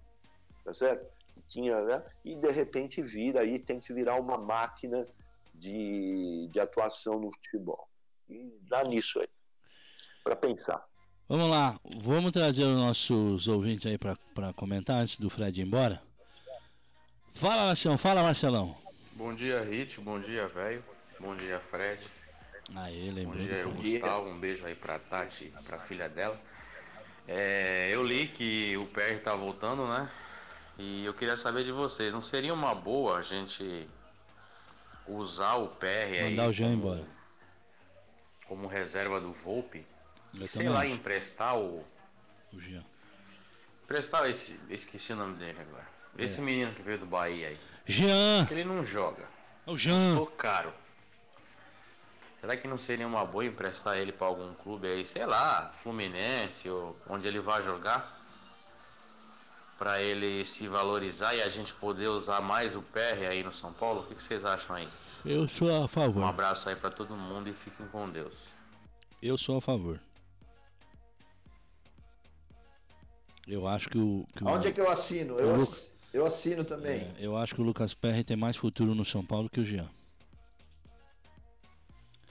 tá 0.64 0.72
certo? 0.72 1.10
Tinha, 1.48 1.82
né? 1.82 2.06
E 2.24 2.36
de 2.36 2.52
repente 2.52 3.02
vira 3.02 3.42
aí, 3.42 3.58
tem 3.58 3.80
que 3.80 3.92
virar 3.92 4.20
uma 4.20 4.38
máquina 4.38 5.08
de, 5.56 6.48
de 6.52 6.60
atuação 6.60 7.20
no 7.20 7.32
futebol. 7.32 7.90
E 8.30 8.54
dá 8.70 8.84
nisso 8.84 9.20
aí, 9.20 9.30
para 10.24 10.36
pensar. 10.36 10.88
Vamos 11.28 11.50
lá, 11.50 11.80
vamos 11.98 12.32
trazer 12.32 12.66
os 12.66 12.78
nossos 12.78 13.48
ouvintes 13.48 13.88
aí 13.88 13.98
para 13.98 14.54
comentar 14.54 14.98
antes 14.98 15.20
do 15.20 15.32
Fred 15.32 15.60
ir 15.60 15.66
embora. 15.66 16.00
Fala, 17.34 17.66
Marcelão, 17.66 17.98
fala, 17.98 18.22
Marcelão. 18.22 18.78
Bom 19.14 19.34
dia, 19.34 19.64
Rit, 19.64 20.00
bom 20.00 20.20
dia, 20.20 20.48
velho. 20.48 20.84
Bom 21.20 21.36
dia, 21.36 21.60
Fred. 21.60 22.19
Aí, 22.76 23.10
lembrou 23.12 23.38
Bom 23.38 23.46
dia, 23.46 23.64
do 23.64 23.72
Gustavo. 23.72 24.30
Um 24.30 24.40
beijo 24.40 24.66
aí 24.66 24.76
pra 24.76 25.00
Tati, 25.00 25.54
pra 25.66 25.80
filha 25.80 26.08
dela. 26.08 26.40
É, 27.28 27.90
eu 27.92 28.04
li 28.04 28.28
que 28.28 28.76
o 28.78 28.86
PR 28.88 29.20
tá 29.24 29.36
voltando, 29.36 29.88
né? 29.88 30.10
E 30.78 31.06
eu 31.06 31.14
queria 31.14 31.36
saber 31.36 31.64
de 31.64 31.72
vocês, 31.72 32.14
não 32.14 32.22
seria 32.22 32.54
uma 32.54 32.74
boa 32.74 33.18
a 33.18 33.22
gente 33.22 33.88
usar 35.08 35.56
o 35.56 35.68
PR 35.68 35.86
aí 35.86 36.30
Mandar 36.32 36.50
o 36.50 36.54
Jean 36.54 36.74
embora. 36.74 37.06
como 38.48 38.68
reserva 38.68 39.20
do 39.20 39.34
Volpe? 39.34 39.86
Eu 40.40 40.48
sei 40.48 40.70
lá, 40.70 40.82
acho. 40.82 40.90
emprestar 40.92 41.58
o. 41.58 41.84
O 42.54 42.60
Jean. 42.60 42.84
Emprestar 43.84 44.30
esse. 44.30 44.60
Esqueci 44.70 45.14
o 45.14 45.16
nome 45.16 45.36
dele 45.36 45.60
agora. 45.60 45.88
É. 46.18 46.24
Esse 46.24 46.40
menino 46.42 46.72
que 46.74 46.82
veio 46.82 47.00
do 47.00 47.06
Bahia 47.06 47.50
aí. 47.50 47.60
Jean! 47.86 48.48
Ele 48.52 48.64
não 48.64 48.86
joga. 48.86 49.24
O 49.66 49.78
Jean! 49.78 50.00
Custou 50.16 50.28
caro. 50.28 50.72
Será 52.40 52.56
que 52.56 52.68
não 52.68 52.78
seria 52.78 53.06
uma 53.08 53.26
boa 53.26 53.44
emprestar 53.46 53.98
ele 53.98 54.12
para 54.14 54.28
algum 54.28 54.54
clube 54.54 54.88
aí, 54.88 55.06
sei 55.06 55.26
lá, 55.26 55.70
Fluminense 55.74 56.70
ou 56.70 56.96
onde 57.10 57.28
ele 57.28 57.40
vai 57.40 57.62
jogar? 57.62 58.18
Para 59.78 60.02
ele 60.02 60.46
se 60.46 60.68
valorizar 60.68 61.34
e 61.36 61.42
a 61.42 61.50
gente 61.50 61.74
poder 61.74 62.08
usar 62.08 62.42
mais 62.42 62.76
o 62.76 62.82
PR 62.82 63.28
aí 63.30 63.44
no 63.44 63.54
São 63.54 63.74
Paulo? 63.74 64.02
O 64.02 64.08
que 64.08 64.16
que 64.16 64.24
vocês 64.24 64.46
acham 64.46 64.76
aí? 64.76 64.88
Eu 65.26 65.48
sou 65.50 65.70
a 65.70 65.82
Um 65.82 65.88
favor. 65.88 66.24
abraço 66.24 66.70
aí 66.70 66.76
para 66.76 66.90
todo 66.90 67.16
mundo 67.16 67.50
e 67.50 67.54
fiquem 67.54 67.86
com 67.88 68.10
Deus. 68.10 68.50
Eu 69.22 69.38
sou 69.38 69.58
a 69.58 69.62
favor. 69.62 70.00
Eu 73.46 73.68
acho 73.68 73.90
que 73.90 73.98
o. 73.98 74.26
Que 74.36 74.44
o- 74.44 74.48
Onde 74.48 74.68
é 74.70 74.72
que 74.72 74.80
eu 74.80 74.90
assino? 74.90 75.38
Eu, 75.38 75.62
o 75.62 75.68
eu 76.14 76.26
assino 76.26 76.64
também. 76.64 77.02
é, 77.02 77.14
eu 77.20 77.36
acho 77.36 77.54
que 77.56 77.62
o 77.62 77.64
Lucas 77.66 77.94
Perry 77.94 78.24
tem 78.24 78.38
mais 78.38 78.56
futuro 78.56 78.96
no 78.96 79.04
São 79.04 79.26
Paulo 79.26 79.50
que 79.50 79.60
o 79.60 79.66
Jean. 79.66 79.90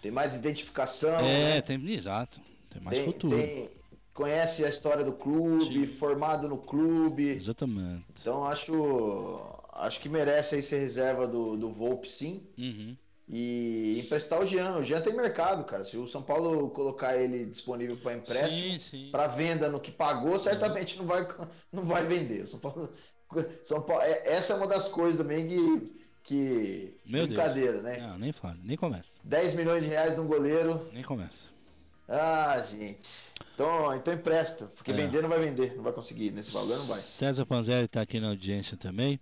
Tem 0.02 0.10
mais 0.10 0.34
identificação. 0.34 1.16
é, 1.20 1.54
né? 1.56 1.60
tem. 1.62 1.84
Exato. 1.90 2.40
Tem 2.70 2.82
mais 2.82 2.96
Tem- 2.98 3.06
futuro. 3.06 3.36
tem- 3.36 3.70
conhece 4.14 4.64
a 4.64 4.68
história 4.68 5.04
do 5.04 5.12
clube, 5.12 5.86
formado 5.86 6.48
no 6.48 6.58
clube. 6.58 7.28
Exatamente. 7.30 8.04
Então 8.20 8.44
acho 8.44 9.40
acho 9.74 10.00
que 10.00 10.08
merece 10.08 10.56
aí 10.56 10.62
ser 10.62 10.78
reserva 10.80 11.26
do, 11.26 11.56
do 11.56 11.70
Volpe, 11.72 12.08
sim. 12.08 12.42
Uhum. 12.58 12.96
E 13.28 14.00
emprestar 14.04 14.40
o 14.42 14.46
Jean. 14.46 14.78
O 14.78 14.82
Jean 14.82 15.00
tem 15.00 15.14
mercado, 15.14 15.62
cara. 15.64 15.84
Se 15.84 15.96
o 15.96 16.08
São 16.08 16.22
Paulo 16.22 16.70
colocar 16.70 17.16
ele 17.16 17.44
disponível 17.44 17.96
para 17.96 18.16
empréstimo, 18.16 18.72
Sim, 18.72 18.78
sim. 18.78 19.08
para 19.12 19.26
venda 19.28 19.68
no 19.68 19.78
que 19.78 19.92
pagou, 19.92 20.38
certamente 20.38 20.98
não 20.98 21.04
vai, 21.06 21.28
não 21.72 21.84
vai 21.84 22.04
vender. 22.06 22.42
O 22.44 22.46
São 22.48 22.58
Paulo, 22.58 22.88
São 23.62 23.82
Paulo, 23.82 24.02
é- 24.02 24.32
essa 24.32 24.54
é 24.54 24.56
uma 24.56 24.66
das 24.66 24.88
coisas 24.88 25.20
também 25.20 25.46
que, 25.46 25.97
que 26.28 26.94
Meu 27.06 27.26
brincadeira, 27.26 27.72
Deus. 27.72 27.84
né? 27.84 28.00
Não, 28.06 28.18
nem 28.18 28.32
fala, 28.32 28.58
nem 28.62 28.76
começa. 28.76 29.18
10 29.24 29.54
milhões 29.54 29.82
de 29.82 29.88
reais 29.88 30.18
num 30.18 30.26
goleiro. 30.26 30.86
Nem 30.92 31.02
começa. 31.02 31.48
Ah, 32.06 32.62
gente. 32.62 33.08
Então, 33.54 33.94
então 33.96 34.12
empresta, 34.12 34.66
porque 34.76 34.90
É. 34.90 34.94
vender 34.94 35.22
não 35.22 35.28
vai 35.30 35.40
vender, 35.40 35.74
não 35.74 35.82
vai 35.82 35.92
conseguir. 35.92 36.30
Nesse 36.30 36.52
valor 36.52 36.76
não 36.76 36.86
vai. 36.86 36.98
César 37.00 37.46
Panzeri 37.46 37.88
tá 37.88 38.02
aqui 38.02 38.20
na 38.20 38.28
audiência 38.28 38.76
também. 38.76 39.18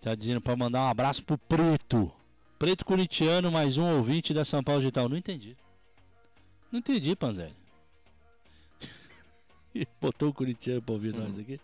Tá 0.00 0.14
dizendo 0.14 0.40
pra 0.40 0.54
mandar 0.54 0.80
um 0.82 0.88
abraço 0.88 1.24
pro 1.24 1.38
Preto. 1.38 2.12
Preto 2.58 2.84
Corintiano, 2.84 3.50
mais 3.50 3.78
um 3.78 3.96
ouvinte 3.96 4.32
da 4.34 4.44
São 4.44 4.62
Paulo 4.62 4.80
Digital. 4.82 5.08
Não 5.08 5.16
entendi. 5.16 5.56
Não 6.70 6.78
entendi, 6.80 7.16
Panzeri. 7.16 7.54
Botou 10.00 10.28
o 10.30 10.34
corintiano 10.34 10.82
pra 10.82 10.92
ouvir 10.94 11.14
nós 11.14 11.38
aqui. 11.38 11.58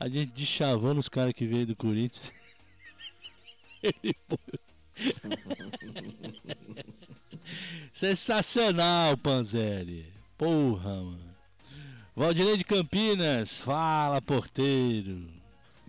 A 0.00 0.08
gente 0.08 0.32
deschavando 0.32 0.98
os 1.00 1.08
caras 1.08 1.32
que 1.34 1.46
veio 1.46 1.66
do 1.66 1.76
Corinthians. 1.76 2.32
Ele 3.84 4.16
Sensacional, 7.92 9.16
Panzeri. 9.18 10.12
Porra, 10.38 10.94
mano. 10.94 11.34
Valdirei 12.16 12.56
de 12.56 12.64
Campinas, 12.64 13.58
fala, 13.58 14.22
porteiro. 14.22 15.28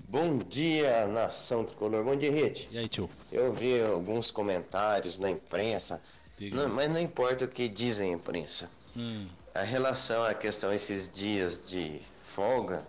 Bom 0.09 0.37
dia, 0.39 1.07
nação 1.07 1.63
tricolor. 1.63 2.03
Bom 2.03 2.15
dia, 2.15 2.31
Rite. 2.31 2.67
E 2.71 2.77
aí, 2.77 2.89
tio? 2.89 3.09
Eu 3.31 3.53
vi 3.53 3.81
alguns 3.81 4.31
comentários 4.31 5.19
na 5.19 5.29
imprensa, 5.31 6.01
não- 6.39 6.69
mas 6.69 6.89
não 6.89 6.99
importa 6.99 7.45
o 7.45 7.47
que 7.47 7.67
dizem 7.67 8.11
a 8.11 8.15
imprensa. 8.15 8.69
Hum. 8.95 9.27
A 9.53 9.61
relação 9.61 10.23
à 10.23 10.33
questão 10.33 10.73
esses 10.73 11.11
dias 11.11 11.65
de 11.69 11.99
folga, 12.23 12.85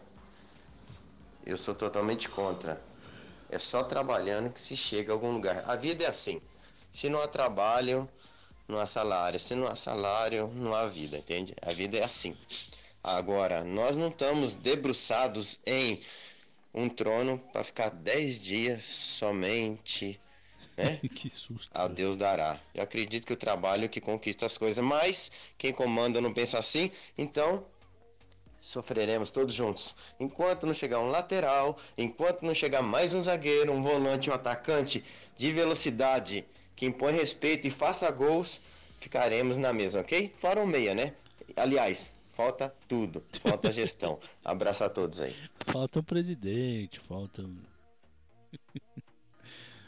eu 1.44 1.56
sou 1.56 1.74
totalmente 1.74 2.28
contra. 2.28 2.80
É 3.56 3.58
só 3.58 3.82
trabalhando 3.82 4.52
que 4.52 4.60
se 4.60 4.76
chega 4.76 5.10
a 5.10 5.14
algum 5.14 5.32
lugar. 5.32 5.64
A 5.66 5.76
vida 5.76 6.04
é 6.04 6.08
assim. 6.08 6.42
Se 6.92 7.08
não 7.08 7.22
há 7.22 7.26
trabalho, 7.26 8.06
não 8.68 8.78
há 8.78 8.84
salário. 8.84 9.40
Se 9.40 9.54
não 9.54 9.66
há 9.66 9.74
salário, 9.74 10.48
não 10.48 10.74
há 10.74 10.86
vida, 10.86 11.16
entende? 11.16 11.54
A 11.62 11.72
vida 11.72 11.96
é 11.96 12.04
assim. 12.04 12.36
Agora, 13.02 13.64
nós 13.64 13.96
não 13.96 14.08
estamos 14.08 14.54
debruçados 14.54 15.58
em 15.64 16.02
um 16.74 16.86
trono 16.86 17.38
para 17.50 17.64
ficar 17.64 17.88
10 17.88 18.40
dias 18.42 18.84
somente, 18.84 20.20
né? 20.76 21.00
que 21.16 21.30
susto. 21.30 21.70
A 21.72 21.88
Deus 21.88 22.18
dará. 22.18 22.60
Eu 22.74 22.82
acredito 22.82 23.26
que 23.26 23.32
o 23.32 23.38
trabalho 23.38 23.86
é 23.86 23.88
que 23.88 24.02
conquista 24.02 24.44
as 24.44 24.58
coisas, 24.58 24.84
mas 24.84 25.32
quem 25.56 25.72
comanda 25.72 26.20
não 26.20 26.34
pensa 26.34 26.58
assim, 26.58 26.92
então 27.16 27.64
sofreremos 28.66 29.30
todos 29.30 29.54
juntos. 29.54 29.94
Enquanto 30.18 30.66
não 30.66 30.74
chegar 30.74 30.98
um 30.98 31.06
lateral, 31.06 31.78
enquanto 31.96 32.42
não 32.42 32.52
chegar 32.52 32.82
mais 32.82 33.14
um 33.14 33.22
zagueiro, 33.22 33.72
um 33.72 33.80
volante, 33.80 34.28
um 34.28 34.32
atacante 34.32 35.04
de 35.38 35.52
velocidade 35.52 36.44
que 36.74 36.84
impõe 36.84 37.12
respeito 37.12 37.66
e 37.66 37.70
faça 37.70 38.10
gols, 38.10 38.60
ficaremos 38.98 39.56
na 39.56 39.72
mesma, 39.72 40.00
ok? 40.00 40.34
Fora 40.40 40.60
o 40.60 40.66
meia, 40.66 40.94
né? 40.94 41.14
Aliás, 41.54 42.12
falta 42.32 42.74
tudo, 42.88 43.22
falta 43.40 43.70
gestão. 43.72 44.18
Abraço 44.44 44.82
a 44.82 44.88
todos 44.88 45.20
aí. 45.20 45.34
Falta 45.68 46.00
um 46.00 46.02
presidente, 46.02 46.98
falta 46.98 47.42
um... 47.42 47.56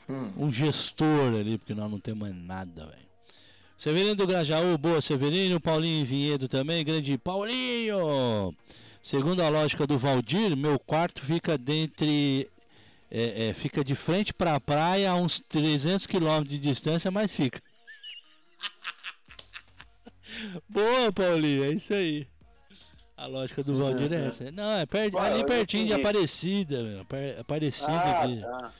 um 0.39 0.53
gestor 0.53 1.35
ali, 1.35 1.59
porque 1.59 1.75
nós 1.75 1.91
não 1.91 1.99
temos 1.99 2.21
mais 2.21 2.35
nada, 2.35 2.87
velho. 2.87 3.08
Severino 3.79 4.15
do 4.17 4.27
Grajaú, 4.27 4.77
boa 4.77 5.01
Severino, 5.01 5.61
Paulinho 5.61 6.05
Vinhedo 6.05 6.49
também, 6.49 6.85
grande 6.85 7.17
Paulinho. 7.17 8.53
Segundo 9.01 9.41
a 9.41 9.49
lógica 9.49 9.87
do 9.87 9.97
Valdir, 9.97 10.57
meu 10.57 10.81
quarto 10.81 11.23
fica 11.25 11.57
dentre 11.57 12.51
é, 13.09 13.51
é, 13.51 13.53
fica 13.55 13.85
de 13.85 13.95
frente 13.95 14.35
para 14.35 14.57
a 14.57 14.61
praia 14.61 15.13
a 15.13 15.15
uns 15.15 15.39
300 15.49 16.09
quilômetros 16.09 16.49
de 16.51 16.59
distância, 16.59 17.09
mas 17.11 17.33
fica. 17.33 17.61
Boa, 20.69 21.13
Paulinho, 21.13 21.63
é 21.65 21.71
isso 21.71 21.95
aí. 21.95 22.27
A 23.17 23.27
lógica 23.27 23.63
do 23.63 23.77
Valdir 23.79 24.13
é 24.13 24.27
essa. 24.27 24.51
Não, 24.51 24.73
é 24.79 24.87
per- 24.87 25.15
Ué, 25.15 25.21
ali 25.27 25.45
pertinho 25.45 25.87
de. 25.87 25.93
Aparecida, 25.93 26.83
meu. 26.83 27.01
Apar- 27.03 27.39
Aparecida 27.41 27.93
Ah, 27.93 28.23
aqui. 28.25 28.41
tá. 28.41 28.73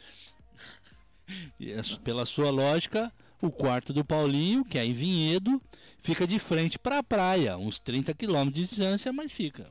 E 1.61 1.75
pela 2.03 2.25
sua 2.25 2.51
lógica, 2.51 3.13
o 3.41 3.51
quarto 3.51 3.93
do 3.93 4.05
Paulinho, 4.05 4.65
que 4.65 4.79
é 4.79 4.85
em 4.85 4.93
Vinhedo, 4.93 5.61
fica 6.01 6.27
de 6.27 6.39
frente 6.39 6.79
para 6.79 6.99
a 6.99 7.03
praia, 7.03 7.57
uns 7.57 7.79
30 7.79 8.13
quilômetros 8.15 8.55
de 8.55 8.63
distância, 8.69 9.13
mas 9.13 9.33
fica. 9.33 9.71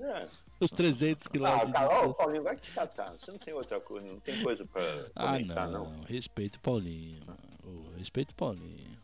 É. 0.00 0.26
Os 0.58 0.70
300 0.70 1.28
quilômetros 1.28 1.62
Ah, 1.62 1.66
de 1.66 1.72
cara, 1.88 2.08
ó. 2.08 2.12
Paulinho, 2.14 2.42
vai 2.42 2.56
te 2.56 2.70
catar. 2.70 3.12
Você 3.18 3.30
não 3.30 3.38
tem 3.38 3.52
outra 3.52 3.78
coisa, 3.80 4.06
não 4.06 4.18
tem 4.20 4.42
coisa 4.42 4.64
pra 4.64 4.82
Ah, 5.14 5.32
comentar, 5.32 5.68
não. 5.68 5.90
não. 5.90 6.02
Respeito 6.04 6.56
o 6.56 6.60
Paulinho. 6.60 7.20
mano. 7.26 7.38
Ô, 7.64 7.98
respeito 7.98 8.30
o 8.30 8.34
Paulinho. 8.34 8.98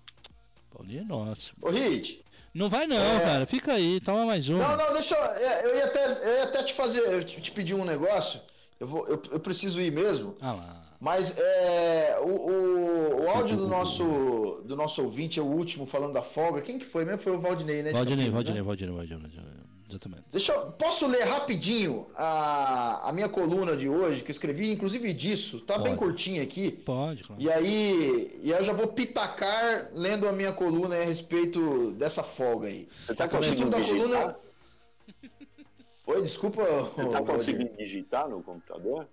Paulinho 0.70 1.00
é 1.02 1.04
nosso. 1.04 1.54
Ô, 1.60 1.68
Hit. 1.70 2.24
Não 2.54 2.70
vai 2.70 2.86
não, 2.86 2.96
É. 2.96 3.20
cara. 3.20 3.46
Fica 3.46 3.74
aí, 3.74 4.00
toma 4.00 4.24
mais 4.24 4.48
um. 4.48 4.56
Não, 4.56 4.76
não, 4.76 4.92
deixa 4.94 5.14
eu. 5.14 5.22
é, 5.24 5.66
Eu 5.66 5.76
ia 5.76 5.84
até, 5.84 6.06
eu 6.28 6.34
ia 6.38 6.44
até 6.44 6.62
te 6.62 6.72
fazer. 6.72 7.00
Eu 7.00 7.22
te, 7.22 7.40
te 7.42 7.52
pedir 7.52 7.74
um 7.74 7.84
negócio. 7.84 8.40
Eu, 8.80 8.86
vou, 8.86 9.06
eu, 9.06 9.22
eu 9.32 9.40
preciso 9.40 9.78
ir 9.82 9.92
mesmo. 9.92 10.34
Ah 10.40 10.52
lá. 10.52 10.85
Mas 11.00 11.38
é, 11.38 12.18
o, 12.22 12.28
o, 12.28 13.24
o 13.24 13.30
áudio 13.30 13.56
do 13.56 13.68
nosso, 13.68 14.62
do 14.64 14.74
nosso 14.76 15.02
ouvinte 15.02 15.38
é 15.38 15.42
o 15.42 15.46
último 15.46 15.84
falando 15.86 16.12
da 16.14 16.22
folga. 16.22 16.60
Quem 16.62 16.78
que 16.78 16.86
foi 16.86 17.04
mesmo? 17.04 17.18
Foi 17.18 17.32
o 17.36 17.38
Valdinei, 17.40 17.82
né? 17.82 17.92
Valdinei, 17.92 18.26
Campinas, 18.26 18.32
Valdinei, 18.34 18.60
né? 18.60 18.66
Valdinei, 18.66 18.94
Valdinei, 18.96 19.18
Valdinei. 19.18 19.56
Exatamente. 19.88 20.24
Deixa 20.32 20.52
eu, 20.52 20.72
posso 20.72 21.06
ler 21.06 21.22
rapidinho 21.24 22.06
a, 22.16 23.08
a 23.08 23.12
minha 23.12 23.28
coluna 23.28 23.76
de 23.76 23.88
hoje, 23.88 24.22
que 24.24 24.30
eu 24.30 24.32
escrevi, 24.32 24.72
inclusive 24.72 25.12
disso. 25.12 25.60
Tá 25.60 25.74
bem 25.78 25.94
Pode. 25.94 25.98
curtinha 25.98 26.42
aqui. 26.42 26.72
Pode, 26.72 27.22
claro. 27.22 27.40
E 27.40 27.48
aí, 27.48 28.36
e 28.42 28.52
aí 28.52 28.58
eu 28.58 28.64
já 28.64 28.72
vou 28.72 28.88
pitacar 28.88 29.88
lendo 29.92 30.26
a 30.26 30.32
minha 30.32 30.52
coluna 30.52 30.96
a 30.96 31.04
respeito 31.04 31.92
dessa 31.92 32.24
folga 32.24 32.66
aí. 32.66 32.88
Você 33.06 33.14
tá 33.14 33.26
O 33.26 33.28
título 33.28 33.42
conseguindo 33.44 33.70
da 33.70 33.78
digitar? 33.78 34.00
coluna. 34.08 34.36
Oi, 36.08 36.22
desculpa. 36.22 36.62
Você 36.64 36.96
tá 36.96 37.02
Valdir. 37.02 37.26
conseguindo 37.26 37.76
digitar 37.76 38.28
no 38.28 38.42
computador? 38.42 39.06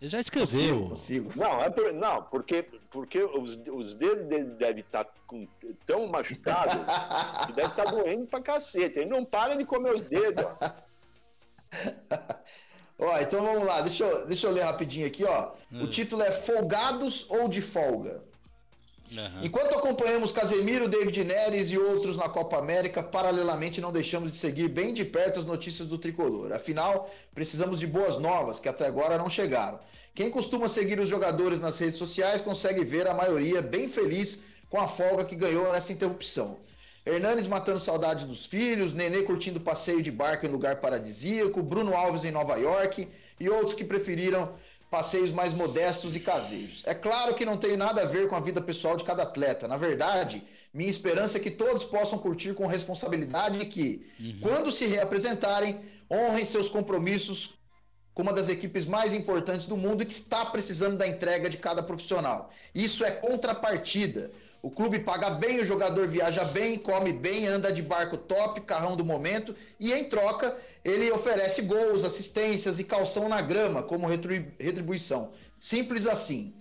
Ele 0.00 0.08
já 0.08 0.20
escreveu. 0.20 0.90
Consigo. 0.90 1.32
Não, 1.34 1.60
é 1.62 1.68
por- 1.70 1.92
não 1.92 2.22
porque, 2.22 2.62
porque 2.90 3.22
os, 3.22 3.58
os 3.72 3.94
dedos 3.94 4.24
dele 4.24 4.44
devem 4.54 4.80
estar 4.84 5.04
com, 5.26 5.46
tão 5.84 6.06
machucados 6.06 6.74
que 7.46 7.52
deve 7.52 7.68
estar 7.70 7.84
doendo 7.84 8.26
pra 8.26 8.40
cacete. 8.40 9.00
Ele 9.00 9.10
não 9.10 9.24
para 9.24 9.56
de 9.56 9.64
comer 9.64 9.92
os 9.94 10.02
dedos. 10.02 10.44
ó. 10.44 10.70
Ó, 13.00 13.16
então 13.20 13.40
vamos 13.44 13.62
lá, 13.64 13.80
deixa 13.80 14.02
eu, 14.04 14.26
deixa 14.26 14.48
eu 14.48 14.50
ler 14.50 14.62
rapidinho 14.64 15.06
aqui, 15.06 15.22
ó. 15.24 15.52
O 15.72 15.86
título 15.86 16.20
é 16.22 16.32
Folgados 16.32 17.30
ou 17.30 17.46
de 17.46 17.62
Folga? 17.62 18.24
Enquanto 19.42 19.74
acompanhamos 19.74 20.32
Casemiro, 20.32 20.88
David 20.88 21.24
Neres 21.24 21.70
e 21.70 21.78
outros 21.78 22.16
na 22.16 22.28
Copa 22.28 22.58
América, 22.58 23.02
paralelamente 23.02 23.80
não 23.80 23.90
deixamos 23.90 24.32
de 24.32 24.38
seguir 24.38 24.68
bem 24.68 24.92
de 24.92 25.04
perto 25.04 25.38
as 25.38 25.46
notícias 25.46 25.88
do 25.88 25.96
tricolor. 25.96 26.52
Afinal, 26.52 27.10
precisamos 27.34 27.80
de 27.80 27.86
boas 27.86 28.18
novas 28.18 28.60
que 28.60 28.68
até 28.68 28.86
agora 28.86 29.16
não 29.16 29.30
chegaram. 29.30 29.78
Quem 30.14 30.30
costuma 30.30 30.68
seguir 30.68 30.98
os 31.00 31.08
jogadores 31.08 31.60
nas 31.60 31.78
redes 31.78 31.98
sociais 31.98 32.40
consegue 32.40 32.84
ver 32.84 33.06
a 33.06 33.14
maioria 33.14 33.62
bem 33.62 33.88
feliz 33.88 34.42
com 34.68 34.80
a 34.80 34.88
folga 34.88 35.24
que 35.24 35.36
ganhou 35.36 35.72
nessa 35.72 35.92
interrupção. 35.92 36.58
Hernanes 37.06 37.46
matando 37.46 37.80
saudades 37.80 38.24
dos 38.24 38.44
filhos, 38.44 38.92
Nenê 38.92 39.22
curtindo 39.22 39.60
passeio 39.60 40.02
de 40.02 40.10
barco 40.10 40.44
em 40.44 40.50
lugar 40.50 40.76
paradisíaco, 40.76 41.62
Bruno 41.62 41.96
Alves 41.96 42.24
em 42.24 42.30
Nova 42.30 42.56
York 42.56 43.08
e 43.40 43.48
outros 43.48 43.72
que 43.72 43.84
preferiram 43.84 44.52
passeios 44.90 45.30
mais 45.30 45.52
modestos 45.52 46.16
e 46.16 46.20
caseiros. 46.20 46.82
É 46.86 46.94
claro 46.94 47.34
que 47.34 47.44
não 47.44 47.56
tem 47.56 47.76
nada 47.76 48.02
a 48.02 48.06
ver 48.06 48.28
com 48.28 48.36
a 48.36 48.40
vida 48.40 48.60
pessoal 48.60 48.96
de 48.96 49.04
cada 49.04 49.22
atleta. 49.22 49.68
Na 49.68 49.76
verdade, 49.76 50.42
minha 50.72 50.88
esperança 50.88 51.38
é 51.38 51.40
que 51.40 51.50
todos 51.50 51.84
possam 51.84 52.18
curtir 52.18 52.54
com 52.54 52.66
responsabilidade 52.66 53.60
e 53.60 53.66
que, 53.66 54.06
quando 54.40 54.70
se 54.70 54.86
reapresentarem, 54.86 55.80
honrem 56.10 56.44
seus 56.44 56.68
compromissos 56.68 57.58
com 58.14 58.22
uma 58.22 58.32
das 58.32 58.48
equipes 58.48 58.84
mais 58.84 59.14
importantes 59.14 59.66
do 59.66 59.76
mundo 59.76 60.02
e 60.02 60.06
que 60.06 60.12
está 60.12 60.44
precisando 60.46 60.96
da 60.96 61.06
entrega 61.06 61.48
de 61.48 61.56
cada 61.56 61.82
profissional. 61.82 62.50
Isso 62.74 63.04
é 63.04 63.10
contrapartida. 63.10 64.32
O 64.68 64.70
clube 64.70 64.98
paga 64.98 65.30
bem, 65.30 65.60
o 65.60 65.64
jogador 65.64 66.06
viaja 66.06 66.44
bem, 66.44 66.76
come 66.76 67.10
bem, 67.10 67.46
anda 67.46 67.72
de 67.72 67.80
barco 67.80 68.18
top, 68.18 68.60
carrão 68.60 68.96
do 68.96 69.02
momento, 69.02 69.54
e 69.80 69.94
em 69.94 70.04
troca 70.04 70.54
ele 70.84 71.10
oferece 71.10 71.62
gols, 71.62 72.04
assistências 72.04 72.78
e 72.78 72.84
calção 72.84 73.30
na 73.30 73.40
grama 73.40 73.82
como 73.82 74.06
retribui- 74.06 74.52
retribuição. 74.60 75.32
Simples 75.58 76.06
assim. 76.06 76.54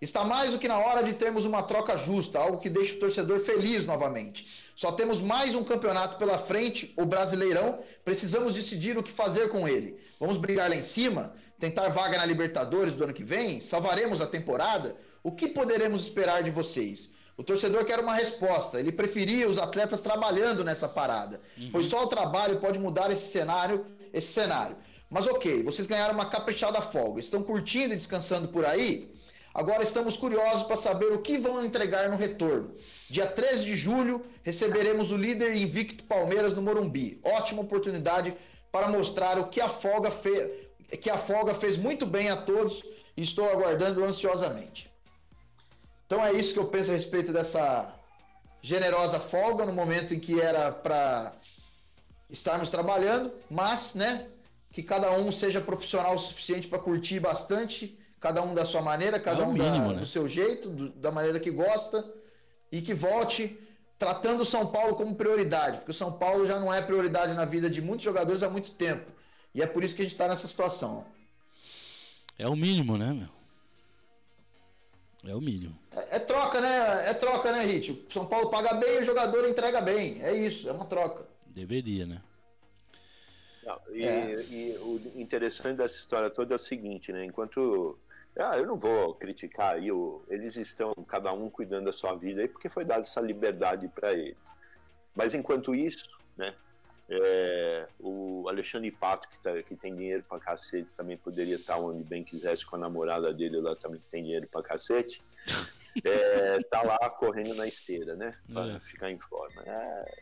Está 0.00 0.24
mais 0.24 0.50
do 0.50 0.58
que 0.58 0.66
na 0.66 0.76
hora 0.76 1.04
de 1.04 1.12
termos 1.12 1.44
uma 1.44 1.62
troca 1.62 1.96
justa, 1.96 2.36
algo 2.36 2.58
que 2.58 2.68
deixa 2.68 2.96
o 2.96 2.98
torcedor 2.98 3.38
feliz 3.38 3.86
novamente. 3.86 4.48
Só 4.74 4.90
temos 4.90 5.20
mais 5.20 5.54
um 5.54 5.62
campeonato 5.62 6.16
pela 6.16 6.38
frente, 6.38 6.92
o 6.96 7.06
Brasileirão. 7.06 7.78
Precisamos 8.04 8.54
decidir 8.54 8.98
o 8.98 9.04
que 9.04 9.12
fazer 9.12 9.48
com 9.48 9.68
ele. 9.68 10.00
Vamos 10.18 10.36
brigar 10.36 10.68
lá 10.68 10.74
em 10.74 10.82
cima? 10.82 11.32
Tentar 11.60 11.90
vaga 11.90 12.18
na 12.18 12.26
Libertadores 12.26 12.92
do 12.94 13.04
ano 13.04 13.12
que 13.12 13.22
vem? 13.22 13.60
Salvaremos 13.60 14.20
a 14.20 14.26
temporada? 14.26 14.96
O 15.22 15.30
que 15.30 15.46
poderemos 15.46 16.02
esperar 16.02 16.42
de 16.42 16.50
vocês? 16.50 17.12
O 17.36 17.42
torcedor 17.42 17.84
quer 17.84 17.98
uma 17.98 18.14
resposta. 18.14 18.78
Ele 18.78 18.92
preferia 18.92 19.48
os 19.48 19.58
atletas 19.58 20.02
trabalhando 20.02 20.62
nessa 20.62 20.88
parada, 20.88 21.40
pois 21.70 21.86
só 21.86 22.04
o 22.04 22.08
trabalho 22.08 22.60
pode 22.60 22.78
mudar 22.78 23.10
esse 23.10 23.30
cenário, 23.30 23.86
esse 24.12 24.32
cenário. 24.32 24.76
Mas 25.08 25.26
ok, 25.26 25.62
vocês 25.62 25.86
ganharam 25.86 26.14
uma 26.14 26.26
caprichada 26.26 26.80
folga, 26.80 27.20
estão 27.20 27.42
curtindo 27.42 27.94
e 27.94 27.96
descansando 27.96 28.48
por 28.48 28.64
aí? 28.64 29.12
Agora 29.54 29.82
estamos 29.82 30.16
curiosos 30.16 30.62
para 30.62 30.76
saber 30.76 31.12
o 31.12 31.20
que 31.20 31.36
vão 31.36 31.64
entregar 31.64 32.08
no 32.08 32.16
retorno. 32.16 32.74
Dia 33.10 33.26
13 33.26 33.66
de 33.66 33.76
julho 33.76 34.24
receberemos 34.42 35.10
o 35.10 35.16
líder 35.16 35.54
invicto 35.54 36.04
Palmeiras 36.04 36.54
no 36.54 36.62
Morumbi. 36.62 37.20
Ótima 37.22 37.60
oportunidade 37.60 38.34
para 38.70 38.88
mostrar 38.88 39.38
o 39.38 39.48
que 39.48 39.60
a 39.60 39.68
folga 39.68 40.10
fez, 40.10 40.50
que 41.00 41.10
a 41.10 41.18
folga 41.18 41.52
fez 41.52 41.76
muito 41.76 42.06
bem 42.06 42.30
a 42.30 42.36
todos 42.36 42.82
e 43.14 43.22
estou 43.22 43.48
aguardando 43.50 44.02
ansiosamente. 44.02 44.91
Então 46.12 46.22
é 46.26 46.34
isso 46.34 46.52
que 46.52 46.58
eu 46.60 46.66
penso 46.66 46.90
a 46.90 46.94
respeito 46.94 47.32
dessa 47.32 47.90
generosa 48.60 49.18
folga 49.18 49.64
no 49.64 49.72
momento 49.72 50.14
em 50.14 50.20
que 50.20 50.38
era 50.38 50.70
para 50.70 51.32
estarmos 52.28 52.68
trabalhando, 52.68 53.32
mas, 53.48 53.94
né, 53.94 54.26
que 54.70 54.82
cada 54.82 55.10
um 55.12 55.32
seja 55.32 55.58
profissional 55.58 56.14
o 56.14 56.18
suficiente 56.18 56.68
para 56.68 56.78
curtir 56.78 57.18
bastante, 57.18 57.98
cada 58.20 58.42
um 58.42 58.52
da 58.52 58.66
sua 58.66 58.82
maneira, 58.82 59.18
cada 59.18 59.44
É 59.44 59.46
um 59.46 59.54
mínimo, 59.54 59.88
da- 59.88 59.94
né? 59.94 60.00
do 60.00 60.06
seu 60.06 60.28
jeito, 60.28 60.68
do- 60.68 60.90
da 60.90 61.10
maneira 61.10 61.40
que 61.40 61.50
gosta, 61.50 62.04
e 62.70 62.82
que 62.82 62.92
volte 62.92 63.58
tratando 63.98 64.42
o 64.42 64.44
São 64.44 64.66
Paulo 64.66 64.96
como 64.96 65.14
prioridade, 65.14 65.78
porque 65.78 65.92
o 65.92 65.94
São 65.94 66.12
Paulo 66.12 66.44
já 66.44 66.60
não 66.60 66.74
é 66.74 66.82
prioridade 66.82 67.32
na 67.32 67.46
vida 67.46 67.70
de 67.70 67.80
muitos 67.80 68.04
jogadores 68.04 68.42
há 68.42 68.50
muito 68.50 68.72
tempo. 68.72 69.10
E 69.54 69.62
é 69.62 69.66
por 69.66 69.82
isso 69.82 69.96
que 69.96 70.02
a 70.02 70.04
gente 70.04 70.12
está 70.12 70.28
nessa 70.28 70.46
situação. 70.46 71.06
É 72.38 72.46
o 72.46 72.54
mínimo, 72.54 72.98
né, 72.98 73.14
meu? 73.14 73.28
É 75.24 75.34
o 75.34 75.40
mínimo. 75.40 75.78
É, 75.94 76.16
é 76.16 76.18
troca, 76.18 76.60
né? 76.60 77.08
É 77.08 77.14
troca, 77.14 77.52
né, 77.52 77.64
Rit? 77.64 77.92
O 77.92 78.12
São 78.12 78.26
Paulo 78.26 78.50
paga 78.50 78.74
bem, 78.74 78.98
o 78.98 79.02
jogador 79.04 79.48
entrega 79.48 79.80
bem. 79.80 80.20
É 80.22 80.34
isso, 80.34 80.68
é 80.68 80.72
uma 80.72 80.84
troca. 80.84 81.24
Deveria, 81.46 82.06
né? 82.06 82.22
Não, 83.64 83.78
e, 83.92 84.04
É. 84.04 84.42
e 84.42 84.76
o 84.80 85.00
interessante 85.14 85.76
dessa 85.76 85.96
história 85.98 86.28
toda 86.28 86.54
é 86.54 86.56
o 86.56 86.58
seguinte, 86.58 87.12
né? 87.12 87.24
Enquanto. 87.24 87.98
Ah, 88.36 88.56
eu 88.56 88.66
não 88.66 88.78
vou 88.78 89.14
criticar 89.14 89.74
aí, 89.74 89.92
o- 89.92 90.24
eles 90.26 90.56
estão 90.56 90.92
cada 91.06 91.32
um 91.34 91.50
cuidando 91.50 91.84
da 91.84 91.92
sua 91.92 92.14
vida 92.14 92.40
aí, 92.40 92.48
porque 92.48 92.68
foi 92.68 92.82
dada 92.84 93.02
essa 93.02 93.20
liberdade 93.20 93.86
para 93.88 94.12
eles. 94.14 94.38
Mas 95.14 95.34
enquanto 95.34 95.74
isso, 95.74 96.08
né? 96.36 96.54
É, 97.20 97.88
o 98.00 98.46
Alexandre 98.48 98.90
Pato, 98.90 99.28
que, 99.28 99.38
tá- 99.38 99.62
que 99.62 99.74
tem 99.76 99.94
dinheiro 99.94 100.24
pra 100.28 100.38
cacete, 100.38 100.92
também 100.94 101.16
poderia 101.16 101.56
estar 101.56 101.78
onde 101.78 102.02
bem 102.02 102.22
quisesse 102.24 102.64
com 102.64 102.76
a 102.76 102.78
namorada 102.78 103.32
dele 103.32 103.60
lá 103.60 103.74
também 103.76 104.00
que 104.00 104.06
tem 104.10 104.22
dinheiro 104.22 104.46
pra 104.48 104.62
cacete. 104.62 105.22
é, 106.04 106.58
tá 106.70 106.82
lá 106.82 106.98
correndo 107.10 107.54
na 107.54 107.66
esteira, 107.66 108.14
né? 108.14 108.36
Pra 108.52 108.66
É. 108.68 108.80
ficar 108.80 109.10
em 109.10 109.18
forma. 109.18 109.62
É, 109.66 110.14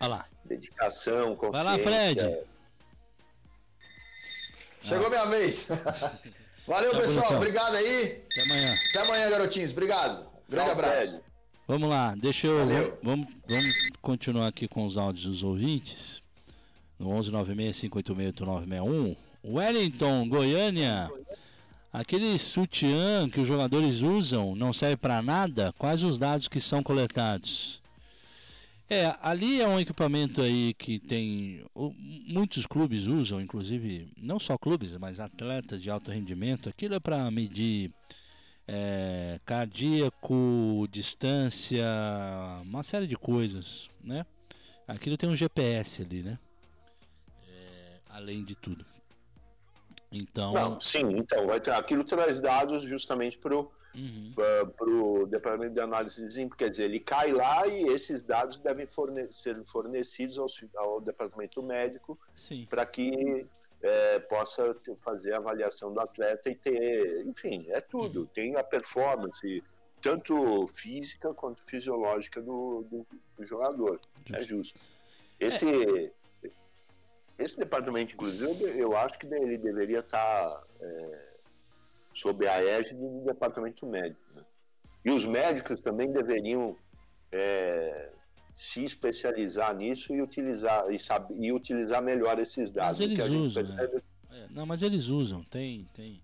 Olha 0.00 0.08
lá. 0.10 0.26
dedicação, 0.44 1.34
consciência. 1.34 1.64
Vai 1.64 1.76
lá, 1.76 1.82
Fred. 1.82 2.38
Chegou 4.82 5.08
minha 5.10 5.26
vez. 5.26 5.68
Valeu, 6.66 6.90
Tá 6.92 6.98
pessoal. 7.00 7.16
bonitão. 7.26 7.36
Obrigado 7.38 7.74
aí. 7.76 8.24
Até 8.30 8.42
amanhã. 8.42 8.74
Até 8.90 8.98
amanhã, 9.02 9.30
garotinhos. 9.30 9.72
Obrigado. 9.72 10.28
Grande 10.48 10.66
Tchau, 10.70 10.78
abraço. 10.78 11.10
Fred. 11.10 11.24
Vamos 11.66 11.88
lá, 11.90 12.14
deixa 12.14 12.46
eu. 12.46 12.58
Valeu. 12.58 12.98
Vamos, 13.02 13.26
vamos 13.46 13.90
continuar 14.00 14.46
aqui 14.48 14.66
com 14.68 14.86
os 14.86 14.96
áudios 14.96 15.26
dos 15.26 15.42
ouvintes. 15.42 16.22
No 16.98 17.10
1196-586-8961. 17.10 19.16
Wellington, 19.44 20.28
Goiânia. 20.28 21.10
Aquele 21.92 22.38
sutiã 22.38 23.28
que 23.28 23.40
os 23.40 23.48
jogadores 23.48 24.02
usam 24.02 24.54
não 24.54 24.72
serve 24.72 24.96
para 24.96 25.22
nada? 25.22 25.72
Quais 25.78 26.04
os 26.04 26.18
dados 26.18 26.48
que 26.48 26.60
são 26.60 26.82
coletados? 26.82 27.82
É, 28.90 29.14
ali 29.20 29.60
é 29.60 29.68
um 29.68 29.78
equipamento 29.78 30.40
aí 30.40 30.72
que 30.74 30.98
tem. 30.98 31.62
Muitos 32.26 32.66
clubes 32.66 33.06
usam, 33.06 33.40
inclusive, 33.40 34.10
não 34.16 34.38
só 34.38 34.56
clubes, 34.56 34.96
mas 34.96 35.20
atletas 35.20 35.82
de 35.82 35.90
alto 35.90 36.10
rendimento. 36.10 36.70
Aquilo 36.70 36.94
é 36.94 37.00
para 37.00 37.30
medir 37.30 37.92
é, 38.66 39.38
cardíaco, 39.44 40.88
distância, 40.90 41.84
uma 42.62 42.82
série 42.82 43.06
de 43.06 43.16
coisas, 43.16 43.90
né? 44.02 44.24
Aquilo 44.86 45.18
tem 45.18 45.28
um 45.28 45.36
GPS 45.36 46.02
ali, 46.02 46.22
né? 46.22 46.38
É, 48.10 48.16
além 48.16 48.44
de 48.44 48.56
tudo. 48.56 48.84
Então, 50.10 50.52
Não, 50.54 50.80
sim, 50.80 51.04
então, 51.18 51.46
vai 51.46 51.60
ter, 51.60 51.72
aquilo 51.72 52.02
traz 52.02 52.40
dados 52.40 52.82
justamente 52.82 53.36
para 53.38 53.54
o 53.54 53.70
Uhum. 53.94 55.26
departamento 55.28 55.74
de 55.74 55.80
análise 55.80 56.16
de 56.16 56.28
desempenho, 56.28 56.56
quer 56.56 56.70
dizer, 56.70 56.84
ele 56.84 57.00
cai 57.00 57.32
lá 57.32 57.66
e 57.66 57.84
esses 57.88 58.22
dados 58.22 58.56
devem 58.58 58.86
forne- 58.86 59.30
ser 59.32 59.62
fornecidos 59.66 60.38
ao, 60.38 60.46
ao 60.76 61.00
departamento 61.00 61.62
médico 61.62 62.18
para 62.70 62.86
que 62.86 63.46
é, 63.82 64.18
possa 64.20 64.74
fazer 65.04 65.34
a 65.34 65.36
avaliação 65.38 65.92
do 65.92 66.00
atleta 66.00 66.48
e 66.50 66.56
ter, 66.56 67.26
enfim, 67.26 67.66
é 67.68 67.80
tudo, 67.80 68.20
Uhum. 68.20 68.26
tem 68.26 68.56
a 68.56 68.64
performance, 68.64 69.62
tanto 70.00 70.66
física 70.68 71.32
quanto 71.34 71.62
fisiológica 71.62 72.40
do, 72.40 72.84
do- 72.90 73.06
do 73.36 73.46
jogador, 73.46 74.00
é 74.32 74.42
justo. 74.42 74.80
Esse, 75.38 76.12
esse 77.48 77.56
departamento, 77.56 78.14
inclusive, 78.14 78.78
eu, 78.78 78.96
acho 78.96 79.18
que 79.18 79.26
ele 79.26 79.58
deveria 79.58 80.00
estar 80.00 80.62
é, 80.80 81.28
sob 82.12 82.46
a 82.46 82.62
égide 82.62 82.94
do 82.94 83.24
departamento 83.24 83.86
médico. 83.86 84.20
Né? 84.34 84.44
E 85.04 85.10
os 85.10 85.24
médicos 85.24 85.80
também 85.80 86.12
deveriam 86.12 86.76
é, 87.32 88.12
se 88.52 88.84
especializar 88.84 89.74
nisso 89.74 90.14
e 90.14 90.20
utilizar, 90.20 90.92
e, 90.92 90.98
saber, 90.98 91.34
e 91.38 91.52
utilizar 91.52 92.02
melhor 92.02 92.38
esses 92.38 92.70
dados. 92.70 92.98
Mas 92.98 93.00
eles 93.00 93.24
usam. 93.24 93.64
Percebe... 93.64 94.02
É. 94.30 94.46
não, 94.50 94.66
mas 94.66 94.82
eles 94.82 95.06
usam, 95.06 95.42
tem. 95.44 95.88
tem... 95.94 96.22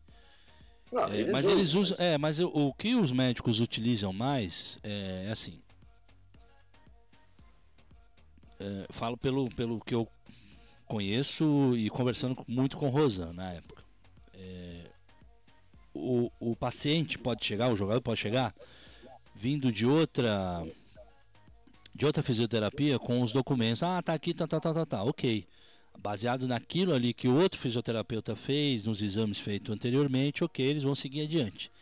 Não, 0.93 1.07
é, 1.07 1.17
eles 1.17 1.33
mas 1.33 1.45
usam, 1.47 1.59
eles 1.59 1.75
usam. 1.75 1.97
Mas... 1.99 2.07
É, 2.07 2.19
mas 2.19 2.41
o, 2.41 2.49
o, 2.49 2.75
que 2.75 2.95
os 2.95 3.11
médicos 3.11 3.61
utilizam 3.61 4.13
mais 4.13 4.79
é, 4.83 5.25
é 5.27 5.31
assim. 5.31 5.61
É, 8.61 8.87
falo 8.91 9.17
pelo, 9.17 9.49
pelo 9.51 9.81
que 9.81 9.95
eu 9.95 10.09
conheço 10.95 11.75
e 11.77 11.91
conversando 11.91 12.45
muito 12.47 12.77
com 12.77 12.87
o 12.87 12.91
Rosan 12.91 13.33
na 13.33 13.53
época. 13.53 13.83
É, 14.33 14.85
o, 15.93 16.31
o 16.39 16.55
paciente 16.55 17.19
pode 17.19 17.45
chegar, 17.45 17.69
o 17.73 17.75
jogador 17.75 18.01
pode 18.01 18.21
chegar 18.21 18.55
vindo 19.35 19.73
de 19.73 19.85
outra 19.85 20.65
de 21.93 22.07
outra 22.07 22.23
fisioterapia 22.23 22.97
com 22.97 23.23
os 23.23 23.33
documentos. 23.33 23.83
Ah, 23.83 24.01
tá 24.01 24.15
aqui, 24.15 24.33
tá, 24.33 24.47
tá, 24.47 24.61
tá, 24.61 24.73
tá, 24.73 24.87
tá. 24.87 25.03
Ok. 25.03 25.45
Baseado 25.99 26.47
naquilo 26.47 26.95
ali 26.95 27.13
que 27.13 27.27
o 27.27 27.35
outro 27.35 27.61
fisioterapeuta 27.61 28.37
fez, 28.37 28.87
nos 28.87 29.03
exames 29.03 29.41
feitos 29.41 29.75
anteriormente, 29.75 30.45
ok, 30.45 30.65
eles 30.65 30.83
vão 30.85 30.95
seguir 30.95 31.23
adiante. 31.23 31.73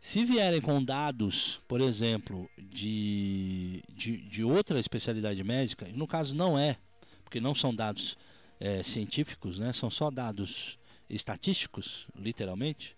Se 0.00 0.24
vierem 0.24 0.60
com 0.60 0.82
dados, 0.82 1.60
por 1.68 1.80
exemplo, 1.80 2.48
de, 2.56 3.82
de, 3.94 4.16
de 4.16 4.44
outra 4.44 4.80
especialidade 4.80 5.42
médica, 5.44 5.88
no 5.92 6.06
caso 6.06 6.36
não 6.36 6.58
é, 6.58 6.76
porque 7.24 7.40
não 7.40 7.54
são 7.54 7.74
dados 7.74 8.16
é, 8.60 8.82
científicos, 8.82 9.58
né? 9.58 9.72
são 9.72 9.90
só 9.90 10.10
dados 10.10 10.78
estatísticos, 11.08 12.06
literalmente, 12.16 12.96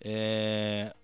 é, 0.00 0.94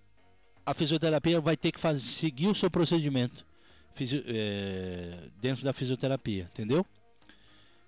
a 0.65 0.73
fisioterapia 0.73 1.39
vai 1.39 1.55
ter 1.55 1.71
que 1.71 1.79
fazer, 1.79 2.01
seguir 2.01 2.47
o 2.47 2.55
seu 2.55 2.69
procedimento 2.69 3.45
fisio, 3.93 4.23
é, 4.27 5.29
dentro 5.39 5.63
da 5.63 5.73
fisioterapia, 5.73 6.43
entendeu? 6.43 6.85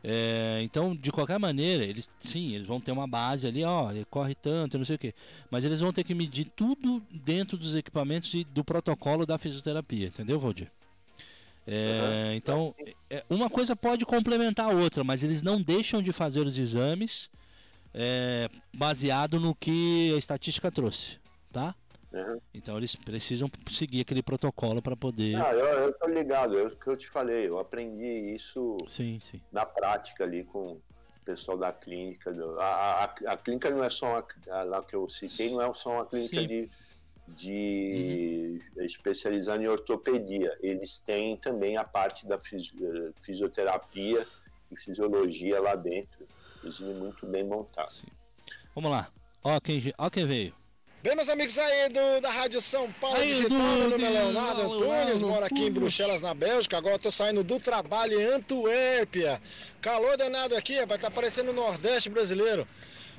É, 0.01 0.61
então, 0.63 0.95
de 0.95 1.11
qualquer 1.11 1.38
maneira, 1.38 1.84
eles 1.84 2.09
sim, 2.20 2.53
eles 2.53 2.65
vão 2.65 2.80
ter 2.80 2.91
uma 2.91 3.05
base 3.05 3.45
ali, 3.47 3.63
ó, 3.63 3.91
corre 4.09 4.34
tanto, 4.34 4.78
não 4.78 4.86
sei 4.86 4.95
o 4.95 4.99
que, 4.99 5.13
mas 5.51 5.65
eles 5.65 5.82
vão 5.82 5.91
ter 5.91 6.05
que 6.05 6.15
medir 6.15 6.45
tudo 6.45 7.03
dentro 7.11 7.57
dos 7.57 7.76
equipamentos 7.76 8.34
e 8.34 8.45
do 8.45 8.63
protocolo 8.63 9.26
da 9.26 9.38
fisioterapia, 9.38 10.07
entendeu, 10.07 10.39
Valdir? 10.39 10.72
É, 11.72 12.30
uhum. 12.30 12.34
Então, 12.34 12.76
é, 13.11 13.24
uma 13.30 13.47
coisa 13.47 13.76
pode 13.76 14.03
complementar 14.03 14.72
a 14.72 14.74
outra, 14.74 15.03
mas 15.03 15.24
eles 15.24 15.43
não 15.43 15.61
deixam 15.61 16.01
de 16.01 16.11
fazer 16.11 16.39
os 16.41 16.57
exames 16.57 17.30
é, 17.93 18.49
baseado 18.74 19.39
no 19.39 19.53
que 19.53 20.11
a 20.15 20.17
estatística 20.17 20.72
trouxe, 20.72 21.20
tá? 21.51 21.76
Uhum. 22.11 22.41
Então 22.55 22.76
eles 22.76 22.95
precisam 22.95 23.47
seguir 23.70 24.01
aquele 24.01 24.24
protocolo 24.24 24.82
para 24.82 24.97
poder. 24.97 25.36
Ah, 25.36 25.53
eu, 25.53 25.65
eu 25.65 25.93
tô 25.93 26.07
ligado, 26.07 26.57
é 26.57 26.63
o 26.63 26.76
que 26.76 26.88
eu 26.88 26.97
te 26.97 27.07
falei, 27.07 27.47
eu 27.47 27.59
aprendi 27.59 28.34
isso 28.34 28.78
sim, 28.88 29.20
sim. 29.22 29.39
na 29.51 29.63
prática 29.63 30.24
ali 30.24 30.43
com 30.43 30.72
o 30.72 30.82
pessoal 31.24 31.55
da 31.55 31.72
clínica. 31.72 32.36
A, 32.59 33.03
a, 33.03 33.34
a 33.34 33.38
clínica 33.38 33.70
não 33.70 33.84
é 33.84 33.91
só 33.91 34.07
uma, 34.07 34.26
a, 34.49 34.63
lá 34.63 34.84
que 34.84 34.95
eu 34.95 35.07
citei, 35.07 35.51
não 35.51 35.61
é 35.61 35.72
só 35.72 35.91
uma 35.91 36.05
clínica 36.07 36.41
sim. 36.41 36.47
de, 36.47 36.70
de 37.36 38.61
uhum. 38.75 38.86
especializando 38.86 39.63
em 39.63 39.67
ortopedia. 39.67 40.57
Eles 40.61 40.99
têm 40.99 41.38
também 41.38 41.77
a 41.77 41.84
parte 41.84 42.25
da 42.27 42.38
fisioterapia 43.15 44.25
e 44.71 44.75
fisiologia 44.75 45.61
lá 45.61 45.75
dentro. 45.75 46.27
Inclusive 46.57 46.93
muito 46.93 47.25
bem 47.25 47.43
montado. 47.43 47.93
Vamos 48.75 48.91
lá. 48.91 49.09
Ó 49.43 49.59
quem, 49.59 49.93
ó 49.97 50.09
quem 50.09 50.25
veio. 50.25 50.53
Bem, 51.01 51.15
meus 51.15 51.30
amigos 51.30 51.57
aí 51.57 51.88
do, 51.88 52.19
da 52.19 52.30
Rádio 52.30 52.59
São 52.59 52.91
Paulo 52.91 53.15
aí, 53.15 53.34
Digital, 53.34 53.57
meu 53.57 53.89
nome 53.89 54.03
é 54.03 54.09
Leonardo 54.09 54.61
Antunes, 54.63 55.21
moro 55.21 55.45
aqui 55.45 55.63
em 55.63 55.71
Bruxelas, 55.71 56.21
na 56.21 56.34
Bélgica. 56.34 56.77
Agora 56.77 56.97
estou 56.97 57.09
saindo 57.09 57.41
do 57.41 57.57
trabalho 57.57 58.19
em 58.19 58.25
Antuérpia. 58.25 59.41
Calor 59.80 60.17
danado 60.17 60.57
aqui, 60.57 60.75
vai 60.86 60.97
estar 60.97 61.09
tá 61.09 61.11
parecendo 61.11 61.51
o 61.51 61.53
Nordeste 61.53 62.09
brasileiro. 62.09 62.67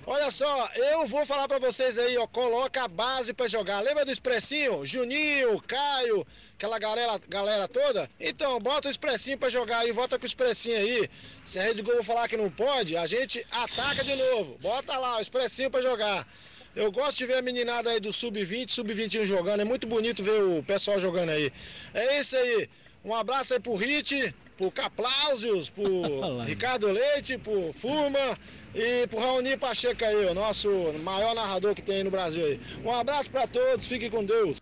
Olha 0.06 0.30
só, 0.30 0.68
eu 0.74 1.06
vou 1.06 1.26
falar 1.26 1.46
para 1.46 1.58
vocês 1.58 1.98
aí, 1.98 2.16
ó, 2.16 2.26
coloca 2.26 2.82
a 2.82 2.88
base 2.88 3.34
para 3.34 3.46
jogar. 3.46 3.80
Lembra 3.80 4.04
do 4.04 4.10
Expressinho? 4.10 4.84
Juninho, 4.84 5.60
Caio, 5.62 6.26
aquela 6.54 6.78
galera, 6.78 7.20
galera 7.28 7.68
toda? 7.68 8.10
Então, 8.18 8.58
bota 8.60 8.88
o 8.88 8.90
Expressinho 8.90 9.36
para 9.36 9.50
jogar 9.50 9.80
aí, 9.80 9.92
volta 9.92 10.18
com 10.18 10.24
o 10.24 10.26
Expressinho 10.26 10.78
aí. 10.78 11.08
Se 11.44 11.58
a 11.58 11.62
Rede 11.62 11.82
Globo 11.82 12.02
falar 12.02 12.28
que 12.28 12.36
não 12.36 12.50
pode, 12.50 12.96
a 12.96 13.06
gente 13.06 13.46
ataca 13.50 14.02
de 14.02 14.16
novo. 14.16 14.56
Bota 14.58 14.96
lá 14.96 15.18
o 15.18 15.20
Expressinho 15.20 15.70
para 15.70 15.82
jogar. 15.82 16.26
Eu 16.74 16.90
gosto 16.90 17.18
de 17.18 17.26
ver 17.26 17.36
a 17.36 17.42
meninada 17.42 17.90
aí 17.90 18.00
do 18.00 18.12
Sub-20, 18.12 18.70
Sub-21 18.70 19.24
jogando. 19.26 19.60
É 19.60 19.64
muito 19.64 19.86
bonito 19.86 20.22
ver 20.22 20.42
o 20.42 20.62
pessoal 20.62 20.98
jogando 20.98 21.30
aí. 21.30 21.52
É 21.92 22.18
isso 22.18 22.36
aí. 22.36 22.70
Um 23.04 23.14
abraço 23.14 23.52
aí 23.52 23.60
pro 23.60 23.74
Hit, 23.74 24.34
pro 24.60 24.70
Caplausius, 24.70 25.70
pro 25.70 26.42
Ricardo 26.44 26.92
Leite, 26.92 27.38
pro 27.38 27.72
Furma 27.72 28.38
e 28.74 29.06
pro 29.06 29.18
Raoni 29.18 29.56
Pacheco 29.56 30.04
aí, 30.04 30.26
o 30.26 30.34
nosso 30.34 30.68
maior 31.02 31.34
narrador 31.34 31.74
que 31.74 31.80
tem 31.80 31.96
aí 31.96 32.04
no 32.04 32.10
Brasil 32.10 32.44
aí. 32.44 32.60
Um 32.84 32.92
abraço 32.92 33.30
para 33.30 33.46
todos, 33.46 33.88
fiquem 33.88 34.10
com 34.10 34.22
Deus. 34.22 34.60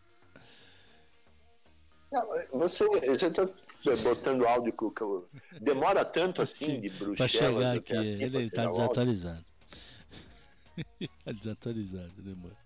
Você, 2.53 2.87
você 2.87 3.31
tá 3.31 3.47
botando 4.03 4.47
áudio 4.47 4.73
que 4.73 5.03
eu, 5.03 5.29
demora 5.61 6.05
tanto 6.05 6.41
assim 6.41 6.77
Sim, 6.77 6.81
de 6.81 6.89
Bruxelas. 6.89 7.17
Pra 7.17 7.29
chegar 7.29 7.77
aqui, 7.77 7.95
ele, 7.95 8.25
ele 8.25 8.51
tá 8.51 8.67
desatualizado. 8.67 9.45
tá 11.25 11.33
desatualizado, 11.33 12.13
né, 12.19 12.35
mano? 12.37 12.57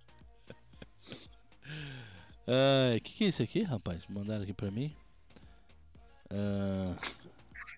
O 2.96 3.00
que, 3.00 3.12
que 3.14 3.24
é 3.24 3.28
isso 3.28 3.42
aqui, 3.42 3.62
rapaz? 3.62 4.06
Mandaram 4.06 4.42
aqui 4.42 4.52
pra 4.52 4.70
mim. 4.70 4.94
Uh... 6.32 6.96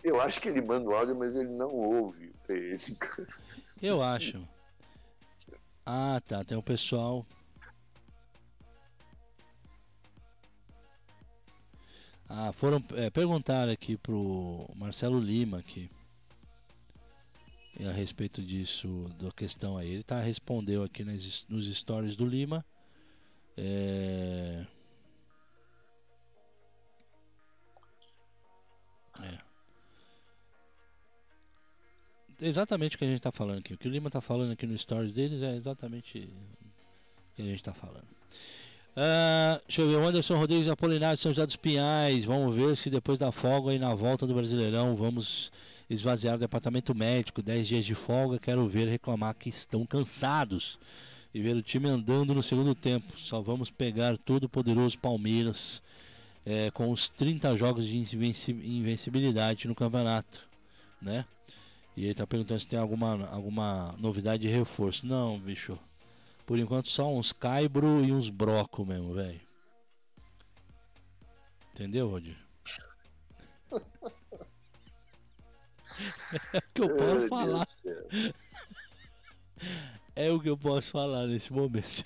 Eu 0.05 0.21
acho 0.21 0.39
que 0.39 0.51
ele 0.51 0.61
manda 0.61 0.87
o 0.87 0.95
áudio, 0.95 1.17
mas 1.17 1.35
ele 1.35 1.55
não 1.55 1.71
ouve. 1.71 2.31
Eu 3.81 4.03
acho. 4.03 4.47
Ah, 5.85 6.21
tá. 6.27 6.45
Tem 6.45 6.59
o 6.59 6.63
pessoal. 6.63 7.27
Ah, 12.29 12.53
foram 12.53 12.85
é, 12.97 13.09
perguntar 13.09 13.71
aqui 13.71 13.97
pro 13.97 14.69
Marcelo 14.77 15.19
Lima 15.19 15.59
aqui 15.59 15.91
a 17.89 17.93
respeito 17.93 18.43
disso, 18.43 18.89
da 19.19 19.33
questão 19.33 19.77
aí. 19.79 19.91
Ele 19.91 20.03
tá, 20.03 20.21
respondeu 20.21 20.83
aqui 20.83 21.03
nas, 21.03 21.47
nos 21.49 21.67
stories 21.75 22.15
do 22.15 22.27
Lima. 22.27 22.65
É... 23.57 24.67
é. 29.23 29.54
Exatamente 32.41 32.97
o 32.97 32.99
que 32.99 33.05
a 33.05 33.09
gente 33.09 33.19
está 33.19 33.33
falando 33.33 33.59
aqui. 33.59 33.75
O 33.75 33.79
que 33.79 33.89
o 33.89 33.91
Lima 33.91 34.09
está 34.09 34.21
falando 34.21 34.53
aqui 34.53 34.67
no 34.67 34.77
stories 34.77 35.13
deles 35.13 35.43
é 35.43 35.55
exatamente 35.57 36.19
o 36.19 37.37
que 37.37 37.43
a 37.43 37.45
gente 37.45 37.57
está 37.57 37.73
falando. 37.73 38.07
Uh, 38.97 39.61
deixa 39.67 39.83
eu 39.83 39.89
ver, 39.89 39.97
o 39.97 40.07
Anderson 40.07 40.37
Rodrigues 40.37 40.69
Apolinário 40.69 41.17
São 41.17 41.33
José 41.33 41.45
dos 41.47 41.57
Pinhais. 41.57 42.25
Vamos 42.25 42.55
ver 42.55 42.77
se 42.77 42.91
depois 42.91 43.19
da 43.19 43.33
folga 43.33 43.75
e 43.75 43.79
na 43.79 43.95
volta 43.95 44.27
do 44.27 44.35
Brasileirão 44.35 44.95
vamos 44.95 45.51
esvaziar 45.91 46.37
o 46.37 46.39
departamento 46.39 46.95
médico, 46.95 47.43
10 47.43 47.69
dias 47.69 47.85
de 47.85 47.95
folga, 47.95 48.39
quero 48.39 48.67
ver 48.67 48.89
reclamar 48.89 49.35
que 49.35 49.49
estão 49.49 49.85
cansados 49.85 50.79
e 51.33 51.41
ver 51.43 51.57
o 51.57 51.63
time 51.63 51.89
andando 51.89 52.35
no 52.35 52.43
segundo 52.43 52.75
tempo. 52.75 53.19
Só 53.19 53.41
vamos 53.41 53.71
pegar 53.71 54.17
todo 54.17 54.45
o 54.45 54.49
poderoso 54.49 54.99
Palmeiras 54.99 55.83
é, 56.47 56.71
com 56.71 56.91
os 56.91 57.09
30 57.09 57.57
jogos 57.57 57.87
de 57.87 57.97
invencibilidade 57.97 59.67
no 59.67 59.75
campeonato, 59.75 60.47
né? 61.03 61.25
E 61.97 62.03
ele 62.03 62.11
está 62.11 62.27
perguntando 62.27 62.61
se 62.61 62.67
tem 62.67 62.79
alguma, 62.79 63.27
alguma 63.29 63.95
novidade 63.99 64.43
de 64.43 64.49
reforço. 64.49 65.07
Não, 65.07 65.39
bicho. 65.39 65.79
Por 66.45 66.59
enquanto 66.59 66.89
só 66.89 67.13
uns 67.13 67.33
caibro 67.33 68.05
e 68.05 68.13
uns 68.13 68.29
broco 68.29 68.85
mesmo, 68.85 69.15
velho. 69.15 69.41
Entendeu, 71.73 72.09
Rodir? 72.09 72.37
É 76.53 76.59
o 76.59 76.63
que 76.75 76.83
eu 76.83 76.97
posso 76.97 77.29
falar. 77.29 77.67
É 80.17 80.31
o 80.31 80.39
que 80.39 80.49
eu 80.49 80.57
posso 80.57 80.93
falar 80.93 81.27
nesse 81.27 81.53
momento. 81.53 82.05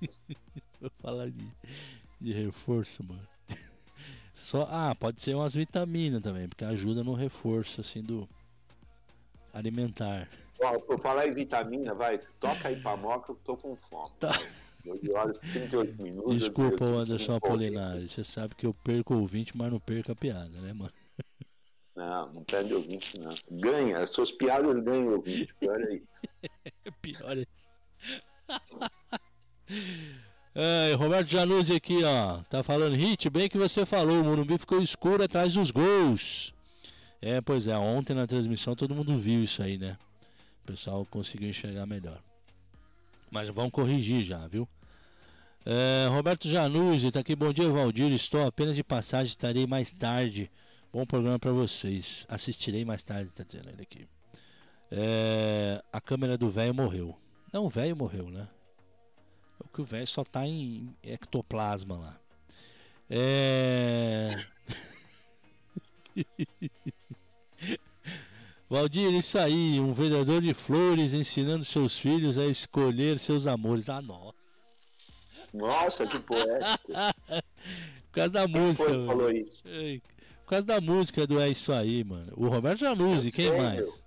Vou 0.80 0.90
falar 1.00 1.30
de, 1.30 1.46
de 2.20 2.32
reforço, 2.32 3.02
mano. 3.02 3.26
Só, 4.34 4.66
ah, 4.70 4.94
pode 4.94 5.22
ser 5.22 5.34
umas 5.34 5.54
vitaminas 5.54 6.20
também, 6.20 6.48
porque 6.48 6.64
ajuda 6.64 7.02
no 7.02 7.14
reforço 7.14 7.80
assim 7.80 8.02
do 8.02 8.28
alimentar. 9.52 10.28
Ó, 10.60 10.78
por 10.80 11.00
falar 11.00 11.26
em 11.26 11.34
vitamina, 11.34 11.94
vai, 11.94 12.18
toca 12.38 12.68
aí 12.68 12.80
pra 12.80 12.96
moca, 12.96 13.32
eu 13.32 13.36
tô 13.44 13.56
com 13.56 13.76
fome. 13.76 14.10
Tá. 14.18 14.32
38 14.82 16.02
minutos. 16.02 16.36
Desculpa, 16.36 16.84
Anderson 16.84 17.36
Apolinário. 17.36 18.08
Você 18.08 18.24
sabe 18.24 18.54
que 18.54 18.66
eu 18.66 18.72
perco 18.72 19.14
o 19.14 19.20
ouvinte, 19.20 19.56
mas 19.56 19.70
não 19.70 19.78
perco 19.78 20.12
a 20.12 20.16
piada, 20.16 20.60
né, 20.60 20.72
mano? 20.72 20.92
Não, 21.94 22.32
não 22.32 22.44
perde 22.44 22.74
ouvinte, 22.74 23.18
não. 23.20 23.30
Ganha, 23.50 23.98
as 23.98 24.10
suas 24.10 24.32
piadas 24.32 24.78
ganham 24.78 25.12
ouvinte. 25.12 25.54
Pior 25.60 25.80
é 25.80 25.94
isso. 25.94 26.06
Pior 27.02 27.36
é 27.36 27.40
isso. 27.40 27.68
É, 30.52 30.94
Roberto 30.94 31.28
Januzzi 31.28 31.74
aqui, 31.74 32.02
ó. 32.02 32.38
Tá 32.50 32.60
falando, 32.60 32.96
Hit, 32.96 33.30
bem 33.30 33.48
que 33.48 33.56
você 33.56 33.86
falou, 33.86 34.20
o 34.20 34.24
Morumbi 34.24 34.58
ficou 34.58 34.82
escuro 34.82 35.22
atrás 35.22 35.54
dos 35.54 35.70
gols. 35.70 36.52
É, 37.22 37.40
pois 37.40 37.66
é, 37.66 37.76
ontem 37.76 38.14
na 38.14 38.26
transmissão 38.26 38.74
todo 38.74 38.94
mundo 38.94 39.16
viu 39.16 39.42
isso 39.42 39.62
aí, 39.62 39.76
né? 39.76 39.98
O 40.62 40.66
pessoal 40.66 41.04
conseguiu 41.04 41.50
enxergar 41.50 41.86
melhor. 41.86 42.18
Mas 43.30 43.48
vão 43.48 43.70
corrigir 43.70 44.24
já, 44.24 44.46
viu? 44.46 44.68
É, 45.64 46.08
Roberto 46.08 46.48
Januzzi 46.48 47.12
tá 47.12 47.20
aqui, 47.20 47.36
bom 47.36 47.52
dia, 47.52 47.68
Valdir. 47.68 48.10
Estou 48.12 48.46
apenas 48.46 48.74
de 48.74 48.82
passagem, 48.82 49.26
estarei 49.26 49.66
mais 49.66 49.92
tarde. 49.92 50.50
Bom 50.92 51.04
programa 51.04 51.38
para 51.38 51.52
vocês. 51.52 52.26
Assistirei 52.28 52.84
mais 52.84 53.02
tarde, 53.02 53.30
tá 53.30 53.44
dizendo 53.44 53.68
ele 53.68 53.82
aqui. 53.82 54.08
É, 54.90 55.82
a 55.92 56.00
câmera 56.00 56.36
do 56.38 56.50
velho 56.50 56.74
morreu. 56.74 57.16
Não, 57.52 57.66
o 57.66 57.68
velho 57.68 57.94
morreu, 57.94 58.30
né? 58.30 58.48
O 59.58 59.68
que 59.68 59.82
o 59.82 59.84
velho 59.84 60.06
só 60.06 60.24
tá 60.24 60.46
em 60.46 60.92
ectoplasma 61.02 61.96
lá. 61.96 62.20
É. 63.08 64.30
Valdir, 68.68 69.12
isso 69.14 69.36
aí, 69.38 69.80
um 69.80 69.92
vendedor 69.92 70.40
de 70.40 70.54
flores 70.54 71.12
ensinando 71.12 71.64
seus 71.64 71.98
filhos 71.98 72.38
a 72.38 72.46
escolher 72.46 73.18
seus 73.18 73.46
amores. 73.48 73.88
Ah, 73.88 74.00
nossa. 74.00 74.34
Nossa, 75.52 76.06
que 76.06 76.18
poético. 76.20 76.78
Por 78.10 78.14
causa 78.14 78.32
da 78.32 78.46
Quem 78.46 78.56
música. 78.60 78.88
foi 78.88 79.06
falou 79.06 79.30
isso? 79.32 79.62
Por 80.44 80.50
causa 80.50 80.66
da 80.66 80.80
música 80.80 81.26
do 81.26 81.40
É 81.40 81.48
Isso 81.48 81.72
Aí, 81.72 82.02
mano. 82.04 82.32
O 82.36 82.48
Roberto 82.48 82.78
Januzzi, 82.80 83.30
quem 83.32 83.56
mais? 83.56 84.02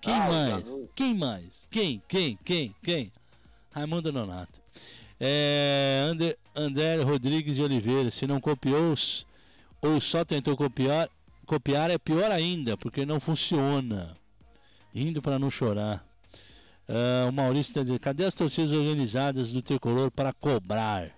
Quem 0.00 0.14
Ah, 0.14 0.28
mais? 0.28 0.64
Quem 0.94 1.14
mais? 1.14 1.44
Quem? 1.70 2.02
Quem? 2.08 2.38
Quem? 2.44 2.74
Quem? 2.82 3.12
Raimundo 3.70 4.12
Nonato. 4.12 4.60
É, 5.18 6.04
Ander, 6.10 6.36
André 6.54 6.96
Rodrigues 7.02 7.56
de 7.56 7.62
Oliveira. 7.62 8.10
Se 8.10 8.26
não 8.26 8.40
copiou 8.40 8.94
ou 9.80 10.00
só 10.00 10.24
tentou 10.24 10.56
copiar, 10.56 11.08
copiar 11.46 11.90
é 11.90 11.98
pior 11.98 12.30
ainda, 12.30 12.76
porque 12.76 13.04
não 13.04 13.20
funciona. 13.20 14.16
Rindo 14.94 15.22
para 15.22 15.38
não 15.38 15.50
chorar. 15.50 16.04
Ah, 16.88 17.26
o 17.28 17.32
Maurício 17.32 17.70
está 17.70 17.80
dizendo: 17.80 18.00
cadê 18.00 18.24
as 18.24 18.34
torcidas 18.34 18.72
organizadas 18.72 19.52
do 19.52 19.62
tricolor 19.62 20.10
para 20.10 20.32
cobrar? 20.32 21.10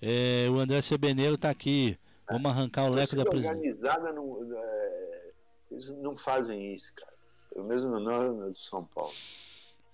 É, 0.00 0.46
o 0.50 0.58
André 0.58 0.80
Sebeneiro 0.80 1.34
está 1.34 1.50
aqui. 1.50 1.98
Vamos 2.30 2.50
arrancar 2.50 2.84
o 2.84 2.90
leco 2.90 3.16
Torcida 3.16 3.24
da 3.24 3.30
presidência. 3.30 3.56
organizada 3.56 4.12
não, 4.12 4.38
é, 4.56 5.30
eles 5.70 5.88
não 5.98 6.16
fazem 6.16 6.74
isso, 6.74 6.92
cara. 6.94 7.12
Eu 7.54 7.64
mesmo 7.64 7.90
no 7.90 8.00
Norte 8.00 8.52
de 8.52 8.58
São 8.58 8.84
Paulo. 8.84 9.12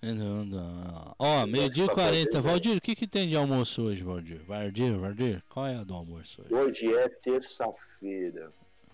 Não, 0.01 0.43
não. 0.43 1.15
Ó, 1.17 1.45
meio-dia 1.45 1.85
e 1.85 1.87
Papel 1.87 2.03
40. 2.03 2.29
dele, 2.29 2.41
Valdir, 2.41 2.77
o 2.77 2.81
que, 2.81 2.93
que 2.93 3.07
tem 3.07 3.29
de 3.29 3.37
almoço 3.37 3.83
hoje, 3.83 4.03
Valdir? 4.03 4.43
Valdir, 4.43 4.99
Valdir, 4.99 5.41
qual 5.47 5.65
é 5.65 5.77
a 5.77 5.83
do 5.83 5.93
almoço 5.93 6.41
hoje? 6.41 6.53
Hoje 6.53 6.93
é 6.93 7.07
terça-feira. 7.07 8.51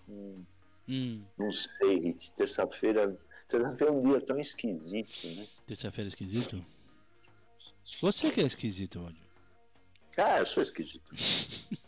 Hum, 0.08 0.44
Hum, 0.88 1.22
não 1.38 1.50
sei. 1.52 2.16
Terça-feira. 2.34 3.16
Terça-feira 3.46 3.92
é 3.92 3.96
um 3.96 4.02
dia 4.02 4.20
tão 4.20 4.38
esquisito, 4.38 5.26
né? 5.28 5.46
terça-feira 5.66 6.08
é 6.08 6.10
esquisito? 6.10 6.64
Você 8.00 8.30
que 8.30 8.40
é 8.40 8.44
esquisito, 8.44 9.00
Valdir. 9.00 9.22
Ah, 10.18 10.38
eu 10.38 10.46
sou 10.46 10.62
esquisito. 10.62 11.12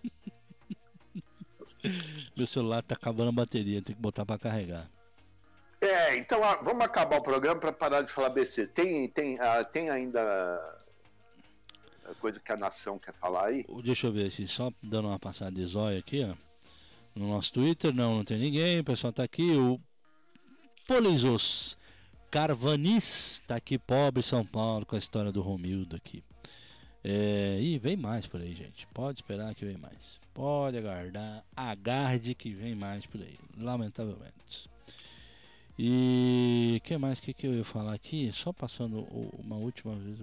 Meu 2.37 2.47
celular 2.47 2.83
tá 2.83 2.95
acabando 2.95 3.31
a 3.31 3.33
bateria, 3.33 3.83
tem 3.83 3.95
que 3.95 4.01
botar 4.01 4.25
pra 4.25 4.39
carregar. 4.39 4.89
É, 5.81 6.17
então 6.17 6.41
vamos 6.63 6.85
acabar 6.85 7.19
o 7.19 7.23
programa 7.23 7.61
para 7.61 7.73
parar 7.73 8.03
de 8.03 8.13
falar 8.13 8.31
BC. 8.31 8.69
Tem, 8.69 9.09
tem, 9.09 9.39
ah, 9.41 9.65
tem 9.65 9.91
ainda 9.91 10.21
a 12.05 12.15
coisa 12.21 12.39
que 12.39 12.53
a 12.53 12.57
nação 12.57 13.01
quer 13.01 13.13
falar 13.13 13.47
aí? 13.47 13.67
Deixa 13.83 14.07
eu 14.07 14.13
ver 14.13 14.29
aqui, 14.29 14.47
só 14.47 14.71
dando 14.81 15.09
uma 15.09 15.19
passada 15.19 15.51
de 15.51 15.65
zóio 15.65 15.99
aqui, 15.99 16.25
ó. 16.25 16.52
No 17.15 17.29
nosso 17.29 17.53
Twitter, 17.53 17.95
não, 17.95 18.17
não 18.17 18.25
tem 18.25 18.39
ninguém, 18.39 18.81
o 18.81 18.85
pessoal 18.85 19.13
tá 19.13 19.23
aqui. 19.23 19.53
O 19.53 19.81
Polizos 20.87 21.77
Carvanis 22.31 23.43
tá 23.47 23.57
aqui, 23.57 23.79
pobre 23.79 24.23
São 24.23 24.45
Paulo, 24.45 24.87
com 24.87 24.97
a 24.97 24.99
história 24.99 25.31
do 25.31 25.43
Romildo 25.43 25.97
aqui. 25.97 26.25
É, 27.05 27.59
e 27.61 27.79
vem 27.79 27.97
mais 27.97 28.27
por 28.27 28.41
aí, 28.41 28.55
gente. 28.55 28.87
Pode 28.95 29.19
esperar 29.19 29.55
que 29.55 29.65
vem 29.65 29.77
mais. 29.77 30.21
Pode 30.33 30.79
aguardar. 30.79 31.45
Agarde 31.55 32.35
que 32.35 32.55
vem 32.55 32.75
mais 32.75 33.05
por 33.07 33.21
aí. 33.21 33.39
Lamentavelmente. 33.59 34.71
E 35.79 36.81
que 36.85 36.97
mais 36.97 37.19
que, 37.19 37.35
que 37.35 37.47
eu 37.47 37.55
ia 37.55 37.65
falar 37.65 37.93
aqui? 37.93 38.31
Só 38.33 38.53
passando 38.53 39.01
uma 39.39 39.57
última 39.57 39.95
vez. 39.97 40.19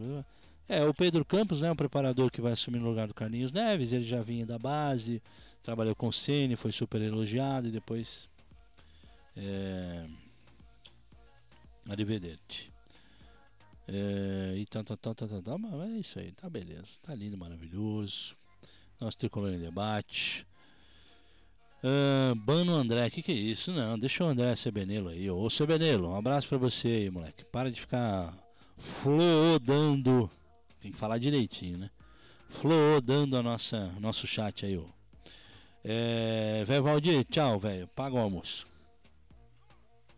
É, 0.67 0.85
o 0.85 0.93
Pedro 0.93 1.25
Campos, 1.25 1.61
né, 1.61 1.71
o 1.71 1.75
preparador 1.75 2.31
que 2.31 2.39
vai 2.39 2.53
assumir 2.53 2.79
no 2.79 2.87
lugar 2.87 3.07
do 3.07 3.13
Carlinhos 3.13 3.51
Neves, 3.51 3.91
ele 3.91 4.05
já 4.05 4.21
vinha 4.21 4.45
da 4.45 4.57
base, 4.57 5.21
trabalhou 5.61 5.95
com 5.95 6.07
o 6.07 6.13
Ceni, 6.13 6.55
foi 6.55 6.71
super 6.71 7.01
elogiado 7.01 7.67
e 7.67 7.71
depois 7.71 8.29
é, 9.35 10.05
Arrivederci. 11.89 12.71
É, 13.87 14.53
e 14.55 14.65
tal, 14.67 14.83
tal, 14.83 14.97
tal, 14.97 15.15
tal, 15.15 15.27
tal, 15.27 15.41
tal, 15.41 15.57
mas 15.57 15.89
é 15.89 15.99
isso 15.99 16.19
aí, 16.19 16.31
tá 16.31 16.47
beleza, 16.47 16.99
tá 17.01 17.15
lindo, 17.15 17.37
maravilhoso. 17.37 18.35
Nosso 18.99 19.17
tricolor 19.17 19.51
em 19.51 19.59
debate. 19.59 20.45
Ah, 21.83 22.33
Bano 22.35 22.75
André, 22.75 23.09
que, 23.09 23.21
que 23.21 23.31
é 23.31 23.35
isso? 23.35 23.71
Não, 23.71 23.97
deixa 23.97 24.23
o 24.23 24.27
André 24.27 24.53
Sebenelo 24.55 25.09
aí. 25.09 25.29
Ô 25.31 25.49
Sebenelo, 25.49 26.09
um 26.09 26.15
abraço 26.15 26.47
pra 26.47 26.57
você 26.57 26.87
aí, 26.89 27.09
moleque. 27.09 27.45
Para 27.45 27.71
de 27.71 27.79
ficar 27.79 28.33
flodando. 28.77 30.29
Tem 30.79 30.91
que 30.91 30.97
falar 30.97 31.17
direitinho, 31.17 31.77
né? 31.77 31.89
Flodando 32.49 33.37
a 33.37 33.43
nossa 33.43 33.87
nosso 33.99 34.27
chat 34.27 34.65
aí, 34.65 34.77
ó. 34.77 34.98
É, 35.91 36.63
velho 36.65 36.83
Valdir, 36.83 37.23
tchau, 37.25 37.57
velho. 37.57 37.87
Paga 37.95 38.15
o 38.15 38.19
almoço. 38.19 38.67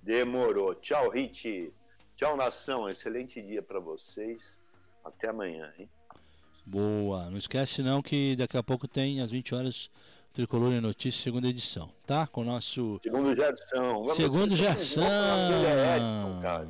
Demorou. 0.03 0.75
Tchau, 0.75 1.09
Rit. 1.09 1.71
Tchau, 2.15 2.35
nação. 2.35 2.89
Excelente 2.89 3.41
dia 3.41 3.61
para 3.61 3.79
vocês. 3.79 4.59
Até 5.03 5.29
amanhã, 5.29 5.71
hein? 5.79 5.89
Boa. 6.65 7.29
Não 7.29 7.37
esquece 7.37 7.81
não 7.81 8.01
que 8.01 8.35
daqui 8.35 8.57
a 8.57 8.63
pouco 8.63 8.87
tem 8.87 9.21
às 9.21 9.31
20 9.31 9.55
horas 9.55 9.89
Tricolor 10.33 10.71
em 10.73 10.81
Notícias, 10.81 11.23
segunda 11.23 11.47
edição, 11.47 11.89
tá? 12.05 12.25
Com 12.27 12.41
o 12.41 12.45
nosso 12.45 12.99
Segundo 13.01 13.35
Gerson. 13.35 13.81
Vamos- 13.93 14.11
segundo 14.13 14.55
Gerson. 14.55 15.01
Edson, 15.01 16.39
cara. 16.41 16.67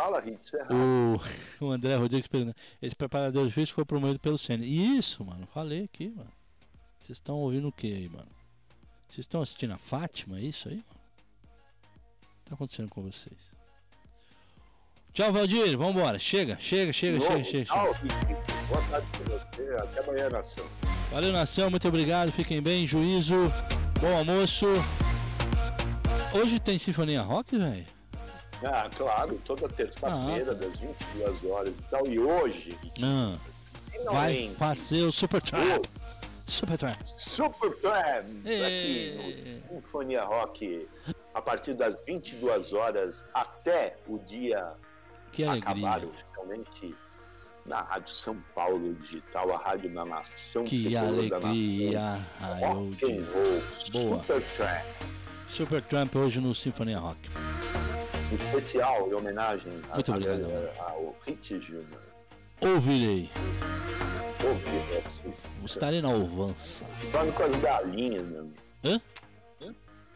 Fala, 0.00 0.18
Rit. 0.18 0.40
Isso 0.42 0.56
é. 0.56 0.66
O, 0.72 1.20
o 1.66 1.70
André 1.70 1.94
Rodrigues 1.96 2.26
pergunta: 2.26 2.56
esse 2.80 2.96
preparador 2.96 3.46
de 3.46 3.52
físico 3.52 3.74
foi 3.74 3.84
promovido 3.84 4.18
pelo 4.18 4.38
Senna. 4.38 4.64
Isso, 4.64 5.22
mano, 5.24 5.46
falei 5.52 5.84
aqui, 5.84 6.08
mano. 6.08 6.32
Vocês 6.98 7.18
estão 7.18 7.36
ouvindo 7.36 7.68
o 7.68 7.72
que 7.72 7.92
aí, 7.92 8.08
mano? 8.08 8.28
Vocês 9.08 9.24
estão 9.24 9.42
assistindo 9.42 9.74
a 9.74 9.78
Fátima, 9.78 10.38
é 10.38 10.42
isso 10.42 10.68
aí, 10.68 10.76
mano? 10.76 11.00
O 12.22 12.44
que 12.44 12.44
tá 12.44 12.54
acontecendo 12.54 12.88
com 12.88 13.02
vocês? 13.02 13.58
Tchau, 15.12 15.32
Valdir, 15.32 15.76
vambora. 15.76 16.18
Chega, 16.18 16.56
chega, 16.58 16.92
chega, 16.92 17.20
chega, 17.20 17.44
chega, 17.44 17.64
Tchau, 17.66 17.94
chega. 17.94 18.42
Boa 18.68 18.82
tarde 18.88 19.06
pra 19.12 19.38
você. 19.38 19.74
Até 19.74 20.00
amanhã, 20.00 20.30
nação. 20.30 20.64
Valeu, 21.10 21.32
nação, 21.32 21.68
muito 21.68 21.88
obrigado. 21.88 22.32
Fiquem 22.32 22.62
bem, 22.62 22.86
juízo. 22.86 23.36
Bom 24.00 24.16
almoço. 24.16 24.66
Hoje 26.32 26.58
tem 26.60 26.78
Sinfonia 26.78 27.22
Rock, 27.22 27.58
velho? 27.58 27.99
Ah, 28.64 28.90
claro, 28.94 29.40
toda 29.44 29.68
terça-feira, 29.68 30.52
Ah, 30.52 30.54
tá. 30.54 30.66
das 30.66 30.76
22 30.76 31.44
horas 31.44 31.74
e 31.78 31.82
tal. 31.90 32.06
E 32.06 32.18
hoje, 32.18 32.76
Ah, 33.02 33.34
vai 34.10 34.48
fazer 34.58 35.02
o 35.04 35.12
Super 35.12 35.40
Trap. 35.40 35.88
Super 36.46 36.76
Trap. 36.76 36.96
Super 37.06 37.70
aqui 38.66 39.60
no 39.70 39.76
Sinfonia 39.80 40.24
Rock, 40.24 40.88
a 41.32 41.40
partir 41.40 41.74
das 41.74 41.94
22 42.04 42.72
horas 42.72 43.24
até 43.32 43.96
o 44.06 44.18
dia 44.18 44.72
Que 45.32 45.44
acabar 45.44 45.92
alegria. 45.94 46.08
oficialmente 46.08 46.94
na 47.64 47.82
Rádio 47.82 48.14
São 48.14 48.36
Paulo 48.54 48.94
Digital, 48.94 49.52
a 49.54 49.58
rádio 49.58 49.94
da 49.94 50.04
nação. 50.04 50.64
Que 50.64 50.96
alegria. 50.96 52.18
and 53.04 53.24
roll, 53.32 53.62
Boa. 53.92 54.18
Super 54.18 54.42
Tram, 54.56 54.82
Super 55.48 55.82
Trump 55.82 56.16
hoje 56.16 56.40
no 56.40 56.54
Sinfonia 56.54 56.98
Rock. 56.98 57.18
Especial 58.34 59.08
em 59.08 59.14
homenagem 59.14 59.72
a- 59.90 59.94
Muito 59.94 60.12
a- 60.12 60.14
obrigado, 60.16 60.44
a- 60.44 60.48
mano. 60.48 60.68
ao 60.78 61.16
Hit 61.26 61.60
Júnior. 61.60 62.00
Ouvirei. 62.60 63.30
Ouvi, 64.42 64.94
é, 64.94 65.02
Estarei 65.64 66.00
na 66.02 66.08
Alvança. 66.08 66.84
Dorme 67.12 67.32
com 67.32 67.42
as 67.42 67.56
galinhas, 67.58 68.26
meu 68.26 68.40
amigo. 68.40 68.56
Hã? 68.84 69.00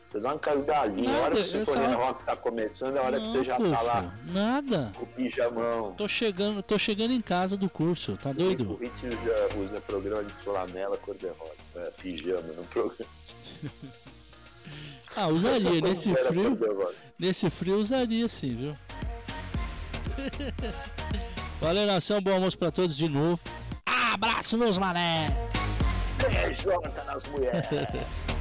Você 0.08 0.20
dorme 0.20 0.40
com 0.40 0.50
as 0.50 0.64
galinhas. 0.64 1.12
a 1.12 1.18
hora 1.18 1.22
Nada, 1.22 1.34
que 1.34 1.40
é 1.40 1.42
o 1.42 1.46
Sinfonia 1.46 1.88
só- 1.90 1.96
Rock 2.06 2.24
tá 2.24 2.36
começando, 2.36 2.96
é 2.96 2.98
a 2.98 3.02
hora 3.02 3.20
que 3.20 3.26
Não, 3.26 3.32
você 3.32 3.44
já 3.44 3.58
tá 3.58 3.64
fofo, 3.64 3.84
lá 3.84 4.14
Nada. 4.26 4.92
com 4.96 5.02
o 5.02 5.06
pijamão. 5.08 5.94
Tô 5.94 6.08
chegando, 6.08 6.62
tô 6.62 6.78
chegando 6.78 7.12
em 7.12 7.20
casa 7.20 7.56
do 7.56 7.68
curso, 7.68 8.16
tá 8.16 8.30
O 8.30 8.34
doido? 8.34 8.76
Hit 8.76 8.92
usa, 9.06 9.58
usa 9.58 9.80
programa 9.80 10.22
de 10.24 10.32
flanela 10.32 10.96
cor-de-rosa. 10.98 11.52
É, 11.76 11.90
pijama 12.00 12.42
no 12.42 12.64
programa. 12.64 13.10
Ah, 15.16 15.28
usaria. 15.28 15.80
Nesse 15.80 16.14
frio, 16.14 16.58
nesse 17.18 17.50
frio 17.50 17.76
usaria 17.78 18.28
sim, 18.28 18.56
viu? 18.56 18.76
Valeu, 21.60 21.86
nação. 21.86 22.20
Bom 22.20 22.32
almoço 22.32 22.58
pra 22.58 22.70
todos 22.70 22.96
de 22.96 23.08
novo. 23.08 23.40
Abraço 23.86 24.56
nos 24.56 24.78
mané. 24.78 25.28
PJ 26.18 27.04
nas 27.06 27.24
mulheres. 27.24 27.66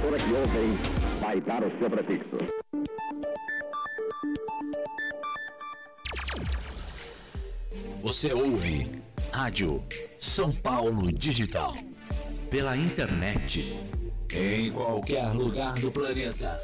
A 0.00 0.02
emissora 0.02 0.18
que 0.18 0.32
ouvem 0.32 0.70
vai 1.20 1.38
dar 1.42 1.62
o 1.62 1.70
seu 1.78 1.90
prefixo. 1.90 2.38
Você 8.02 8.32
ouve 8.32 8.90
Rádio 9.30 9.84
São 10.18 10.50
Paulo 10.52 11.12
Digital. 11.12 11.74
Pela 12.48 12.74
internet. 12.76 13.78
Em 14.32 14.72
qualquer 14.72 15.32
lugar 15.32 15.74
do 15.74 15.90
planeta. 15.90 16.56